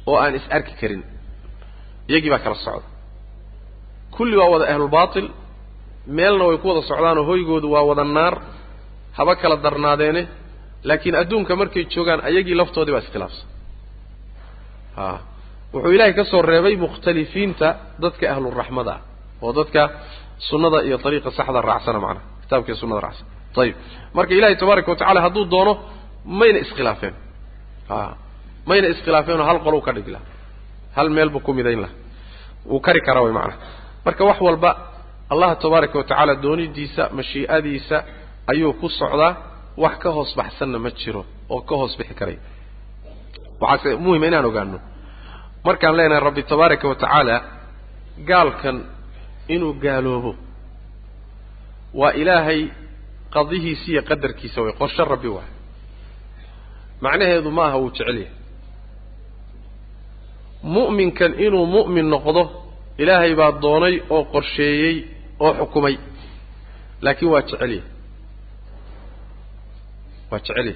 oo 0.10 0.18
aan 0.24 0.34
is 0.40 0.46
arki 0.58 0.74
karin 0.82 1.04
iyagii 2.10 2.30
baa 2.34 2.40
kala 2.46 2.56
socda. 2.66 2.88
Kulli 4.16 4.36
waa 4.40 4.50
wada 4.54 4.66
ahlulbaatil 4.74 5.28
meelna 6.18 6.44
way 6.50 6.58
ku 6.62 6.68
wada 6.72 6.82
socdaanoo 6.92 7.26
hoygoodu 7.30 7.68
waa 7.76 7.84
wada 7.90 8.04
naar 8.18 8.36
haba 9.18 9.34
kala 9.42 9.56
darnaadeene 9.66 10.22
laakiin 10.88 11.16
adduunka 11.22 11.54
markay 11.62 11.84
joogaan 11.94 12.20
ayagii 12.30 12.56
laftoodii 12.62 12.94
baa 12.96 13.04
iskhilaafsan 13.06 13.48
a 14.98 15.06
wuxuu 15.74 15.92
ilaahay 15.96 16.14
ka 16.20 16.24
soo 16.32 16.42
reebay 16.52 16.76
mukhtalifiinta 16.86 17.68
dadka 18.04 18.26
ahluraxmada 18.34 18.92
ah 18.98 19.02
oo 19.46 19.52
dadka 19.60 19.82
sunnada 20.50 20.78
iyo 20.88 20.98
ariiqa 21.08 21.30
saxda 21.38 21.60
raacsana 21.70 22.00
macnaha 22.06 22.26
kitaabka 22.44 22.68
iyo 22.72 22.78
sunada 22.84 23.02
raacsan 23.06 23.26
ayib 23.64 23.76
marka 24.18 24.32
ilahay 24.38 24.56
tabaaraka 24.62 24.90
wa 24.94 24.98
tacala 25.02 25.20
hadduu 25.26 25.46
doono 25.54 25.74
mayna 26.26 26.60
iskhilaafeen. 26.66 27.14
Mayna 28.70 28.88
iskhilaafeenoo 28.94 29.46
hal 29.50 29.60
qolou 29.66 29.82
ka 29.86 29.92
dhigi 29.96 30.12
laha 30.16 30.26
hal 30.98 31.08
meel 31.16 31.30
buu 31.34 31.40
ku 31.46 31.52
midayn 31.58 31.82
laha 31.84 31.94
wuu 32.70 32.80
kari 32.86 33.02
karaa 33.08 33.24
way 33.26 33.32
macnaha 33.38 33.58
marka 34.06 34.24
wax 34.30 34.38
walba 34.48 34.70
allah 35.32 35.50
tabaaraka 35.64 35.96
wa 36.00 36.04
tacaala 36.10 36.34
doonidiisa 36.44 37.04
mashii'adiisa 37.18 37.98
ayuu 38.52 38.74
ku 38.82 38.88
socdaa 39.00 39.32
wax 39.84 39.96
ka 40.04 40.10
hoos 40.16 40.32
baxsanna 40.40 40.78
ma 40.86 40.90
jiro 41.00 41.22
oo 41.54 41.62
ka 41.70 41.76
hoos 41.80 41.94
bixi 42.00 42.14
karay. 42.20 42.38
Waxaase 43.62 43.90
muhima 44.06 44.26
inaan 44.30 44.46
ogaano 44.50 44.78
markaan 45.66 45.96
leenahay 45.98 46.24
rabbi 46.28 46.42
tabaaraka 46.52 46.86
wa 46.92 46.96
tacaala 47.04 47.36
gaalkan 48.30 48.78
inuu 49.54 49.74
gaaloobo 49.84 50.32
waa 52.00 52.12
ilaahay 52.22 52.62
qadihiisa 53.36 53.86
iyo 53.92 54.02
qadarkiisa 54.10 54.60
way 54.66 54.74
qorshe 54.82 55.04
rabbi 55.14 55.28
waay 55.36 55.50
macnaheedu 57.06 57.50
ma 57.58 57.64
aha 57.68 57.78
wuu 57.82 57.92
jecel 57.96 58.18
yahay. 58.24 58.32
Mu'minkan 60.76 61.32
inuu 61.46 61.66
mu'min 61.76 62.06
noqdo 62.14 62.44
ilaahay 63.02 63.34
baa 63.40 63.52
doonay 63.64 63.96
oo 64.16 64.24
qorsheeyey 64.34 64.96
oo 65.46 65.52
xukumay. 65.60 65.96
Laakiin 67.06 67.30
waa 67.34 67.42
jecel 67.50 67.72
yahay. 67.78 67.84
Waa 70.32 70.40
jecel 70.46 70.58
yahay. 70.70 70.76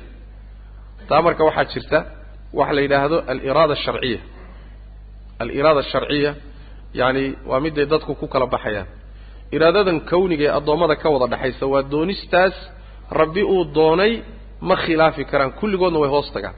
Taa 1.09 1.21
marka 1.25 1.41
waxaa 1.47 1.65
jirta 1.73 1.99
waxa 2.57 2.73
la 2.75 2.82
yidhaahdo 2.86 3.17
aliraada 3.32 3.73
asharciya 3.80 4.19
aliraada 5.41 5.80
asharciya 5.86 6.32
yacani 6.99 7.23
waa 7.49 7.59
miday 7.65 7.86
dadku 7.91 8.11
ku 8.19 8.25
kala 8.34 8.45
baxayaan. 8.53 8.88
Iraadadan 9.55 9.97
kawniga 10.09 10.43
ee 10.47 10.53
addoommada 10.59 10.95
ka 11.01 11.07
wada 11.13 11.28
dhexaysa 11.34 11.65
waa 11.73 11.84
doonistaas 11.93 12.55
rabbi 13.19 13.41
uu 13.53 13.63
doonay 13.78 14.13
ma 14.68 14.76
khilaafi 14.84 15.24
karaan 15.32 15.51
kulligoodna 15.60 15.99
way 16.03 16.10
hoos 16.16 16.30
tagaan. 16.36 16.55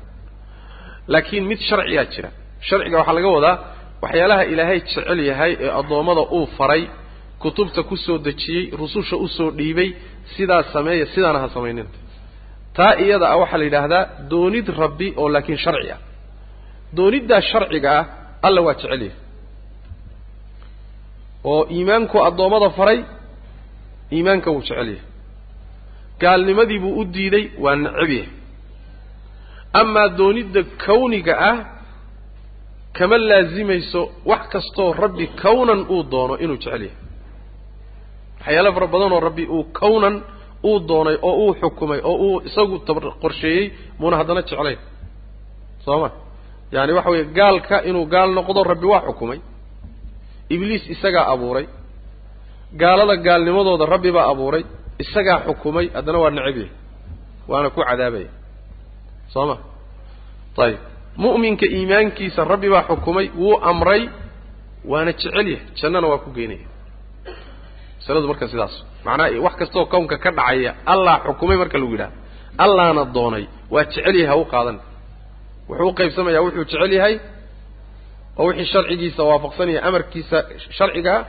Laakiin 1.13 1.43
mid 1.51 1.59
sharciyaa 1.69 2.05
jira. 2.13 2.29
Sharciga 2.67 2.97
waxaa 3.01 3.13
laga 3.17 3.29
wadaa 3.37 3.55
waxyaalaha 4.03 4.43
ilaahay 4.53 4.79
jecel 4.85 5.19
yahay 5.29 5.51
ee 5.65 5.71
addoommada 5.79 6.21
uu 6.37 6.45
faray 6.57 6.83
kutubta 7.43 7.81
ku 7.89 7.95
soo 8.05 8.17
dejiyey 8.27 8.63
rususha 8.79 9.15
u 9.15 9.27
soo 9.37 9.49
dhiibay 9.57 9.89
sidaas 10.35 10.65
sameeya 10.75 11.05
sidaana 11.13 11.39
ha 11.43 11.47
samaynina 11.55 11.89
taa 12.77 12.93
iyada 13.03 13.25
ah 13.33 13.37
waxaa 13.41 13.57
la 13.61 13.65
yidhaahdaa 13.67 14.03
doonid 14.31 14.67
rabbi 14.83 15.07
oo 15.21 15.27
laakiin 15.33 15.57
sharci 15.65 15.89
ah. 15.95 15.99
Dooniddaa 16.97 17.41
sharciga 17.51 17.89
ah 17.99 18.05
alla 18.47 18.61
waa 18.65 18.73
jecel 18.79 19.01
yahay. 19.07 19.11
Oo 21.51 21.61
iimaanku 21.75 22.17
addoommada 22.27 22.69
faray 22.77 22.99
iimaanka 24.15 24.47
wuu 24.53 24.61
jecel 24.67 24.87
yahay 24.93 25.01
gaalnimadii 26.21 26.79
buu 26.83 26.93
u 27.01 27.03
diiday 27.13 27.45
waa 27.63 27.75
necab 27.83 28.09
yahay. 28.17 28.27
Amaa 29.81 30.07
doonidda 30.17 30.61
kawniga 30.85 31.33
ah 31.49 31.57
kama 32.97 33.17
laazimayso 33.29 34.01
wax 34.29 34.43
kastoo 34.53 34.89
rabbi 35.03 35.25
kawnan 35.43 35.81
uu 35.93 36.03
doono 36.11 36.35
inuu 36.43 36.57
jecel 36.61 36.81
yahay. 36.81 36.95
Waxyaalo 38.39 38.71
fara 38.75 38.87
badan 38.93 39.11
oo 39.15 39.19
rabbi 39.27 39.43
uu 39.55 39.63
kawnan 39.79 40.15
uu 40.69 40.79
doonay 40.89 41.17
oo 41.27 41.35
uu 41.45 41.53
xukumay 41.61 41.99
oo 42.09 42.15
uu 42.27 42.37
isagu 42.47 42.75
qorsheeyey 43.21 43.65
muuna 43.99 44.15
haddana 44.19 44.41
jeclayn. 44.49 44.79
Soo 45.85 45.99
ma? 46.03 46.09
Yaani 46.73 46.91
waxa 46.97 47.09
weeye 47.13 47.25
gaalka 47.37 47.75
inuu 47.89 48.05
gaal 48.13 48.29
noqdo 48.37 48.59
rabbi 48.71 48.85
waa 48.93 49.01
xukumay. 49.07 49.39
Ibliis 50.53 50.83
isagaa 50.93 51.25
abuuray. 51.33 51.65
Gaalada 52.81 53.15
gaalnimadooda 53.27 53.85
rabbi 53.93 54.11
baa 54.17 54.27
abuuray 54.33 54.63
isagaa 55.03 55.37
xukumay 55.47 55.85
haddana 55.95 56.19
waa 56.23 56.29
necab 56.35 56.55
yahay. 56.57 56.71
Waana 57.49 57.69
ku 57.75 57.79
cadaabaya 57.89 58.29
soo 59.33 59.45
ma 59.49 59.55
ayib 60.65 60.79
mu'minka 61.23 61.65
iimaankiisa 61.75 62.41
rabbi 62.51 62.67
baa 62.73 62.83
xukumay 62.89 63.25
wuu 63.41 63.55
amray 63.69 64.03
waana 64.91 65.11
jecel 65.19 65.47
yahay. 65.53 65.65
Jannana 65.79 66.07
waa 66.11 66.19
ku 66.25 66.29
geynaya 66.37 66.67
masaladu 67.99 68.27
marka 68.31 68.45
sidaas. 68.51 68.75
Macnaha 69.05 69.39
wax 69.45 69.53
kastaoo 69.59 69.85
kownka 69.93 70.15
ka 70.23 70.29
dhacaya 70.37 70.71
allah 70.93 71.15
xukumay 71.27 71.57
marka 71.61 71.77
lagu 71.81 71.93
yidhaha 71.95 72.11
allaana 72.63 73.03
doonay. 73.15 73.45
Waa 73.73 73.83
jecel 73.91 74.15
yahay 74.21 74.27
ha 74.31 74.35
u 74.35 74.45
qaadan. 74.53 74.77
Wuxuu 75.69 75.87
u 75.89 75.93
qaybsamayaa 75.99 76.41
wuxuu 76.45 76.63
jecel 76.69 76.91
yahay 76.99 77.15
oo 78.39 78.45
wixii 78.49 78.65
sharcigiisa 78.73 79.21
waafaqsanaya 79.29 79.79
amarkiisa 79.87 80.37
sharcigaa 80.77 81.19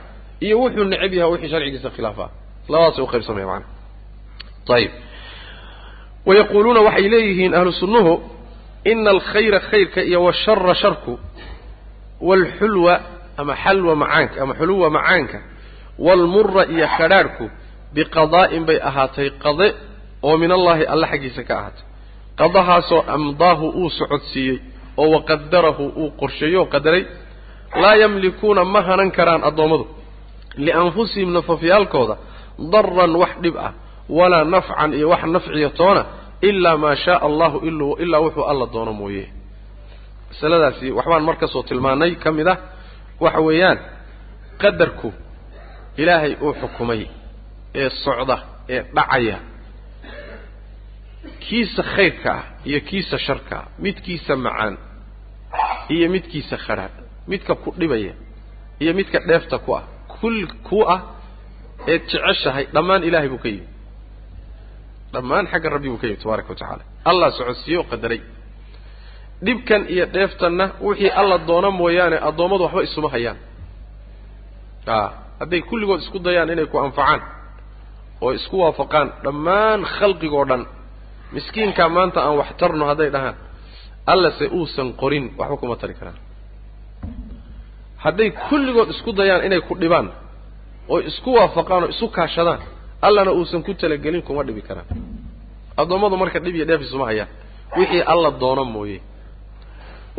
iyo 0.45 0.55
wuxuu 0.63 0.83
necab 0.91 1.13
yahay 1.19 1.31
wixii 1.33 1.49
sharcigiisa 1.53 1.89
khilaafa 1.95 2.25
labadaasay 2.69 3.03
uqaybsamaya 3.07 3.45
macana 3.51 3.65
ayib 4.77 4.91
wayaquuluuna 6.27 6.81
waxay 6.87 7.07
leeyihiin 7.13 7.53
ahlu 7.59 7.71
sunnuhu 7.81 8.13
ina 8.91 9.09
alkhayra 9.15 9.59
khayrka 9.69 10.01
iyo 10.09 10.19
washara 10.27 10.75
sharku 10.81 11.13
waalxulwa 12.27 12.93
ama 13.37 13.55
xalwa 13.63 13.95
macaanka 13.95 14.41
ama 14.43 14.53
xuluwa 14.59 14.87
macaanka 14.97 15.39
waalmura 16.05 16.63
iyo 16.73 16.87
kadhaadhku 16.97 17.45
biqadaa'in 17.95 18.63
bay 18.67 18.77
ahaatay 18.89 19.27
qade 19.43 19.67
oo 20.27 20.35
min 20.41 20.51
allaahi 20.57 20.83
alle 20.93 21.07
xaggiisa 21.11 21.43
ka 21.49 21.53
ahaatay. 21.59 21.83
Qadahaasoo 22.39 23.01
amdaahu 23.15 23.65
uu 23.81 23.89
socodsiiyey 23.99 24.57
oo 25.01 25.07
waqadarahu 25.15 25.83
uu 26.01 26.09
qorsheeyo 26.19 26.59
oo 26.61 26.65
qadaray 26.73 27.03
laa 27.81 27.95
yamlikuuna 28.03 28.63
ma 28.73 28.81
hanan 28.87 29.09
karaan 29.17 29.43
addoommadu. 29.49 29.85
Lianfusihim 30.65 31.29
nafafyaalkooda 31.37 32.15
daran 32.73 33.13
wax 33.21 33.33
dhib 33.43 33.55
ah 33.67 33.71
walaa 34.17 34.43
nafcan 34.53 34.91
iyo 34.97 35.07
wax 35.13 35.23
nafciya 35.35 35.69
toona 35.79 36.03
ilaa 36.49 36.77
maa 36.83 36.95
shaaa 37.03 37.21
allahu 37.27 37.57
ilaa 38.03 38.19
wuxuu 38.25 38.43
alla 38.51 38.65
doono 38.73 38.93
mooye. 39.01 39.25
Masaladaasi 40.29 40.87
waxbaan 40.97 41.23
mar 41.27 41.35
ka 41.41 41.47
soo 41.53 41.63
tilmaanay 41.69 42.11
ka 42.23 42.29
mid 42.37 42.47
ah 42.53 42.57
waxa 43.23 43.39
weeyaan 43.47 43.77
qadarku 44.61 45.09
ilaahay 46.01 46.33
uu 46.45 46.53
xukumay 46.61 47.01
ee 47.81 47.89
socda 48.03 48.37
ee 48.73 48.81
dhacaya 48.95 49.37
kiisa 51.43 51.83
khayrka 51.93 52.31
ah 52.39 52.43
iyo 52.69 52.79
kiisa 52.89 53.17
sharka 53.25 53.55
ah 53.61 53.65
midkiisa 53.83 54.33
macaan 54.45 54.75
iyo 55.95 56.05
midkiisa 56.13 56.55
khadhaadh 56.65 56.95
midka 57.31 57.53
ku 57.63 57.69
dhibaya 57.79 58.13
iyo 58.81 58.91
midka 58.99 59.17
dheefta 59.29 59.57
ku 59.65 59.71
ah 59.79 59.83
kul 60.19 60.37
ku 60.67 60.77
ah 60.95 60.99
eed 61.91 62.03
jeceshahay 62.11 62.65
dhammaan 62.75 63.03
ilaahay 63.07 63.29
buu 63.33 63.37
ka 63.43 63.49
yimi. 63.53 63.67
Dhammaan 65.13 65.45
xagga 65.51 65.69
rabbi 65.75 65.87
buu 65.91 65.97
ka 66.01 66.07
yimi 66.07 66.19
tabaaraka 66.23 66.49
wa 66.49 66.55
tacaala. 66.59 66.83
Allah 67.09 67.29
socodsiiye 67.37 67.77
oo 67.79 67.83
qadaray. 67.91 68.21
Dhibkan 69.45 69.81
iyo 69.93 70.05
dheeftanna 70.15 70.65
wixii 70.85 71.09
alla 71.19 71.37
doono 71.49 71.69
mooyaane 71.79 72.17
addoommadu 72.29 72.63
waxba 72.65 72.81
isuma 72.87 73.09
hayaan. 73.15 73.37
A 74.87 74.97
hadday 75.39 75.61
kulligood 75.69 75.99
isku 76.05 76.17
dayaan 76.27 76.49
inay 76.53 76.65
ku 76.71 76.77
anfacaan 76.85 77.21
oo 78.23 78.31
isku 78.39 78.55
waafaqaan 78.63 79.07
dhammaan 79.25 79.79
khalqigoo 79.97 80.45
dhan 80.49 80.63
miskiinkaa 81.35 81.89
maanta 81.95 82.19
aan 82.25 82.35
wax 82.41 82.49
tarno 82.59 82.85
hadday 82.91 83.09
dhahaan 83.15 83.35
allase 84.13 84.45
uusan 84.57 84.87
qorin 85.01 85.25
waxba 85.39 85.57
kuma 85.61 85.75
tari 85.81 85.93
karaan. 85.99 86.17
Hadday 88.03 88.29
kulligood 88.49 88.89
isku 88.95 89.11
dayaan 89.19 89.41
inay 89.47 89.61
ku 89.67 89.73
dhibaan 89.81 90.07
oo 90.91 90.99
isku 91.09 91.29
waafaqaan 91.37 91.83
oo 91.85 91.89
isu 91.95 92.07
kaashadaan 92.17 92.59
allana 93.07 93.31
uusan 93.37 93.61
ku 93.65 93.71
talagelin 93.81 94.21
kuma 94.27 94.41
dhibi 94.47 94.61
karaan. 94.67 94.87
Addoommadu 95.81 96.15
marka 96.21 96.39
dhib 96.43 96.55
iyo 96.57 96.65
dheef 96.69 96.81
isuma 96.87 97.05
hayaan. 97.09 97.29
Wixii 97.77 98.01
alla 98.13 98.29
doono 98.41 98.63
mooye. 98.75 98.99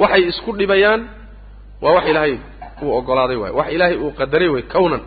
Waxay 0.00 0.22
isku 0.30 0.50
dhibayaan 0.60 1.00
waa 1.82 1.92
wax 1.96 2.04
ilaahay 2.10 2.34
uu 2.84 2.90
oggolaaday 2.98 3.36
waay 3.42 3.52
wax 3.58 3.68
ilaahay 3.76 3.96
uu 4.04 4.10
qadaray 4.20 4.48
way 4.54 4.62
kawnan. 4.74 5.02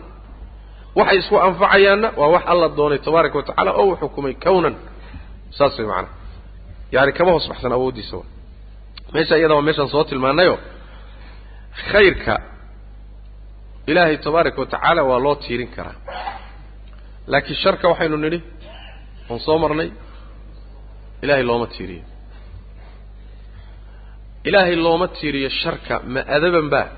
Waxay 0.98 1.18
isku 1.22 1.34
anfacayaanna 1.46 2.08
waa 2.20 2.28
wax 2.34 2.42
alla 2.52 2.68
doonay 2.78 2.98
tabaaraka 3.06 3.36
wa 3.38 3.42
tacaala 3.48 3.70
oo 3.80 3.84
uu 3.90 3.96
xukumay 4.00 4.34
kawnan. 4.44 4.74
Saas 5.56 5.74
way 5.78 5.86
macanaha 5.90 6.14
yaani 6.94 7.12
kama 7.18 7.30
hoos 7.34 7.46
baxsan 7.50 7.72
awooddiisa. 7.76 8.16
Meesha 9.12 9.34
iyada 9.38 9.54
waa 9.58 9.62
meeshaan 9.68 9.88
soo 9.94 10.04
tilmaanayo 10.10 10.54
khayrka 11.92 12.34
ilaahay 13.90 14.16
tabaaraka 14.26 14.58
wa 14.62 14.66
tacaala 14.74 15.02
waa 15.10 15.18
loo 15.26 15.34
tiirin 15.44 15.70
karaa 15.76 15.96
laakiin 17.32 17.58
sharka 17.64 17.84
waxaynu 17.92 18.16
nidhi 18.24 18.38
oon 19.30 19.40
soo 19.46 19.58
marnay 19.62 19.88
ilaahay 21.24 21.44
looma 21.50 21.66
tiiriyo 21.74 22.04
ilaahay 24.48 24.76
looma 24.86 25.06
tiiriyo 25.18 25.50
sharka 25.62 25.94
ma 26.14 26.20
adaban 26.36 26.68
baa 26.74 26.88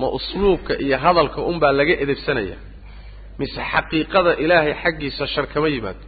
ma 0.00 0.06
usluubka 0.18 0.72
iyo 0.84 0.96
hadalka 1.04 1.38
unbaa 1.50 1.72
laga 1.78 1.94
edebsanaya 2.04 2.56
mise 3.38 3.60
xaqiiqada 3.72 4.32
ilaahay 4.44 4.72
xaggiisa 4.82 5.24
shar 5.34 5.46
kama 5.52 5.68
yimaado 5.74 6.04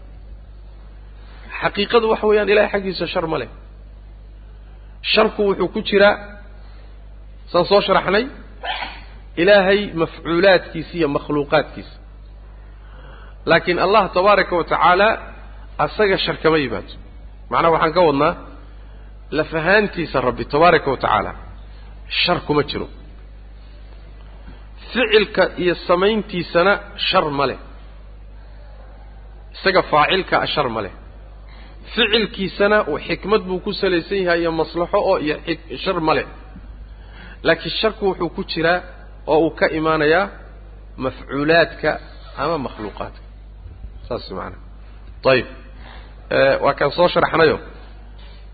xaqiiqadu 1.61 2.07
waxa 2.12 2.27
weeyaan 2.31 2.49
ilahay 2.53 2.70
xaggiisa 2.75 3.05
shar 3.14 3.27
ma 3.33 3.37
leh 3.43 3.51
sharku 5.12 5.41
wuxuu 5.49 5.68
ku 5.75 5.81
jiraa 5.89 6.14
saan 7.53 7.64
soo 7.70 7.81
sharaxnay 7.87 8.25
ilaahay 9.43 9.80
mafcuulaadkiisa 10.03 10.93
iyo 10.99 11.09
makhluuqaadkiisa. 11.16 11.97
Laakiin 13.51 13.78
allah 13.87 14.03
tabaaraka 14.16 14.53
wa 14.61 14.64
tacaala 14.72 15.09
asaga 15.85 16.16
shar 16.24 16.37
kama 16.43 16.59
yimaado 16.62 16.93
macnaha 17.51 17.72
waxaan 17.74 17.93
ka 17.97 18.01
wadnaa 18.09 18.32
lafahaantiisa 19.39 20.16
rabbi 20.28 20.45
tabaaraka 20.55 20.89
wa 20.91 20.97
tacaala 21.05 21.32
shar 22.22 22.39
kuma 22.47 22.62
jiro. 22.70 22.89
Ficilka 24.93 25.45
iyo 25.62 25.74
samayntiisana 25.89 26.72
shar 27.09 27.26
ma 27.39 27.45
leh. 27.51 27.59
Isaga 29.55 29.82
faacilka 29.91 30.37
a 30.41 30.47
shar 30.55 30.68
ma 30.74 30.80
leh. 30.85 30.93
Ficilkiisana 31.95 32.78
xikmad 33.07 33.43
buu 33.49 33.61
ku 33.64 33.70
salaysan 33.80 34.18
yahay 34.26 34.41
iyo 34.43 34.51
maslaxo 34.61 34.99
oo 35.11 35.16
iyo 35.24 35.37
shar 35.85 35.99
ma 36.07 36.12
leh. 36.18 36.26
Laakiin 37.47 37.74
sharku 37.80 38.03
wuxuu 38.09 38.28
ku 38.37 38.43
jiraa 38.53 38.78
oo 39.33 39.39
uu 39.45 39.51
ka 39.59 39.66
imaanayaa 39.79 40.25
mafcuulaadka 41.05 41.91
ama 42.43 42.57
makhluuqaadka. 42.66 43.20
Saas 44.09 44.25
macanaa 44.31 44.61
ayib 45.33 45.47
waa 46.64 46.75
kaan 46.79 46.91
soo 46.97 47.09
sharaxnayo. 47.14 47.57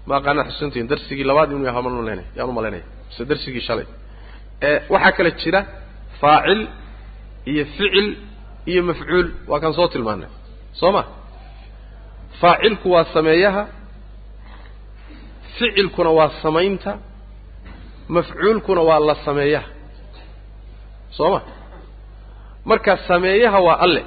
Ma 0.09 0.15
aqaanaa 0.19 0.45
xusuntiin 0.51 0.87
darsigii 0.91 1.25
labaad 1.31 1.51
inuu 1.53 1.67
yaha 1.71 1.81
malnay 1.87 2.21
yaan 2.37 2.49
u 2.49 2.53
malaynaya 2.59 2.85
mise 3.09 3.23
darsigii 3.31 3.61
shalay. 3.69 3.87
Waxaa 4.93 5.13
kale 5.17 5.31
jira 5.41 5.61
faacil 6.21 6.61
iyo 7.51 7.65
ficil 7.77 8.09
iyo 8.71 8.83
mafcuul. 8.89 9.27
Waa 9.51 9.61
kaan 9.63 9.75
soo 9.79 9.89
tilmaanay. 9.93 10.29
Soo 10.81 10.93
ma? 10.97 11.03
Faacilku 12.41 12.87
waa 12.95 13.05
sameeyaha 13.15 13.63
ficilkuna 15.59 16.11
waa 16.19 16.31
samaynta 16.43 16.93
mafcuulkuna 18.15 18.81
waa 18.89 19.01
la 19.09 19.15
sameeyaha 19.27 19.69
soo 21.17 21.31
ma? 21.35 21.41
Marka 22.69 22.93
sameeyaha 23.09 23.59
waa 23.67 23.79
alle 23.85 24.03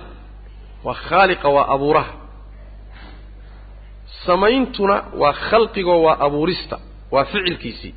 waa 0.86 0.94
khaaliqa 1.08 1.48
waa 1.56 1.68
abuuraha. 1.76 2.14
Samayntuna 4.26 4.96
waa 5.22 5.34
khalqigoo 5.48 6.00
waa 6.06 6.18
abuurista 6.26 6.76
waa 7.14 7.26
ficilkiisii 7.32 7.94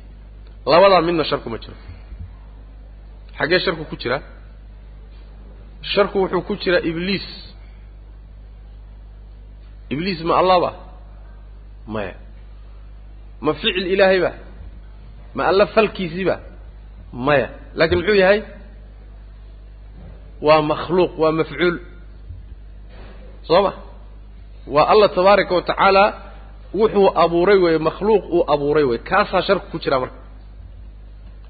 labadaa 0.71 1.01
midna 1.07 1.23
sharku 1.29 1.47
ma 1.53 1.57
jiro. 1.63 1.75
Xaggee 3.37 3.59
sharku 3.65 3.83
ku 3.89 3.95
jira? 4.01 4.17
Sharku 5.91 6.15
wuxuu 6.21 6.41
ku 6.47 6.53
jiraa 6.61 6.81
ibliis. 6.89 7.27
Ibliis 9.93 10.19
ma 10.27 10.33
allaba 10.41 10.71
maya. 11.93 12.15
Ma 13.45 13.51
ficil 13.53 13.85
ilaahay 13.93 14.19
ba? 14.25 14.31
Ma 15.35 15.43
alla 15.49 15.65
falkiisiiba 15.75 16.35
maya. 17.27 17.47
Laakiin 17.77 17.99
muxuu 17.99 18.17
yahay 18.23 18.39
waa 20.41 20.61
makhluuq 20.71 21.11
waa 21.21 21.31
mafcuul 21.39 21.77
soo 23.47 23.61
ma 23.65 23.71
waa 24.75 24.85
allah 24.91 25.09
tabaaraka 25.15 25.55
wa 25.55 25.61
tacaala 25.61 26.03
wuxuu 26.79 27.09
abuuray 27.23 27.57
weeye 27.63 27.77
makhluuq 27.87 28.23
uu 28.35 28.43
abuuray 28.53 28.83
weye 28.83 28.99
kaasaa 29.09 29.41
sharku 29.47 29.67
ku 29.71 29.77
jira 29.83 29.99
marka. 29.99 30.15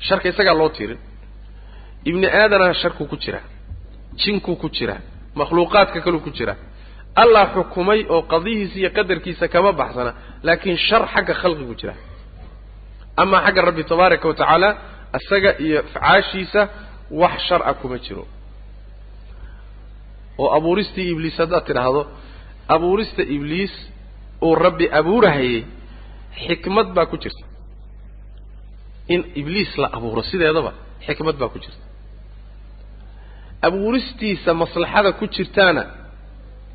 Sharka 0.08 0.30
isagaa 0.30 0.54
loo 0.60 0.70
tiirin. 0.70 1.00
Ibni 2.10 2.28
aadana 2.28 2.74
sharku 2.82 3.04
ku 3.12 3.16
jira. 3.24 3.40
Jinkuu 4.22 4.56
ku 4.62 4.68
jira. 4.70 4.96
Makhluuqaadka 5.40 6.00
kaluu 6.06 6.20
ku 6.26 6.30
jira. 6.38 6.56
Allah 7.22 7.44
xukumay 7.56 8.06
oo 8.14 8.22
qadihiisa 8.32 8.76
iyo 8.82 8.90
qadarkiisa 8.98 9.46
kama 9.54 9.72
baxsana 9.80 10.12
laakiin 10.46 10.78
shar 10.88 11.04
xagga 11.14 11.34
khalqigu 11.42 11.76
jira. 11.80 11.94
Amaa 13.22 13.42
xagga 13.46 13.62
rabbi 13.68 13.84
tabaaraka 13.92 14.26
wa 14.30 14.34
tacaala 14.40 14.70
isaga 15.20 15.52
iyo 15.66 15.78
afcaashiisa 15.84 16.62
wax 17.22 17.36
shar 17.48 17.62
a 17.66 17.74
kuma 17.80 17.98
jiro 18.06 18.24
oo 20.42 20.50
abuuristii 20.58 21.08
ibliis 21.14 21.36
haddaad 21.42 21.64
tidhaahdo 21.70 22.02
abuurista 22.76 23.22
ibliis 23.36 23.74
uu 24.48 24.56
rabbi 24.66 24.86
abuurahayey 25.00 25.60
xikmad 26.46 26.88
baa 26.96 27.06
ku 27.12 27.18
jirta. 27.24 27.44
In 29.14 29.22
ibliis 29.42 29.72
la 29.82 29.88
abuuro 29.98 30.22
sideedaba 30.30 30.72
xikmad 31.08 31.36
baa 31.42 31.50
ku 31.54 31.60
jirta. 31.64 31.84
Abuuristiisa 33.68 34.52
maslaxada 34.62 35.12
ku 35.20 35.26
jirtaana 35.36 35.84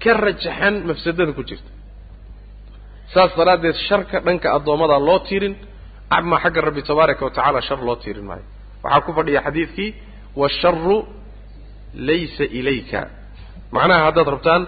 ka 0.02 0.12
rajaxan 0.24 0.74
mafsadada 0.88 1.32
ku 1.38 1.42
jirta. 1.48 1.70
Saas 3.14 3.32
daraaddeed 3.38 3.76
sharka 3.88 4.16
dhanka 4.26 4.48
addoommada 4.56 4.96
loo 5.08 5.18
tiirin 5.28 5.54
ama 6.16 6.36
xagga 6.42 6.60
rabbi 6.68 6.82
tabaaraka 6.88 7.22
wa 7.26 7.30
tacaala 7.36 7.60
shar 7.68 7.80
loo 7.88 7.96
tiirin 8.02 8.24
maayo. 8.30 8.44
Waxaa 8.84 9.00
ku 9.06 9.10
fadhiya 9.18 9.40
xadiidkii 9.46 9.90
waasharu 10.40 10.96
laysa 12.08 12.44
ilayka 12.58 13.00
macnaha 13.74 14.02
haddaad 14.08 14.28
rabtaan 14.34 14.62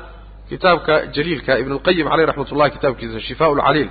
kitaabka 0.51 0.95
jaliilka 1.15 1.53
ibn 1.63 1.73
اlqayim 1.77 2.07
caleyh 2.11 2.27
raxmat 2.31 2.49
ullahi 2.55 2.71
kitaabkiisa 2.77 3.21
shifaa 3.29 3.51
lcaliil 3.59 3.89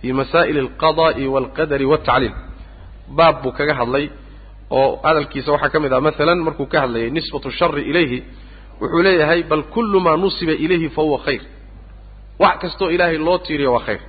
fii 0.00 0.12
masaa'il 0.20 0.58
alqada'i 0.64 1.24
walqadari 1.34 1.84
waltacliil 1.92 2.34
baab 3.18 3.36
buu 3.42 3.52
kaga 3.58 3.74
hadlay 3.80 4.04
oo 4.78 4.90
hadalkiisa 5.06 5.48
waxaa 5.54 5.70
ka 5.74 5.78
mid 5.84 5.92
ah 5.96 6.00
maalan 6.06 6.38
markuu 6.46 6.66
ka 6.72 6.78
hadlayay 6.84 7.10
nisbatu 7.16 7.48
shari 7.58 7.82
ilayhi 7.90 8.18
wuxuu 8.80 9.02
leeyahay 9.06 9.40
bal 9.50 9.62
kullu 9.74 9.98
maa 10.06 10.16
nusiba 10.24 10.52
ilayhi 10.64 10.88
fahuwa 10.96 11.18
khayr. 11.26 11.42
Wax 12.42 12.54
kastoo 12.62 12.90
ilaahay 12.94 13.18
loo 13.26 13.38
tiiriyo 13.46 13.70
waa 13.76 13.84
khayr. 13.86 14.00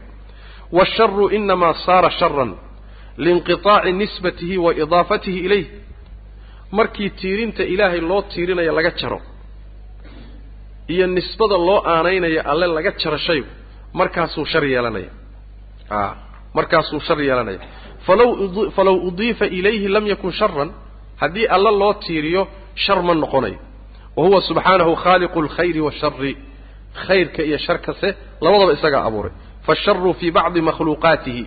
Waasharu 0.77 1.25
inamaa 1.37 1.73
saara 1.85 2.09
sharan 2.19 2.51
liinqiطaaci 3.23 3.91
nisbatihi 4.01 4.55
wa 4.65 4.71
idaafatihi 4.83 5.39
ilayh 5.47 5.65
markii 6.77 7.09
tiirinta 7.19 7.63
ilaahay 7.73 8.01
loo 8.09 8.21
tiirinayo 8.31 8.71
laga 8.77 8.91
jaro 8.99 9.19
iyo 10.87 11.07
nisbada 11.07 11.57
loo 11.57 11.79
aanaynayo 11.85 12.41
alle 12.51 12.67
laga 12.67 12.91
jaro 13.01 13.17
shaygu 13.17 13.47
markaasuu 13.93 14.45
shar 14.45 14.63
yeelanaya. 14.65 15.09
A 15.89 16.15
markaasuu 16.53 16.99
shar 17.07 17.19
yeelanaya. 17.21 17.59
Falaw 18.05 18.29
falaw 18.75 18.95
udiifa 19.07 19.45
ilayhi 19.45 19.87
lam 19.87 20.05
yakun 20.07 20.31
sharan 20.39 20.69
haddii 21.21 21.47
alle 21.55 21.71
loo 21.81 21.93
tiiriyo 21.93 22.47
shar 22.75 22.99
ma 23.03 23.13
noqonayo 23.13 23.59
wa 24.15 24.23
huwa 24.27 24.41
subxaanahu 24.41 24.95
khaaliqu 25.03 25.39
alkhayri 25.43 25.81
waashari 25.81 26.37
khayrka 27.07 27.41
iyo 27.43 27.57
sharkase 27.57 28.09
labadaba 28.41 28.73
isagaa 28.77 29.03
abuuray. 29.09 29.31
Faasharu 29.65 30.13
fii 30.19 30.31
bacdi 30.37 30.61
makhluuqaatihi. 30.61 31.43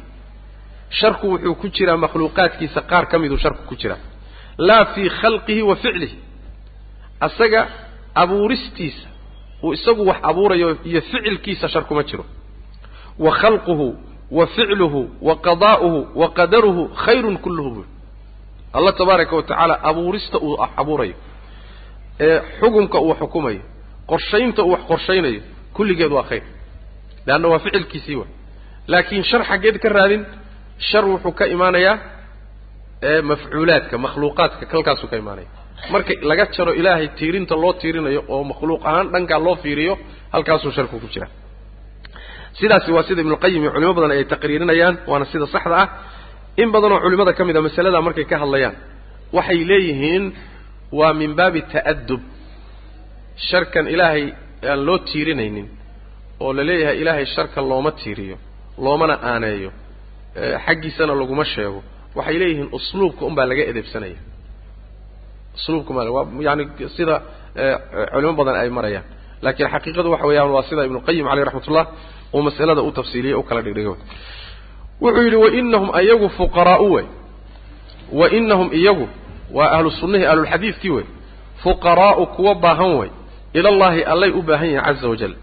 Sharku 0.98 1.24
wuxuu 1.32 1.54
ku 1.60 1.66
jiraa 1.76 1.96
makhluuqaadkiisa 2.04 2.80
qaar 2.90 3.04
ka 3.10 3.18
miduu 3.18 3.38
sharku 3.44 3.62
ku 3.68 3.74
jiraa. 3.80 3.98
Laa 4.58 4.84
fii 4.94 5.08
khalqihi 5.20 5.62
wa 5.62 5.76
ficlihi. 5.82 6.18
Asaga 7.26 7.60
abuuristiisa 8.22 9.08
uu 9.62 9.72
isagu 9.76 10.02
wax 10.08 10.16
abuurayo 10.22 10.68
iyo 10.84 11.00
ficilkiisa 11.00 11.68
shar 11.68 11.84
kuma 11.88 12.02
jiro. 12.02 12.24
Wa 13.18 13.30
khalquhu 13.40 13.86
wa 14.30 14.46
ficluhu 14.46 15.00
wa 15.28 15.34
qadaa'uhu 15.46 16.00
wa 16.20 16.28
qadaruhu 16.38 16.82
khayrun 17.04 17.36
kulluhu 17.44 17.70
buuri 17.74 17.88
allah 18.76 18.92
tabaaraka 19.00 19.36
wa 19.36 19.42
tacaala 19.42 19.74
abuurista 19.90 20.38
uu 20.38 20.56
abuurayo. 20.80 21.14
Ee 22.20 22.40
xukunka 22.60 22.98
uu 23.00 23.14
xukumayo 23.20 23.60
qorshaynta 24.10 24.60
uu 24.64 24.70
wax 24.74 24.80
qorshaynayo 24.90 25.40
kulligeed 25.76 26.12
waa 26.16 26.22
khayr. 26.30 26.42
Leanna 27.26 27.48
waa 27.52 27.58
ficilkiisii 27.64 28.16
wa 28.20 28.26
laakiin 28.92 29.24
shar 29.30 29.42
xaggeed 29.50 29.76
ka 29.82 29.88
raadin 29.96 30.22
shar 30.88 31.04
wuxuu 31.10 31.32
ka 31.38 31.44
imaanayaa 31.54 31.96
mafcuulaadka 33.30 33.98
makhluuqaadka 34.04 34.64
kalkaasuu 34.72 35.08
ka 35.12 35.16
imaanaya 35.22 35.48
marka 35.92 36.12
laga 36.30 36.44
jaro 36.56 36.72
ilaahay 36.80 37.08
tiirinta 37.18 37.54
loo 37.62 37.72
tiirinayo 37.80 38.20
oo 38.34 38.42
makhluuq 38.50 38.82
ahaan 38.88 39.06
dhankaa 39.14 39.38
loo 39.46 39.56
fiiriyo 39.64 39.94
halkaasuu 40.34 40.72
sharku 40.76 40.96
ku 41.02 41.08
jira. 41.14 41.26
Sidaasi 42.58 42.90
waa 42.96 43.02
sida 43.08 43.20
ibnuqayim 43.24 43.62
iyo 43.64 43.70
culimo 43.74 43.92
badan 43.96 44.10
ay 44.16 44.24
taqriirinayaan 44.32 44.94
waana 45.10 45.24
sida 45.32 45.46
saxda 45.54 45.76
ah. 45.82 45.88
In 46.62 46.68
badanoo 46.74 46.98
culimada 47.04 47.32
ka 47.38 47.42
mid 47.48 47.56
a 47.56 47.62
masalada 47.66 47.98
markay 48.06 48.24
ka 48.30 48.36
hadlayaan 48.42 48.74
waxay 49.36 49.60
leeyihiin 49.70 50.24
waa 50.98 51.12
min 51.20 51.30
baabi 51.38 51.60
ta'adub 51.74 52.20
sharkan 53.48 53.86
ilaahay 53.94 54.24
aan 54.70 54.80
loo 54.88 54.98
tiirinaynin 55.08 55.66
oo 56.44 56.50
la 56.58 56.62
leeyahay 56.68 56.96
ilaahay 57.02 57.26
sharka 57.36 57.60
looma 57.70 57.90
tiiriyo 58.00 58.36
loomana 58.84 59.14
aaneeyo 59.32 59.70
xaggiisana 60.66 61.12
laguma 61.20 61.44
sheego. 61.52 61.80
Waxay 62.18 62.36
leeyihiin 62.42 62.68
usluubka 62.76 63.22
unbaa 63.28 63.46
laga 63.50 63.62
edebsanaya 63.72 64.16
usluubka 65.56 65.92
ma 65.94 66.10
waa 66.10 66.26
yani 66.40 66.68
sida 66.96 67.22
culimo 68.12 68.32
badan 68.32 68.56
ay 68.60 68.70
marayaan. 68.70 69.04
Laakiin 69.42 69.68
xaqiiqadu 69.68 70.10
waxa 70.10 70.26
weeyaan 70.26 70.50
waa 70.50 70.62
sida 70.62 70.84
ibnuqayim 70.84 71.26
caleyh 71.28 71.44
raxmatullah 71.44 71.86
uu 72.32 72.42
mas'alada 72.42 72.82
u 72.82 72.92
tafsiiliyey 72.92 73.34
u 73.34 73.42
kala 73.42 73.62
dhigdhigo 73.62 73.96
wuxuu 75.00 75.22
yidhi 75.22 75.36
wainahum 75.36 75.90
iyagu 76.00 76.28
fuqaraau 76.28 76.92
wey. 76.92 77.06
Wainahum 78.12 78.72
iyagu 78.72 79.08
waa 79.52 79.70
ahlu 79.76 79.90
ahlulxadiidkii 79.90 80.90
wey. 80.90 81.06
Fuqaraa'u 81.62 82.26
kuwa 82.26 82.54
baahan 82.54 82.96
wey. 82.98 83.10
Ilallahi 83.54 84.04
allay 84.04 84.30
u 84.30 84.42
baahan 84.42 84.68
yihiin 84.68 84.84
caza 84.84 85.08
wajal 85.08 85.34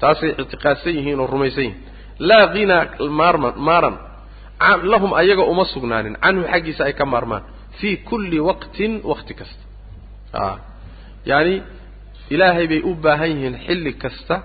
taasay 0.00 0.34
ictiqaadsan 0.38 0.94
yihiin 0.94 1.20
oo 1.20 1.26
rumaysan 1.26 1.64
yihiin. 1.64 1.82
Laa 2.18 2.46
hinaa 2.54 2.86
maarman 3.10 3.54
maaran. 3.56 3.98
Lahum 4.82 5.12
ayaga 5.14 5.42
uma 5.42 5.64
sugnaanin. 5.64 6.16
Canhu 6.16 6.42
xaggiisa 6.52 6.84
ay 6.84 6.92
ka 6.92 7.04
maarmaan 7.04 7.42
fii 7.78 7.96
kulli 8.08 8.38
waqtin 8.48 8.92
wakti 9.10 9.32
kasta. 9.40 9.62
A 10.32 10.58
yaani 11.30 11.54
ilaahay 12.34 12.66
bay 12.72 12.80
u 12.88 12.94
baahan 13.04 13.30
yihiin 13.32 13.56
xilli 13.66 13.92
kasta 14.02 14.36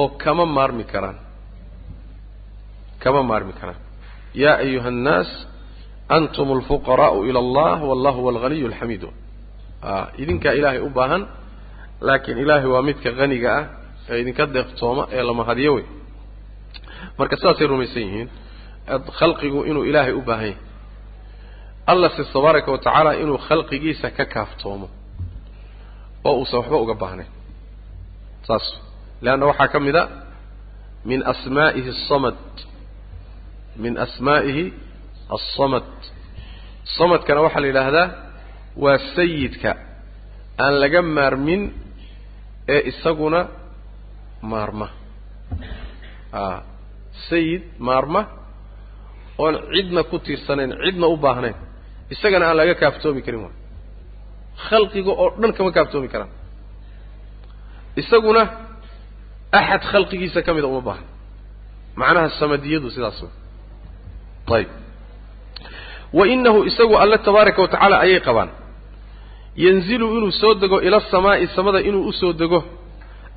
oo 0.00 0.08
kama 0.22 0.44
maarmi 0.56 0.84
karaan. 0.92 1.18
Kama 3.02 3.20
maarmi 3.30 3.52
karaan. 3.60 3.80
Yaa 4.42 4.56
ayuha 4.64 4.88
annaas 4.94 5.30
antum 6.16 6.48
alfuqaraa'u 6.56 7.18
ila 7.28 7.38
allah 7.44 7.76
wallahu 7.90 8.18
huwa 8.20 8.30
alghaniyu 8.34 8.66
alxamiidu 8.70 9.08
idinkaa 10.22 10.52
ilaahay 10.58 10.80
u 10.80 10.90
baahan 10.98 11.22
laakiin 12.06 12.38
ilaahay 12.44 12.68
waa 12.74 12.82
midka 12.88 13.08
haniga 13.20 13.50
ah 13.58 13.64
ee 14.10 14.16
idinka 14.22 14.44
deeqtooma 14.56 15.02
ee 15.16 15.22
lama 15.28 15.42
hadiyo 15.50 15.70
wey. 15.76 15.84
Marka 17.18 17.34
sidaasay 17.40 17.66
rumaysan 17.72 18.02
yihiin 18.06 18.28
khalqigu 19.18 19.60
inuu 19.70 19.84
ilaahay 19.90 20.12
u 20.12 20.22
baahan 20.28 20.46
yahay 20.50 20.56
alla 21.92 22.08
se 22.16 22.22
tabaaraka 22.34 22.68
wa 22.74 22.78
tacaala 22.84 23.10
inuu 23.22 23.38
khalqigiisa 23.46 24.08
ka 24.16 24.24
kaaftoomo. 24.34 24.86
Oo 26.28 26.34
uusan 26.40 26.58
waxba 26.60 26.76
uga 26.84 26.94
baahnayn. 27.02 27.30
Saas. 28.46 28.66
Leanna 29.24 29.44
waxaa 29.50 29.68
ka 29.72 29.78
mid 29.86 29.96
a 29.96 30.04
min 31.10 31.20
asmaa'ihi 31.32 31.88
asamad 31.96 32.38
min 33.82 33.94
asmaa'ihi 34.04 34.64
alsamad 35.36 35.88
samadkana 36.98 37.40
waxaa 37.46 37.60
la 37.64 37.66
yidhaahdaa 37.70 38.06
waa 38.82 38.98
sayidka 39.16 39.70
aan 40.64 40.74
laga 40.82 41.00
maarmin 41.16 41.62
ee 42.74 42.80
isaguna 42.90 43.40
maarma. 44.52 44.88
A 46.32 46.44
sayid 47.28 47.62
maarma 47.88 48.20
oon 49.42 49.54
cidna 49.74 50.02
ku 50.10 50.16
tiirsanayn 50.26 50.70
cidna 50.84 51.06
u 51.06 51.16
baahnayn 51.24 51.56
isagana 52.14 52.44
aan 52.48 52.56
laga 52.60 52.74
kaaftoomi 52.82 53.20
karin 53.26 53.40
waay. 53.44 53.56
Khalqiga 54.68 55.12
oo 55.22 55.28
dhan 55.40 55.52
kama 55.56 55.70
kaaftoomi 55.76 56.08
karaan. 56.12 56.30
Isaguna 58.00 58.42
axad 59.60 59.82
khalqigiisa 59.92 60.40
ka 60.46 60.50
mida 60.56 60.66
uma 60.72 60.80
baahna. 60.88 61.06
Macnaha 62.00 62.28
samadiyadu 62.40 62.88
sidaas 62.94 63.18
way. 63.22 63.32
Ayib 64.56 64.70
wa 66.18 66.24
inahu 66.34 66.58
isagu 66.70 66.94
alle 67.02 67.18
tabaaraka 67.26 67.60
wa 67.64 67.68
tacaala 67.72 67.96
ayay 68.04 68.20
qabaan. 68.28 68.50
Yanzilu 69.64 70.06
inuu 70.18 70.32
soo 70.40 70.54
dego 70.62 70.76
ila 70.86 70.96
asamaa'i 71.02 71.46
samada 71.56 71.80
inuu 71.88 72.04
u 72.08 72.12
soo 72.20 72.32
dego 72.42 72.58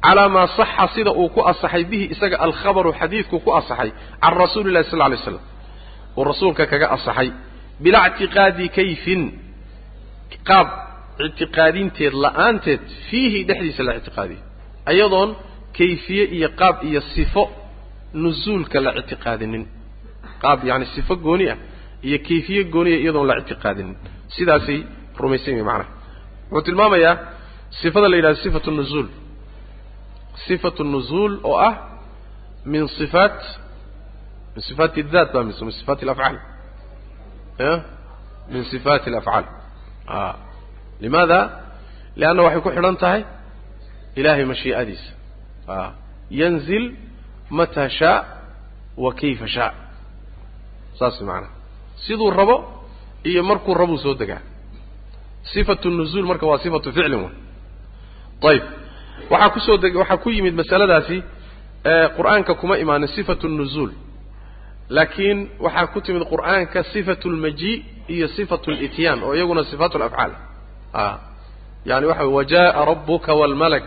calaa 0.06 0.30
maa 0.36 0.48
saxa 0.58 0.86
sida 0.96 1.12
uu 1.22 1.30
ku 1.36 1.42
asaxay 1.52 1.84
bihi 1.92 2.06
isaga 2.14 2.38
alkhabaru 2.46 2.92
xadiidku 3.00 3.36
ku 3.46 3.50
asaxay 3.60 3.90
can 4.22 4.34
rasuuli 4.42 4.68
illahi 4.70 4.86
sal 4.90 4.98
lla 5.00 5.06
alay 5.10 5.20
slam 5.26 5.40
uu 6.18 6.24
rasuulka 6.32 6.64
kaga 6.72 6.88
asaxay 6.96 7.30
bilaa 7.84 8.06
ictiqaadi 8.10 8.66
kayfin 8.78 9.22
qaab 10.50 10.68
ictiqaadinteed 11.28 12.14
la'aanteed 12.24 12.82
fiihi 13.08 13.40
dhexdiisa 13.50 13.82
la 13.88 13.94
ictiqaadiyo 14.00 14.42
ayadoon 14.92 15.30
kayfiye 15.78 16.24
iyo 16.38 16.50
qaab 16.62 16.76
iyo 16.90 17.02
sifo 17.14 17.44
nusuulka 18.24 18.78
la 18.86 18.92
ictiqaadinin. 19.00 19.64
Qaab 20.44 20.60
yacani 20.68 20.86
sifo 20.96 21.14
gooni 21.26 21.46
ah 21.54 21.58
iyo 22.08 22.18
kayfiye 22.28 22.62
gooniya 22.74 22.98
iyadoon 23.04 23.28
la 23.32 23.36
ictiqaadinin 23.42 23.96
sidaasay 24.36 24.80
rumaysan 25.22 25.52
yihiin 25.54 25.68
macnaha. 25.70 25.92
Wuxuu 26.52 26.66
tilmaamayaa 26.68 27.16
sifada 27.82 28.08
la 28.12 28.16
yidhahdo 28.18 28.40
sifatu 28.46 28.70
nuzuul. 28.80 29.08
Sifatu 30.46 30.82
nuzuul 30.94 31.34
oo 31.50 31.58
ah 31.70 31.74
min 32.72 32.84
sifaat 32.98 33.38
min 34.54 34.62
sifaati 34.70 35.00
اdaat 35.06 35.30
ba 35.34 35.40
mise 35.48 35.62
min 35.68 35.76
sifaati 35.80 36.04
alafcaal 36.06 36.38
min 38.52 38.64
sifaati 38.72 39.08
alafcaal 39.12 39.46
limaada 41.04 41.40
lianna 42.20 42.42
waxay 42.46 42.62
ku 42.66 42.70
xidhan 42.76 42.96
tahay 43.04 43.22
ilahay 44.20 44.46
mashii'adiisa 44.52 45.10
yanzil 46.42 46.86
mata 47.58 47.84
shaa 48.00 48.20
wa 49.04 49.10
kayfa 49.20 49.48
shaa 49.56 49.72
saas 51.00 51.16
macanaha 51.28 51.54
siduu 52.06 52.30
rabo 52.40 52.56
iyo 53.30 53.42
markuu 53.50 53.74
rabuu 53.82 53.98
soo 54.06 54.14
degaa 54.22 54.42
sifatu 55.54 55.88
nuzuul 55.98 56.26
marka 56.32 56.46
waa 56.52 56.60
sifatu 56.66 56.90
ficlin 56.96 57.22
wa 57.26 57.30
ayib 58.52 58.64
waxaa 59.32 59.50
ku 59.56 59.60
soo 59.68 59.78
deg 59.84 59.94
waxaa 60.02 60.18
ku 60.24 60.30
yimid 60.36 60.54
masaladaasi 60.62 61.18
qur'aanka 62.18 62.54
kuma 62.62 62.76
imaanin 62.84 63.08
sifatu 63.16 63.46
nuzuul 63.60 63.92
laakiin 64.96 65.38
waxaa 65.66 65.88
ku 65.94 66.00
timid 66.06 66.24
qur'aanka 66.34 66.80
sifatu 66.94 67.26
lmaji 67.36 67.74
iyo 68.16 68.28
sifatu 68.38 68.68
lityaan 68.82 69.20
oo 69.26 69.34
iyaguna 69.38 69.64
sifaatu 69.72 69.96
lafcaal 70.04 70.32
a 70.94 71.04
yani 71.90 72.06
waxa 72.10 72.24
wey 72.28 72.34
wajaءa 72.40 72.82
rabuka 72.92 73.32
wاlmalak 73.40 73.84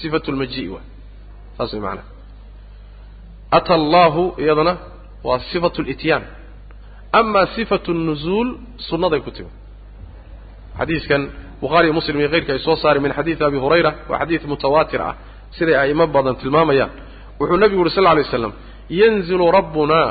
sifatu 0.00 0.28
lmaji 0.34 0.64
wa. 0.74 0.80
Saas 1.56 1.72
way 1.74 1.82
maanaa 1.86 2.06
ata 3.58 3.72
allahu 3.80 4.22
iyadana 4.44 4.72
waa 5.28 5.38
sifatu 5.52 5.80
lityaan 5.88 6.24
ama 7.20 7.40
sifatu 7.56 7.90
nuzuul 8.08 8.48
sunnaday 8.88 9.20
ku 9.26 9.30
timid. 9.36 9.54
Xadiiskan 10.78 11.22
bukhari 11.62 11.84
iyo 11.86 11.94
muslim 11.98 12.16
iyo 12.20 12.28
keyrka 12.34 12.50
ay 12.52 12.58
soo 12.66 12.76
saareen 12.82 13.02
min 13.06 13.12
xadiidi 13.18 13.42
abi 13.48 13.58
hurayra 13.64 13.90
waa 14.10 14.18
xadiid 14.22 14.42
mutawaatir 14.52 15.00
ah. 15.08 15.14
Siday 15.56 15.76
a'imo 15.82 16.04
badan 16.16 16.34
tilmaamayaan. 16.42 16.90
Wuxuu 17.40 17.56
nebigu 17.62 17.80
yuri 17.80 17.90
sal 17.96 18.02
lla 18.04 18.10
alay 18.14 18.24
slam 18.32 18.52
yanzilu 18.88 19.50
rabbunaa 19.50 20.08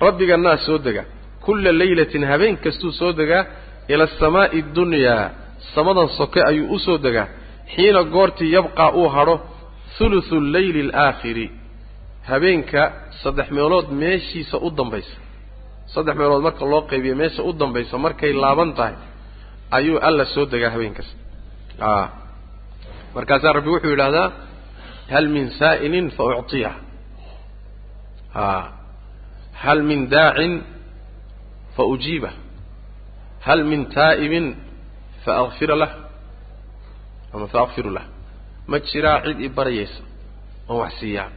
rabbigannaa 0.00 0.56
soo 0.66 0.78
dega. 0.84 1.04
Kulla 1.44 1.72
laylatin 1.78 2.24
habeen 2.30 2.56
kastuu 2.64 2.92
soo 2.92 3.12
degaa 3.20 3.44
ila 3.88 4.04
asamaa'i 4.04 4.58
addunyaa 4.62 5.30
samadan 5.74 6.08
soke 6.18 6.40
ayuu 6.50 6.72
u 6.74 6.78
soo 6.78 6.98
degaa 7.06 7.26
xiina 7.74 8.02
goortii 8.14 8.52
yabqaa 8.56 8.90
uu 9.00 9.08
hadho 9.16 9.36
huluthu 9.98 10.36
alleyli 10.42 10.80
alaakhiri. 10.90 11.46
Habeenka 12.30 12.82
saddex 13.22 13.48
meelood 13.56 13.86
meeshiisa 14.02 14.56
u 14.66 14.70
dambaysa. 14.78 15.16
Saddex 15.94 16.14
meelood 16.20 16.42
marka 16.46 16.64
loo 16.72 16.82
qaybiyo 16.90 17.14
meesha 17.20 17.42
u 17.42 17.52
dambaysa 17.60 17.94
markay 18.04 18.32
laaban 18.42 18.70
tahay 18.78 18.94
ayuu 19.76 19.98
alla 20.08 20.24
soo 20.34 20.44
degaa 20.52 20.70
habeen 20.74 20.94
kasta. 20.98 21.14
A 21.80 22.08
markaasaa 23.14 23.52
rabbi 23.56 23.70
wuxuu 23.74 23.90
yidhaahdaa 23.94 24.28
hal 25.12 25.26
min 25.36 25.46
saa'ilin 25.60 26.06
fa 26.16 26.22
ucطiyah 26.40 26.74
a 26.74 26.87
hal 29.62 29.78
min 29.90 30.00
daacin 30.14 30.52
fa 31.76 31.82
ujiibah 31.92 32.34
hal 33.46 33.60
min 33.70 33.80
taa'ibin 33.96 34.46
fa 35.24 35.32
akfira 35.44 35.74
lah 35.82 35.92
ama 37.34 37.46
fa 37.52 37.58
akfiru 37.66 37.90
lah 37.96 38.04
ma 38.70 38.76
jiraa 38.88 39.18
cid 39.24 39.38
i 39.46 39.48
baryaysa 39.58 40.02
oon 40.68 40.78
wax 40.82 40.92
siiyaa 41.00 41.28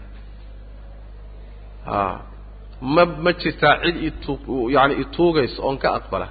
ma 2.95 3.03
ma 3.25 3.31
jirtaa 3.41 3.75
cid 3.83 3.95
itu 4.09 4.33
yaani 4.75 4.93
ituugaysa 5.03 5.59
oon 5.67 5.77
ka 5.83 5.89
aqbala 5.99 6.27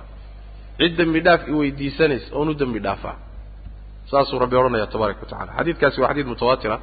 cid 0.79 0.93
dembi 0.99 1.21
dhaaf 1.27 1.41
i 1.51 1.53
weydiisanaysa 1.61 2.29
oon 2.39 2.49
u 2.53 2.55
dembi 2.61 2.81
dhaafaa 2.87 3.17
saasuu 4.11 4.39
rabbi 4.43 4.57
odhanaya 4.61 4.87
tabaaraka 4.95 5.21
wa 5.25 5.29
tacala 5.33 5.51
xadiidkaasi 5.59 5.97
waa 6.03 6.11
xadiid 6.13 6.27
mutawaatira 6.33 6.77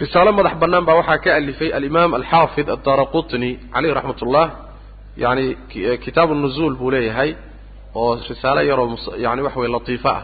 risaalo 0.00 0.32
madax 0.32 0.54
bannaan 0.62 0.84
baa 0.88 0.94
waxaa 1.00 1.18
ka 1.24 1.30
alifay 1.36 1.70
alimaam 1.78 2.14
alxaafid 2.14 2.66
addaara 2.76 3.04
caleyh 3.72 3.92
raxmat 3.98 4.22
ullah 4.22 4.46
yani 5.16 5.44
kitaabu 6.04 6.34
nuzuul 6.34 6.74
buu 6.80 6.90
leeyahay 6.90 7.30
oo 7.94 8.14
risaalo 8.30 8.60
yaroo 8.70 8.96
yani 9.24 9.42
waxa 9.42 9.60
weye 9.60 9.72
latiifo 9.76 10.08
ah 10.08 10.22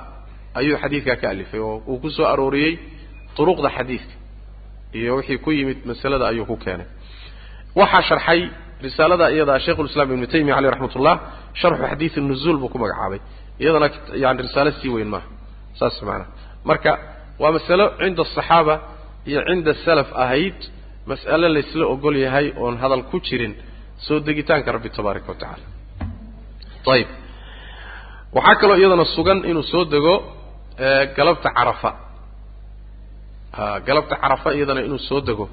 ayuu 0.55 0.77
xadiidkaa 0.83 1.17
ka 1.17 1.27
alifay 1.31 1.61
oo 1.61 1.83
uu 1.89 1.99
ku 2.03 2.11
soo 2.11 2.27
arooriyey 2.33 2.79
duruqda 3.37 3.69
xadiidka 3.77 4.15
iyo 4.99 5.17
wixii 5.17 5.39
ku 5.45 5.51
yimid 5.51 5.79
masalada 5.91 6.25
ayuu 6.29 6.47
ku 6.47 6.57
keenay. 6.57 6.87
Waxaa 7.75 8.03
sharxay 8.09 8.41
risaalada 8.83 9.27
iyadaa 9.35 9.59
sheikhulislaam 9.59 10.09
ibnu 10.15 10.27
taymiya 10.27 10.55
caleyh 10.57 10.71
raxmat 10.75 10.97
ullah 10.99 11.17
sharxu 11.61 11.85
xadiidi 11.91 12.21
nuzuul 12.21 12.57
buu 12.63 12.69
ku 12.69 12.79
magacaabay 12.79 13.21
iyadana 13.63 13.89
yani 14.25 14.43
risaalo 14.47 14.71
sii 14.79 14.91
weyn 14.97 15.09
maaha 15.15 15.29
saas 15.79 16.03
maanaa 16.09 16.29
marka 16.69 16.91
waa 17.43 17.53
masalo 17.57 17.85
cinda 17.99 18.23
asaxaaba 18.23 18.75
iyo 19.29 19.41
cinda 19.49 19.73
salaf 19.85 20.09
ahayd 20.25 20.59
mas'ale 21.11 21.47
laysla 21.57 21.85
ogol 21.95 22.17
yahay 22.25 22.47
oon 22.63 22.75
hadal 22.83 23.03
ku 23.11 23.17
jirin. 23.27 23.55
Soo 24.07 24.19
degitaanka 24.27 24.69
rabbi 24.77 24.89
tabaaraka 24.97 25.29
wa 25.33 25.39
tacaala. 25.41 25.67
Ayib 26.95 27.09
waxaa 28.37 28.57
kaloo 28.61 28.77
iyadana 28.81 29.05
sugan 29.17 29.39
inuu 29.51 29.63
soo 29.73 29.85
dego 29.95 30.15
galabta 31.17 31.49
carafa. 31.59 31.91
Galabta 33.87 34.17
carafa 34.23 34.49
iyadana 34.57 34.81
inuu 34.89 34.99
soo 35.09 35.21
dego 35.29 35.45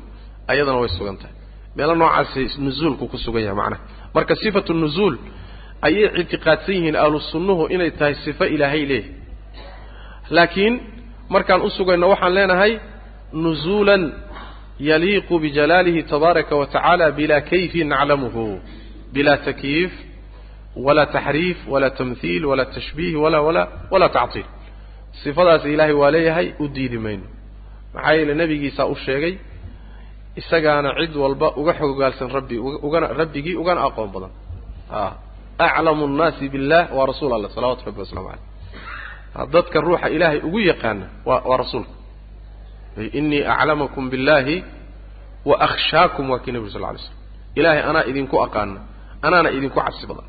ayadana 0.52 0.78
way 0.84 0.90
sugan 0.98 1.18
tahay. 1.22 1.36
Meelo 1.76 1.94
noocaasi 2.02 2.42
nuzuulku 2.66 3.04
ku 3.12 3.18
sugan 3.26 3.42
yahay 3.46 3.56
macnaha. 3.62 3.82
Marka 4.16 4.34
sifatu 4.42 4.72
nuzuul 4.84 5.16
ayay 5.88 6.06
ictiqaadsan 6.22 6.74
yihiin 6.78 6.96
ahlu 7.04 7.20
sunnuhu 7.32 7.64
inay 7.76 7.92
tahay 8.00 8.16
sifo 8.26 8.44
ilaahay 8.56 8.84
leeyahy 8.92 9.12
laakiin 10.36 10.74
markaan 11.34 11.62
u 11.62 11.70
sugayno 11.78 12.06
waxaan 12.14 12.34
leenahay 12.38 12.74
yaliiqu 14.80 15.40
bijalaalihi 15.40 16.04
tabaaraka 16.04 16.56
wa 16.56 16.66
tacaala 16.74 17.12
bilaa 17.12 17.42
kayfin 17.42 17.88
naclamuhu. 17.94 18.60
Bilaa 19.14 19.38
takyiif 19.48 19.92
walaa 20.86 21.06
taxriif 21.06 21.58
walaa 21.68 21.90
tamhiil 22.00 22.46
walaa 22.46 22.66
tashbiih 22.76 23.14
walaa 23.24 23.42
walaa 23.48 23.68
walaa 23.92 24.10
tactiil. 24.10 24.46
Sifadaas 25.24 25.66
ilaahay 25.66 25.94
waa 26.02 26.12
leeyahay 26.16 26.48
u 26.60 26.68
diidi 26.76 26.98
mayno. 27.06 27.28
Maxaa 27.94 28.14
yeele 28.18 28.34
nebigiisaa 28.42 28.86
u 28.86 28.96
sheegay 28.96 29.34
isagaana 30.36 30.90
cid 31.00 31.16
walba 31.24 31.48
uga 31.60 31.74
xogogaalsan 31.80 32.30
rabbi 32.38 32.56
ugana 32.88 33.08
rabbigii 33.20 33.56
ugana 33.62 33.82
aqoon 33.88 34.10
badan. 34.14 34.32
Aclamu 35.60 36.08
nnaasi 36.08 36.50
billah 36.54 36.84
waa 36.96 37.06
rasuul 37.12 37.34
allah 37.34 37.52
salawatu 37.56 37.84
rabbi 37.86 38.00
waslamu 38.04 38.28
caleyh 38.30 39.52
dadka 39.54 39.78
ruuxa 39.82 40.08
ilaahay 40.16 40.40
ugu 40.48 40.60
yaqaana 40.72 41.06
waa 41.26 41.42
waa 41.50 41.58
rasuulka 41.64 41.92
inii 43.20 43.42
aclamakum 43.54 44.06
billahi 44.14 44.58
wa 45.50 45.56
akhshaakum 45.68 46.26
waa 46.32 46.40
kii 46.44 46.52
nebi 46.56 46.70
sal 46.74 46.82
ly 46.82 46.98
slam 47.04 47.16
ilaahay 47.60 47.84
anaa 47.90 48.04
idinku 48.12 48.36
aqaana 48.46 48.80
anaana 49.26 49.50
idinku 49.58 49.80
cabsi 49.86 50.06
badan 50.10 50.28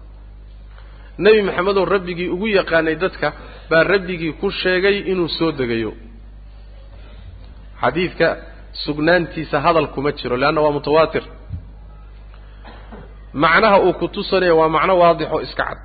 nebi 1.25 1.41
maxamedoo 1.49 1.85
rabbigii 1.95 2.29
ugu 2.35 2.47
yaqaanay 2.59 2.97
dadka 3.03 3.29
baa 3.71 3.83
rabbigii 3.93 4.33
ku 4.41 4.47
sheegay 4.61 4.97
inuu 5.13 5.29
soo 5.39 5.51
degayo. 5.59 5.93
Xadiidka 7.83 8.29
sugnaantiisa 8.85 9.57
hadal 9.65 9.87
kuma 9.95 10.11
jiro 10.19 10.37
leanna 10.43 10.61
waa 10.65 10.73
mutawaatir. 10.77 11.25
Macnaha 13.43 13.77
uu 13.87 13.93
ku 14.01 14.07
tusanaya 14.15 14.55
waa 14.61 14.69
macno 14.77 14.95
waadix 15.03 15.29
oo 15.35 15.41
iska 15.47 15.65
cad 15.69 15.79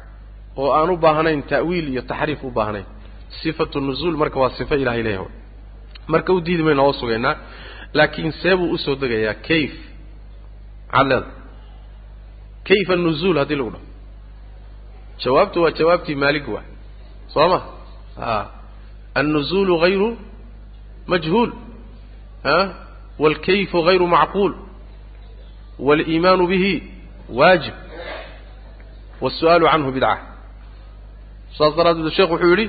oo 0.62 0.70
aan 0.78 0.90
u 0.90 0.98
baahnayn 1.04 1.42
ta'wiil 1.52 1.88
iyo 1.94 2.02
taxriif 2.12 2.42
u 2.44 2.50
baahnayn. 2.58 2.86
Sifatu 3.42 3.78
nuzuul 3.88 4.18
marka 4.22 4.38
waa 4.42 4.50
sifo 4.58 4.76
ilahay 4.76 5.04
leeyahay 5.08 5.32
marka 6.12 6.32
u 6.34 6.42
diidi 6.46 6.64
mayno 6.68 6.82
oo 6.88 6.94
sugaynaa 7.00 7.36
laakiin 7.98 8.32
see 8.42 8.56
buu 8.60 8.72
u 8.76 8.78
soo 8.84 8.96
degayaa 9.02 9.34
kayf 9.48 9.74
maxaad 10.92 11.08
leeda 11.12 11.28
kayfa 12.68 12.96
nuzuul 12.96 13.38
haddii 13.42 13.56
lagu 13.60 13.72
dhaho? 13.76 13.86
Jawaabtu 15.24 15.58
waa 15.64 15.72
jawaabtii 15.80 16.16
maalig 16.24 16.46
waa. 16.56 16.64
Soo 17.34 17.48
ma? 17.52 17.60
A 18.22 18.46
annuzuulu 19.20 19.74
hayru 19.84 20.10
majhuul. 21.12 21.52
A 22.44 22.56
waalkayfu 23.22 23.78
hayru 23.88 24.08
macquul. 24.16 24.54
Waaliimaanu 25.80 26.48
bihi 26.52 26.74
waajib. 27.40 27.74
Waasu'aalu 29.22 29.66
canhu 29.72 29.92
bidca 29.96 30.14
saas 31.58 31.74
daraaddeed 31.78 32.12
sheekh 32.18 32.32
wuxuu 32.34 32.52
yidhi 32.54 32.68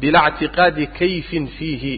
bilaa 0.00 0.28
ictiqaadi 0.30 0.84
kayfin 0.98 1.44
fiihi 1.56 1.94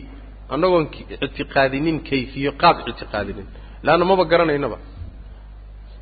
annagoon 0.55 0.87
ictiqaadinin 1.27 1.97
kayfiyo 2.09 2.51
qaab 2.63 2.77
ictiqaadinin. 2.91 3.47
Leanna 3.85 4.05
maba 4.11 4.25
garanaynaba. 4.33 4.79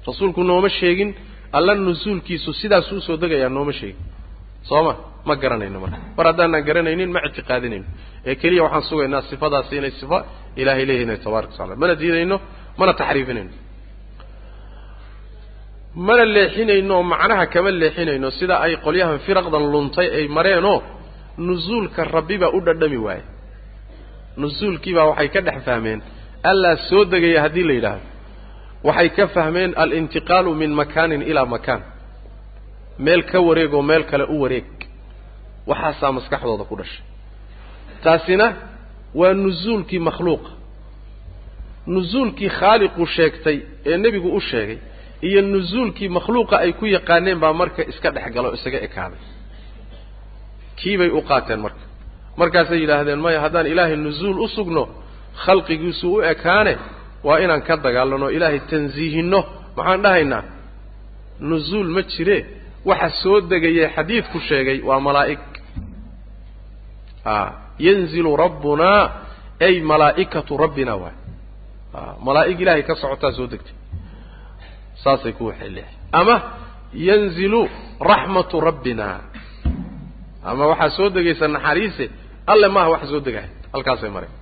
Rasuulku 0.08 0.40
nooma 0.50 0.68
sheegin 0.78 1.10
alla 1.56 1.72
nusuulkiisu 1.74 2.50
sidaasuu 2.60 2.98
u 2.98 3.00
soo 3.06 3.16
degayaa 3.22 3.48
nooma 3.58 3.72
sheegin. 3.80 4.02
Soo 4.68 4.82
ma 5.26 5.34
garanayno 5.42 5.80
marka 5.80 5.98
mar 6.16 6.26
haddaanaan 6.30 6.64
garanaynin 6.68 7.10
ma 7.14 7.20
ictiqaadinayno 7.28 7.86
ee 8.28 8.34
keliya 8.42 8.62
waxaan 8.66 8.82
sugaynaa 8.90 9.22
sifadaasi 9.30 9.72
inay 9.80 9.92
sifo 10.00 10.18
ilaahay 10.60 10.84
leeyahin 10.88 11.18
tabaraka 11.24 11.52
wa 11.52 11.58
tacala 11.58 11.76
mana 11.82 11.94
diidayno 12.00 12.36
mana 12.78 12.92
taxriifinayno. 13.00 13.52
Mana 16.06 16.24
leexinayno 16.36 16.96
macnaha 17.12 17.44
kama 17.52 17.70
leexinayno 17.82 18.28
sida 18.38 18.54
ay 18.64 18.72
qolyahan 18.84 19.18
firaqdan 19.26 19.64
luntay 19.72 20.08
ay 20.18 20.26
mareenoo 20.36 20.78
nusuulka 21.46 22.00
rabbi 22.16 22.36
baa 22.42 22.50
u 22.56 22.60
dhadhami 22.66 22.98
waaye 23.06 23.24
nusuulkiibaa 24.42 25.06
waxay 25.10 25.28
ka 25.34 25.40
dhex 25.46 25.58
fahmeen. 25.68 26.00
Allaa 26.50 26.76
soo 26.88 27.04
degaya 27.12 27.40
haddii 27.44 27.62
la 27.68 27.72
yidhaahdo. 27.78 28.06
Waxay 28.86 29.08
ka 29.16 29.24
fahmeen 29.36 29.70
alintiqaalu 29.82 30.50
min 30.60 30.70
makaanin 30.80 31.22
ilaa 31.30 31.46
makaan. 31.54 31.82
Meel 33.04 33.22
ka 33.30 33.38
wareeg 33.46 33.72
oo 33.74 33.82
meel 33.90 34.04
kale 34.10 34.24
u 34.24 34.36
wareeg. 34.42 34.66
Waxaasaa 35.70 36.12
maskaxdooda 36.16 36.64
ku 36.70 36.74
dhashay. 36.80 37.02
Taasina 38.04 38.46
waa 39.20 39.34
nusuulkii 39.44 39.98
makhluuqa. 40.08 40.50
Nusuulkii 41.94 42.48
khaaliqu 42.58 43.02
sheegtay 43.16 43.58
ee 43.90 43.96
nebigu 44.02 44.28
u 44.36 44.40
sheegay 44.50 44.78
iyo 45.28 45.40
nusuulkii 45.42 46.08
makhluuqa 46.16 46.56
ay 46.64 46.72
ku 46.78 46.84
yaqaaneen 46.96 47.38
baa 47.42 47.52
marka 47.60 47.82
iska 47.90 48.08
dhex 48.14 48.26
galo 48.34 48.48
isaga 48.56 48.78
ekaaday 48.86 49.18
kiibay 50.78 51.08
u 51.08 51.20
qaateen 51.30 51.60
marka 51.64 51.84
markaasay 52.40 52.78
yidhaahdeen 52.82 53.20
maya 53.26 53.40
haddaan 53.44 53.66
ilaahay 53.72 53.96
nusuul 53.96 54.38
u 54.44 54.48
sugno 54.48 54.84
khalqigiisu 55.44 56.06
u 56.14 56.20
ekaane 56.32 56.74
waa 57.26 57.38
inaan 57.44 57.62
ka 57.68 57.76
dagaalano 57.76 58.28
ilaahay 58.36 58.60
tansiihinno 58.70 59.40
maxaan 59.76 60.02
dhahaynaa 60.04 60.44
nusuul 61.40 61.88
ma 61.96 62.02
jire 62.02 62.38
waxa 62.88 63.08
soo 63.22 63.40
degayee 63.50 63.88
xadiidku 63.96 64.38
sheegay 64.48 64.78
waa 64.88 65.00
malaa'ig. 65.00 65.42
A 67.24 67.34
yanzilu 67.78 68.36
rabbunaa 68.36 69.02
ay 69.60 69.80
malaa'ikatu 69.80 70.56
rabbina 70.56 70.94
waay 71.02 71.16
malaa'ig 72.26 72.60
ilaahay 72.60 72.82
ka 72.82 72.94
socotaa 72.94 73.32
soo 73.32 73.46
degtay. 73.52 73.74
Saasay 75.02 75.32
ku 75.32 75.46
waxay 75.50 75.84
ama 76.12 76.36
yanzilu 76.94 77.68
raxmatu 78.00 78.60
rabbina. 78.60 79.08
Ama 80.44 80.66
waxaa 80.66 80.90
soo 80.96 81.08
degaysa 81.10 81.48
naxariise 81.48 82.10
alle 82.52 82.68
maaha 82.74 82.88
waxa 82.94 83.06
soo 83.12 83.20
degahay 83.26 83.50
halkaasay 83.74 84.10
mareen 84.16 84.34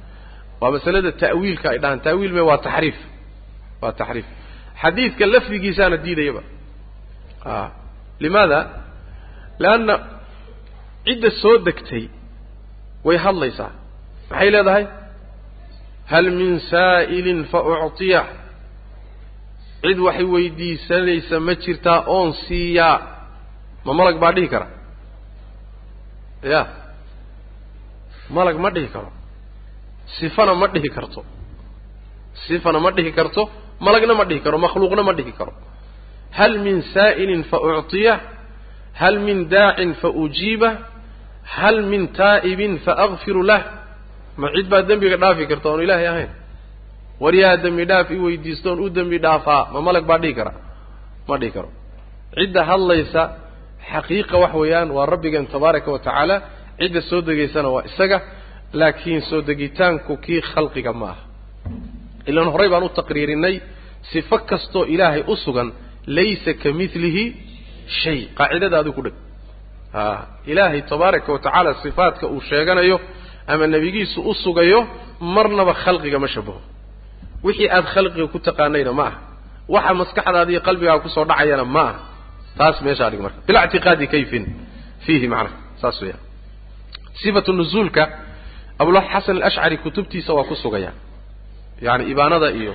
waa 0.61 0.71
masalada 0.77 1.11
ta'wiilka 1.25 1.67
ay 1.73 1.79
dhahaan. 1.83 2.01
Ta'wiil 2.09 2.33
me 2.37 2.43
waa 2.51 2.59
taxriif. 2.67 2.99
Waa 3.83 3.93
taxriif. 4.01 4.27
Xadiidka 4.83 5.25
lafdigiisaana 5.35 5.97
diidayaba. 6.05 6.43
A 7.45 7.55
limaada? 8.25 8.59
Leanna 9.63 9.95
cidda 11.07 11.31
soo 11.43 11.57
degtay 11.67 12.05
way 13.07 13.17
hadlaysaa. 13.25 13.73
Maxay 14.31 14.51
leedahay? 14.55 14.85
Hal 16.13 16.27
min 16.41 16.53
saa'ilin 16.73 17.41
fa 17.51 17.59
uctiya. 17.87 18.23
Cid 19.83 19.99
waxay 20.07 20.27
weydiisanaysa 20.35 21.37
ma 21.47 21.55
jirtaa 21.65 22.01
oon 22.17 22.31
siiyaa. 22.47 22.99
Ma 23.85 23.93
malag 23.99 24.17
baa 24.23 24.33
dhihi 24.37 24.49
kara. 24.55 24.67
Ya 26.53 26.63
malag 28.37 28.57
ma 28.64 28.70
dhihi 28.74 28.89
karo. 28.95 29.11
Sifana 30.18 30.55
ma 30.61 30.66
dhihi 30.74 30.91
karto. 30.97 31.20
Sifana 32.47 32.78
ma 32.85 32.91
dhihi 32.97 33.12
karto 33.18 33.43
malagna 33.87 34.14
ma 34.18 34.24
dhihi 34.28 34.41
karo 34.45 34.57
makhluuqna 34.64 35.03
ma 35.09 35.12
dhihi 35.18 35.32
karo. 35.39 35.53
Hal 36.39 36.53
min 36.66 36.76
saa'ilin 36.95 37.43
fa 37.51 37.59
ucطiyah 37.68 38.18
hal 39.01 39.16
min 39.26 39.39
daacin 39.55 39.91
fa 40.01 40.09
ujiibah 40.22 40.72
hal 41.57 41.76
min 41.91 42.03
taa'ibin 42.20 42.72
fa 42.85 42.93
akfiru 43.07 43.43
lah. 43.51 43.62
Ma 44.41 44.49
cid 44.55 44.66
baa 44.72 44.82
dembiga 44.89 45.16
dhaafi 45.22 45.45
karta 45.51 45.66
oon 45.70 45.82
ilaahay 45.87 46.09
ahayn. 46.12 46.30
War 47.22 47.35
yaa 47.43 47.57
dembi 47.64 47.85
dhaaf 47.91 48.09
i 48.11 48.18
weydiisto 48.24 48.68
oon 48.70 48.80
u 48.85 48.89
dembi 48.97 49.18
dhaafaa 49.24 49.62
ma 49.72 49.80
malag 49.87 50.05
baa 50.11 50.18
dhihi 50.22 50.35
kara 50.39 50.53
ma 51.28 51.37
dhihi 51.41 51.53
karo. 51.57 51.70
Cidda 52.35 52.61
hadlaysa 52.70 53.22
xaqiiqa 53.93 54.37
wax 54.43 54.53
weeyaan 54.61 54.89
waa 54.97 55.07
rabbigeen 55.12 55.47
tabaaraka 55.55 55.89
wa 55.95 55.99
tacaala 56.07 56.37
cidda 56.81 57.01
soo 57.11 57.20
degaysana 57.29 57.68
waa 57.75 57.85
isaga 57.91 58.18
laakiin 58.81 59.20
soo 59.31 59.41
degitaanku 59.49 60.12
kii 60.25 60.41
khalqiga 60.51 60.93
ma 61.01 61.07
aha. 61.12 61.22
Ilaan 62.31 62.49
horey 62.55 62.68
baan 62.72 62.83
u 62.83 62.89
taqriirinay 63.01 63.55
sifo 64.12 64.37
kastoo 64.51 64.85
ilaahay 64.95 65.22
u 65.33 65.35
sugan 65.45 65.68
laysa 66.16 66.53
ka 66.62 66.68
milihi 66.81 67.25
shay. 68.01 68.18
Qaacidada 68.39 68.77
adigu 68.81 68.95
ku 68.99 69.03
dheg. 69.07 69.14
A 69.95 70.03
ilaahay 70.53 70.81
tabaaraka 70.91 71.29
wa 71.35 71.39
tacaala 71.45 71.70
sifaadka 71.85 72.25
uu 72.35 72.41
sheeganayo 72.51 72.97
ama 73.53 73.64
nebigiisu 73.75 74.18
u 74.31 74.33
sugayo 74.45 74.81
marnaba 75.35 75.72
khalqiga 75.85 76.18
ma 76.25 76.29
shabaho. 76.35 76.61
Wixii 77.47 77.68
aada 77.77 77.89
khalqiga 77.95 78.27
ku 78.33 78.39
taqaanayna 78.49 78.93
ma 79.01 79.05
aha. 79.11 79.18
Waxa 79.75 79.93
maskaxdaada 80.01 80.51
iyo 80.53 80.61
qalbigaaga 80.68 81.01
ku 81.05 81.09
soo 81.14 81.25
dhacayana 81.31 81.64
ma 81.77 81.85
aha. 81.91 81.99
Taas 82.59 82.77
meeshaa 82.87 83.11
dhig 83.12 83.20
marka. 83.27 83.39
Bila 83.47 83.59
ictiqaadi 83.66 84.07
kayfin 84.14 84.45
fiihi 85.05 85.27
macnaha 85.33 85.57
saas 85.81 85.97
weeyaan 86.03 86.20
sifatu 87.23 87.53
nuzuulka 87.53 88.09
abulxasan 88.79 89.37
alashcari 89.37 89.77
kutubtiisa 89.79 90.35
waa 90.35 90.45
ku 90.45 90.57
sugaya. 90.57 90.93
Yani 91.81 92.05
ibaanada 92.11 92.51
iyo 92.51 92.75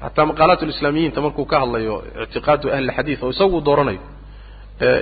hataa 0.00 0.26
maqaalaat 0.26 0.62
lislaamiyiinta 0.62 1.20
markuu 1.20 1.44
ka 1.44 1.60
hadlayo 1.60 2.04
ictiqaadu 2.22 2.72
ahli 2.72 2.92
xadiid 2.96 3.18
oo 3.22 3.30
isagu 3.30 3.60
dooranayo 3.60 4.00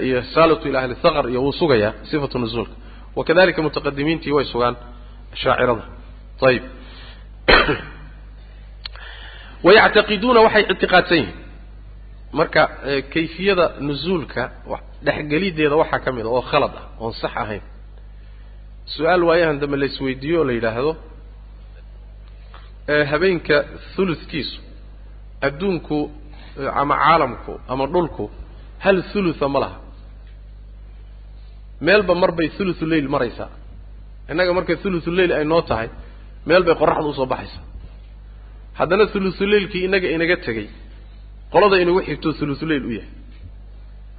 iyo 0.02 0.20
risaalatu 0.20 0.68
ila 0.68 0.78
ahli 0.80 0.94
thaqr 0.94 1.30
iyo 1.30 1.42
wuu 1.42 1.52
sugayaa 1.52 1.92
sifatu 2.10 2.38
nuzuulka 2.38 2.72
wakadalika 3.16 3.62
mutaqadimiintii 3.62 4.32
way 4.32 4.44
sugaan 4.44 4.76
shaacirada. 5.34 5.82
Ayib 6.42 6.62
wayactaqiduuna 9.64 10.40
waxay 10.40 10.64
ictiqaadsan 10.72 11.18
yihiin. 11.18 11.34
Marka 12.32 12.62
kayfiyada 13.12 13.74
nuzuulka 13.80 14.50
dhexgelideeda 15.02 15.76
waxaa 15.76 15.98
ka 15.98 16.12
mid 16.12 16.26
a 16.26 16.28
oo 16.28 16.42
khalad 16.42 16.72
ah 16.74 16.84
oon 17.00 17.12
sax 17.12 17.32
ahayn 17.36 17.62
su'aal 18.86 19.22
waayahan 19.28 19.58
dambe 19.62 19.76
la 19.82 19.86
isweydiiyo 19.86 20.38
oo 20.40 20.44
la 20.48 20.52
yidhaahdo 20.58 20.92
habeenka 23.10 23.56
thuludkiisu 23.94 24.58
adduunku 25.46 25.98
ama 26.80 26.94
caalamku 27.04 27.52
ama 27.72 27.84
dhulku 27.86 28.24
hal 28.84 28.96
thulutha 29.12 29.48
ma 29.54 29.58
laha. 29.64 29.78
Meelba 31.80 32.14
mar 32.14 32.32
bay 32.38 32.48
thuluthu 32.56 32.84
leyl 32.92 33.08
maraysaa. 33.14 33.50
Innaga 34.30 34.52
markay 34.58 34.76
thuluthu 34.82 35.10
leyl 35.18 35.32
ay 35.38 35.44
noo 35.44 35.62
tahay 35.70 35.88
meel 36.46 36.62
bay 36.66 36.74
qoraxda 36.80 37.08
u 37.08 37.14
soo 37.18 37.26
baxaysaa. 37.32 37.64
Haddana 38.78 39.06
thuluthu 39.12 39.42
leylkii 39.52 39.84
inaga 39.86 40.36
tegey 40.46 40.68
qolada 41.52 41.76
inagu 41.82 42.00
xigto 42.08 42.28
thuluthu 42.38 42.64
leyl 42.70 42.84
u 42.86 42.92
yahay. 42.98 43.10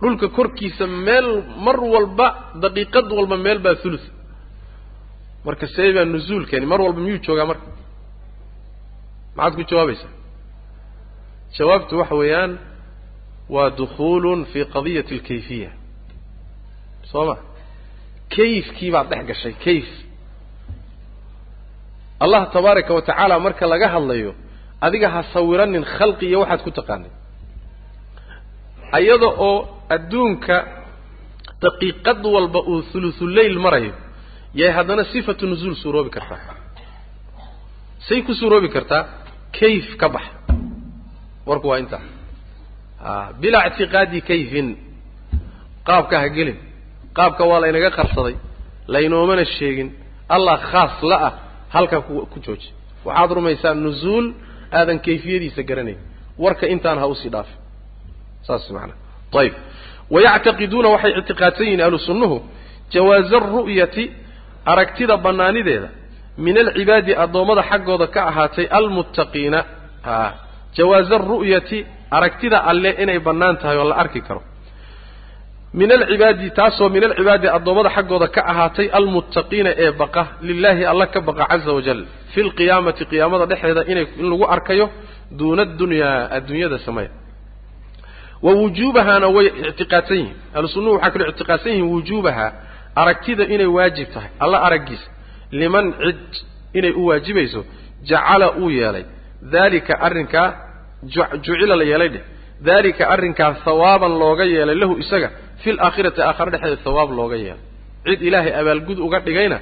Dhulka 0.01 0.28
korkiisa 0.38 0.86
meel 1.07 1.28
mar 1.66 1.78
walba 1.93 2.28
daqiiqad 2.63 3.07
walba 3.18 3.38
meel 3.45 3.59
baa 3.66 3.76
thuluth 3.84 4.05
marka 5.46 5.66
see 5.76 5.89
baa 5.96 6.06
nuzuulkani 6.14 6.66
mar 6.72 6.80
walba 6.86 7.00
miyuu 7.06 7.22
joogaa 7.26 7.46
marka? 7.52 7.68
Maxaad 9.38 9.54
ku 9.58 9.64
jawaabaysaa? 9.72 10.12
Jawaabtu 11.58 11.93
waxa 12.02 12.16
weeyaan 12.22 12.52
waa 13.56 13.70
dukuulun 13.80 14.39
fi 14.52 14.60
qadiyati 14.74 15.14
alkayfiya. 15.18 15.70
Soo 17.12 17.26
ma 17.30 17.36
kayfkii 18.36 18.91
baad 18.96 19.08
dhex 19.12 19.24
gashay 19.30 19.54
kayf. 19.66 19.89
Allah 22.24 22.41
tabaaraka 22.56 22.91
wa 22.98 23.02
tacaala 23.08 23.36
marka 23.46 23.66
laga 23.74 23.88
hadlayo 23.96 24.32
adiga 24.86 25.08
ha 25.14 25.22
sawiranin 25.34 25.84
khalqi 25.96 26.26
iyo 26.30 26.39
waxaad 26.43 26.62
ku 26.66 26.72
taqaanay 26.80 27.12
iyada 29.00 29.28
oo 29.48 29.58
adduunka 29.96 30.56
daqiiqad 31.64 32.22
walba 32.36 32.60
uu 32.72 32.82
thuluthuleyl 32.91 33.58
marayo 33.66 33.93
yay 34.60 34.72
haddana 34.78 35.03
sifatu 35.12 35.43
nuzuul 35.47 35.76
suuroobi 35.84 36.10
kartaa. 36.16 36.39
Say 38.08 38.22
ku 38.28 38.34
suuroobi 38.39 38.70
kartaa 38.76 39.03
kayf 39.60 39.88
ka 40.01 40.08
bax 40.10 40.26
warku 41.47 41.68
waa 41.68 41.80
intaa. 41.84 42.03
A 43.10 43.34
bilaa 43.41 43.68
ictiqaadi 43.70 44.20
kayfin. 44.30 44.68
Qaabka 45.88 46.16
ha 46.22 46.28
gelin. 46.36 46.58
Qaabka 47.18 47.43
waa 47.49 47.60
laynaga 47.64 47.89
qarsaday 47.97 48.36
laynoomana 48.93 49.45
sheegin. 49.58 49.89
Allah 50.36 50.58
khaas 50.72 50.95
la 51.10 51.18
ah 51.28 51.34
halkaa 51.76 52.01
ku 52.32 52.38
jooji. 52.45 52.70
Waxaad 53.06 53.32
rumaysaa 53.38 53.74
nuzuul 53.86 54.26
aadan 54.78 54.99
kayfiyadiisa 55.06 55.62
garanayn. 55.70 55.99
Warka 56.43 56.66
intaan 56.74 56.97
ha 56.99 57.08
u 57.08 57.16
sii 57.22 57.32
dhaafin 57.36 57.66
saas 58.47 58.70
macanaa 58.70 58.97
ayib 59.41 59.53
wayactaqiduuna 60.14 60.89
waxay 60.95 61.14
ictiqaadsan 61.20 61.66
yihiin 61.66 61.82
ahlu 61.86 61.97
jawaaza 62.93 63.38
aru'yati 63.41 64.03
aragtida 64.72 65.16
bannaanideeda 65.26 65.89
min 66.45 66.55
alcibaadi 66.63 67.11
addoommada 67.24 67.63
xaggooda 67.72 68.07
ka 68.16 68.22
ahaatay 68.32 68.66
almuttaqiina 68.78 69.59
a 70.03 70.32
jawaaza 70.78 71.16
aru'yati 71.20 71.80
aragtida 72.18 72.57
alle 72.70 72.89
inay 73.03 73.20
bannaan 73.28 73.55
tahay 73.61 73.78
oo 73.82 73.88
la 73.91 73.95
arki 74.03 74.22
karo. 74.28 74.41
Min 75.80 75.89
alcibaadi 75.97 76.47
taasoo 76.57 76.89
min 76.95 77.03
alcibaadi 77.09 77.47
addoommada 77.57 77.89
xaggooda 77.97 78.28
ka 78.36 78.41
ahaatay 78.51 78.88
almuttaqiina 78.99 79.70
ee 79.84 79.91
baqa 80.01 80.24
lilaahi 80.47 80.84
alla 80.91 81.05
ka 81.13 81.20
baqa 81.28 81.43
caza 81.51 81.72
wajal 81.78 82.01
fi 82.34 82.39
lqiyaamati 82.47 83.03
qiyaamada 83.11 83.45
dhexdeeda 83.51 83.82
inay 83.91 84.05
in 84.22 84.26
lagu 84.32 84.45
arkayo 84.55 84.86
duuna 85.39 85.61
adunyaa 85.68 86.18
adduunyada 86.38 86.78
sameya 86.88 87.09
wa 88.45 88.51
wujuubahaana 88.61 89.28
way 89.36 89.47
ictiqaadsan 89.70 90.18
yihiin. 90.22 90.36
Ahlu 90.55 90.68
sunnuhu 90.76 90.93
waxaa 90.95 91.11
kaloo 91.13 91.28
ictiqaadsan 91.34 91.72
yihiin 91.74 91.89
wujuubaha 91.95 92.45
aragtida 93.02 93.43
inay 93.54 93.66
waajib 93.78 94.08
tahay 94.14 94.30
alla 94.43 94.58
araggiisa 94.68 95.08
liman 95.62 95.86
cid 96.04 96.32
inay 96.78 96.91
u 96.91 97.06
waajibayso 97.10 97.62
jacala 98.10 98.48
uu 98.62 98.70
yeelay. 98.80 99.06
Daalika 99.54 99.93
arrinkaa 100.08 100.48
jucila 101.46 101.76
la 101.76 101.84
yeelay 101.91 102.10
dheh. 102.14 102.24
Daalika 102.68 103.04
arrinkaa 103.14 103.52
hawaaban 103.66 104.14
looga 104.22 104.43
yeelay 104.54 104.76
lahu 104.82 104.93
isaga 105.04 105.30
fi 105.62 105.70
laakhirati 105.78 106.22
aakhare 106.28 106.52
dhexdeeda 106.54 106.84
hawaab 106.89 107.10
looga 107.20 107.36
yeelay. 107.46 107.64
Cid 108.06 108.22
ilaahay 108.28 108.54
abaalgud 108.62 109.00
uga 109.08 109.20
dhigayna 109.26 109.58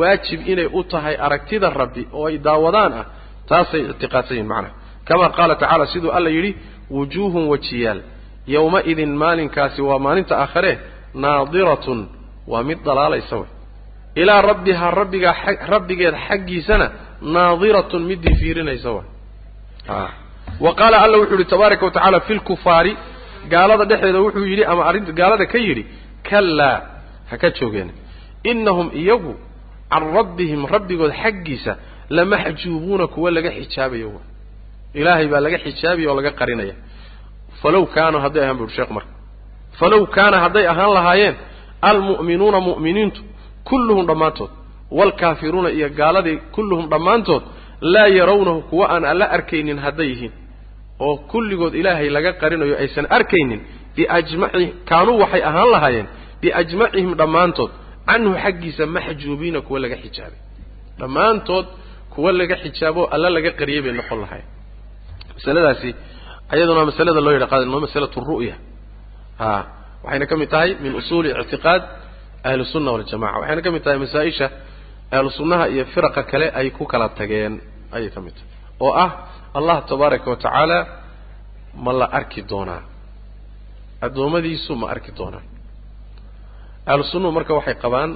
waajib 0.00 0.40
inay 0.52 0.66
u 0.72 0.80
tahay 0.92 1.14
aragtida 1.26 1.68
rabbi 1.80 2.02
oo 2.18 2.26
ay 2.30 2.36
daawadaan 2.46 2.92
ah 3.00 3.06
taasay 3.50 3.80
ictiqaadsan 3.92 4.34
yihiin 4.36 4.48
macnaha. 4.52 4.74
Kama 5.08 5.26
qaala 5.36 5.54
tacaala 5.60 5.86
siduu 5.92 6.10
alla 6.16 6.30
yidhi 6.36 6.50
wujuuhun 6.96 7.44
wajiyaal. 7.52 8.00
Yowma-idin 8.54 9.12
maalinkaasi 9.22 9.80
waa 9.88 9.98
maalinta 10.06 10.34
aakhare 10.42 10.72
naadiratun 11.24 12.00
waa 12.50 12.62
mid 12.68 12.78
dalaalaysa 12.86 13.36
wey. 13.40 13.48
Ilaa 14.22 14.40
rabbihaa 14.50 14.90
rabbigaa 15.00 15.34
rabbigeed 15.74 16.14
xaggiisana 16.28 16.86
naadiratun 17.34 18.02
midii 18.10 18.34
fiirinaysa 18.40 18.90
way 18.96 19.06
wa 20.64 20.70
qaala 20.80 20.96
alla 21.04 21.16
wuxuu 21.20 21.36
yidhi 21.38 21.44
tabaaraka 21.54 21.84
wa 21.86 21.90
tacaala 21.96 22.20
fi 22.26 22.32
lkufaari 22.38 22.92
gaalada 23.52 23.84
dhexdeeda 23.90 24.20
wuxuu 24.26 24.46
yidhi 24.52 24.64
ama 24.72 24.82
arrinta 24.88 25.12
gaalada 25.20 25.46
ka 25.52 25.58
yidhi 25.66 25.82
kallaa 26.30 26.76
ha 27.30 27.34
ka 27.42 27.48
joogeen. 27.58 27.88
Innahum 28.50 28.88
iyagu 29.00 29.32
can 29.92 30.04
rabbihim 30.18 30.60
rabbigood 30.74 31.12
xaggiisa 31.22 31.72
lamaxjuubuuna 32.16 33.06
kuwa 33.14 33.30
laga 33.36 33.50
xijaabayo 33.58 34.08
way 34.14 34.24
ilaahay 35.00 35.26
baa 35.32 35.40
laga 35.46 35.58
xijaabaya 35.64 36.08
oo 36.10 36.16
laga 36.20 36.30
qarinaya. 36.40 36.74
Falow 37.62 37.84
kaana 37.94 38.16
hadday 38.24 38.42
ahaan 38.44 38.56
bu 38.60 38.64
uhi 38.66 38.74
sheekhu 38.76 38.92
marka 38.98 39.12
falow 39.78 40.02
kaana 40.16 40.36
hadday 40.44 40.64
ahaan 40.72 40.90
lahaayeen 40.98 41.34
almu'minuuna 41.90 42.60
mu'miniintu 42.68 43.20
kulluhum 43.68 44.06
dhammaantood 44.10 44.50
waalkaafiruuna 44.98 45.70
iyo 45.76 45.88
gaaladii 46.00 46.36
kulluhum 46.54 46.86
dhammaantood 46.92 47.42
laa 47.80 48.06
yarawnahu 48.18 48.60
kuwa 48.70 48.86
aan 48.94 49.04
alla 49.04 49.26
arkaynin 49.36 49.78
hadday 49.78 50.08
yihiin. 50.12 50.32
Oo 51.04 51.16
kulligood 51.32 51.74
ilaahay 51.80 52.08
laga 52.16 52.32
qarinayo 52.42 52.74
aysan 52.82 53.06
arkaynin 53.16 53.60
biajmaci 53.96 54.64
kaanuu 54.90 55.18
waxay 55.22 55.42
ahaan 55.50 55.70
lahaayeen 55.74 56.08
biajmacihim 56.40 57.12
dhammaantood 57.20 57.70
canhu 58.08 58.32
xaggiisa 58.44 58.84
maxjuubiina 58.96 59.60
kuwa 59.66 59.78
laga 59.84 59.96
xijaabay. 60.04 60.40
Dhammaantood 61.00 61.66
kuwa 62.14 62.32
laga 62.32 62.56
xijaabo 62.62 63.02
alla 63.14 63.28
laga 63.36 63.50
qariyay 63.58 63.82
bay 63.84 63.92
noqon 64.00 64.18
lahayen 64.24 64.48
masaladaasi 65.36 65.90
ayaduna 66.52 66.84
masalada 66.90 67.20
loo 67.26 67.32
yidhaqaano 67.36 67.80
masalatu 67.86 68.18
ru'ya. 68.30 68.54
A 69.38 69.48
waxayna 70.04 70.26
ka 70.30 70.36
mid 70.40 70.48
tahay 70.54 70.70
min 70.84 70.92
usuuli 71.00 71.28
ictiqaad 71.42 71.82
ahli 72.48 72.64
sunna 72.72 72.90
waljamaca 72.94 73.36
waxayna 73.40 73.62
ka 73.66 73.70
mid 73.74 73.82
tahay 73.86 73.98
masaa-isha 74.04 74.46
ahlu 75.16 75.30
sunnaha 75.38 75.64
iyo 75.74 75.84
firaqa 75.94 76.22
kale 76.30 76.46
ay 76.60 76.68
ku 76.76 76.84
kala 76.92 77.08
tageen. 77.18 77.54
Ayay 77.96 78.10
ka 78.14 78.20
mid 78.26 78.34
tahay. 78.38 78.50
Oo 78.84 78.92
ah 79.04 79.10
allah 79.58 79.76
tabaaraka 79.90 80.26
wa 80.32 80.36
tacaala 80.44 80.78
ma 81.84 81.92
la 82.00 82.06
arki 82.18 82.40
doonaa. 82.50 82.82
Addoommadiisu 84.06 84.72
ma 84.80 84.86
arki 84.94 85.10
doonaa 85.18 85.44
ahlu 86.90 87.02
sunnuhu 87.12 87.32
marka 87.38 87.52
waxay 87.58 87.74
qabaan 87.84 88.10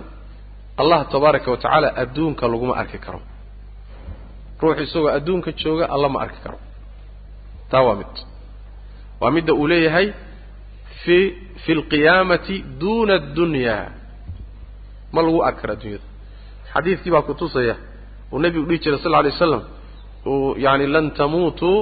allah 0.80 1.00
tabaaraka 1.12 1.48
wa 1.52 1.56
tacaala 1.62 1.88
adduunka 2.02 2.44
laguma 2.52 2.74
arki 2.82 2.98
karo. 3.04 3.20
Ruux 4.62 4.76
isagoo 4.86 5.10
adduunka 5.18 5.50
jooga 5.62 5.84
alla 5.94 6.08
ma 6.14 6.18
arki 6.24 6.38
karo. 6.44 6.58
Taa 7.70 7.82
waa 7.86 7.96
mid. 8.00 8.12
Waa 9.20 9.30
midda 9.36 9.52
uu 9.60 9.66
leeyahay 9.70 10.06
fi 11.06 11.16
fi 11.64 11.72
lqiyaamati 11.80 12.54
duuna 12.80 13.14
addunya. 13.20 13.76
Ma 15.14 15.20
lagu 15.26 15.38
arki 15.48 15.60
karo 15.60 15.72
addunyada 15.76 16.06
xadiidkii 16.72 17.12
baa 17.14 17.24
kutusaya 17.28 17.74
uu 18.32 18.38
nebigu 18.42 18.64
dhihi 18.68 18.80
jiray 18.84 18.98
sal 19.02 19.10
lla 19.12 19.18
alay 19.22 19.32
waslam 19.34 19.62
uu 20.30 20.54
yani 20.64 20.86
lan 20.94 21.06
tamuutuu 21.18 21.74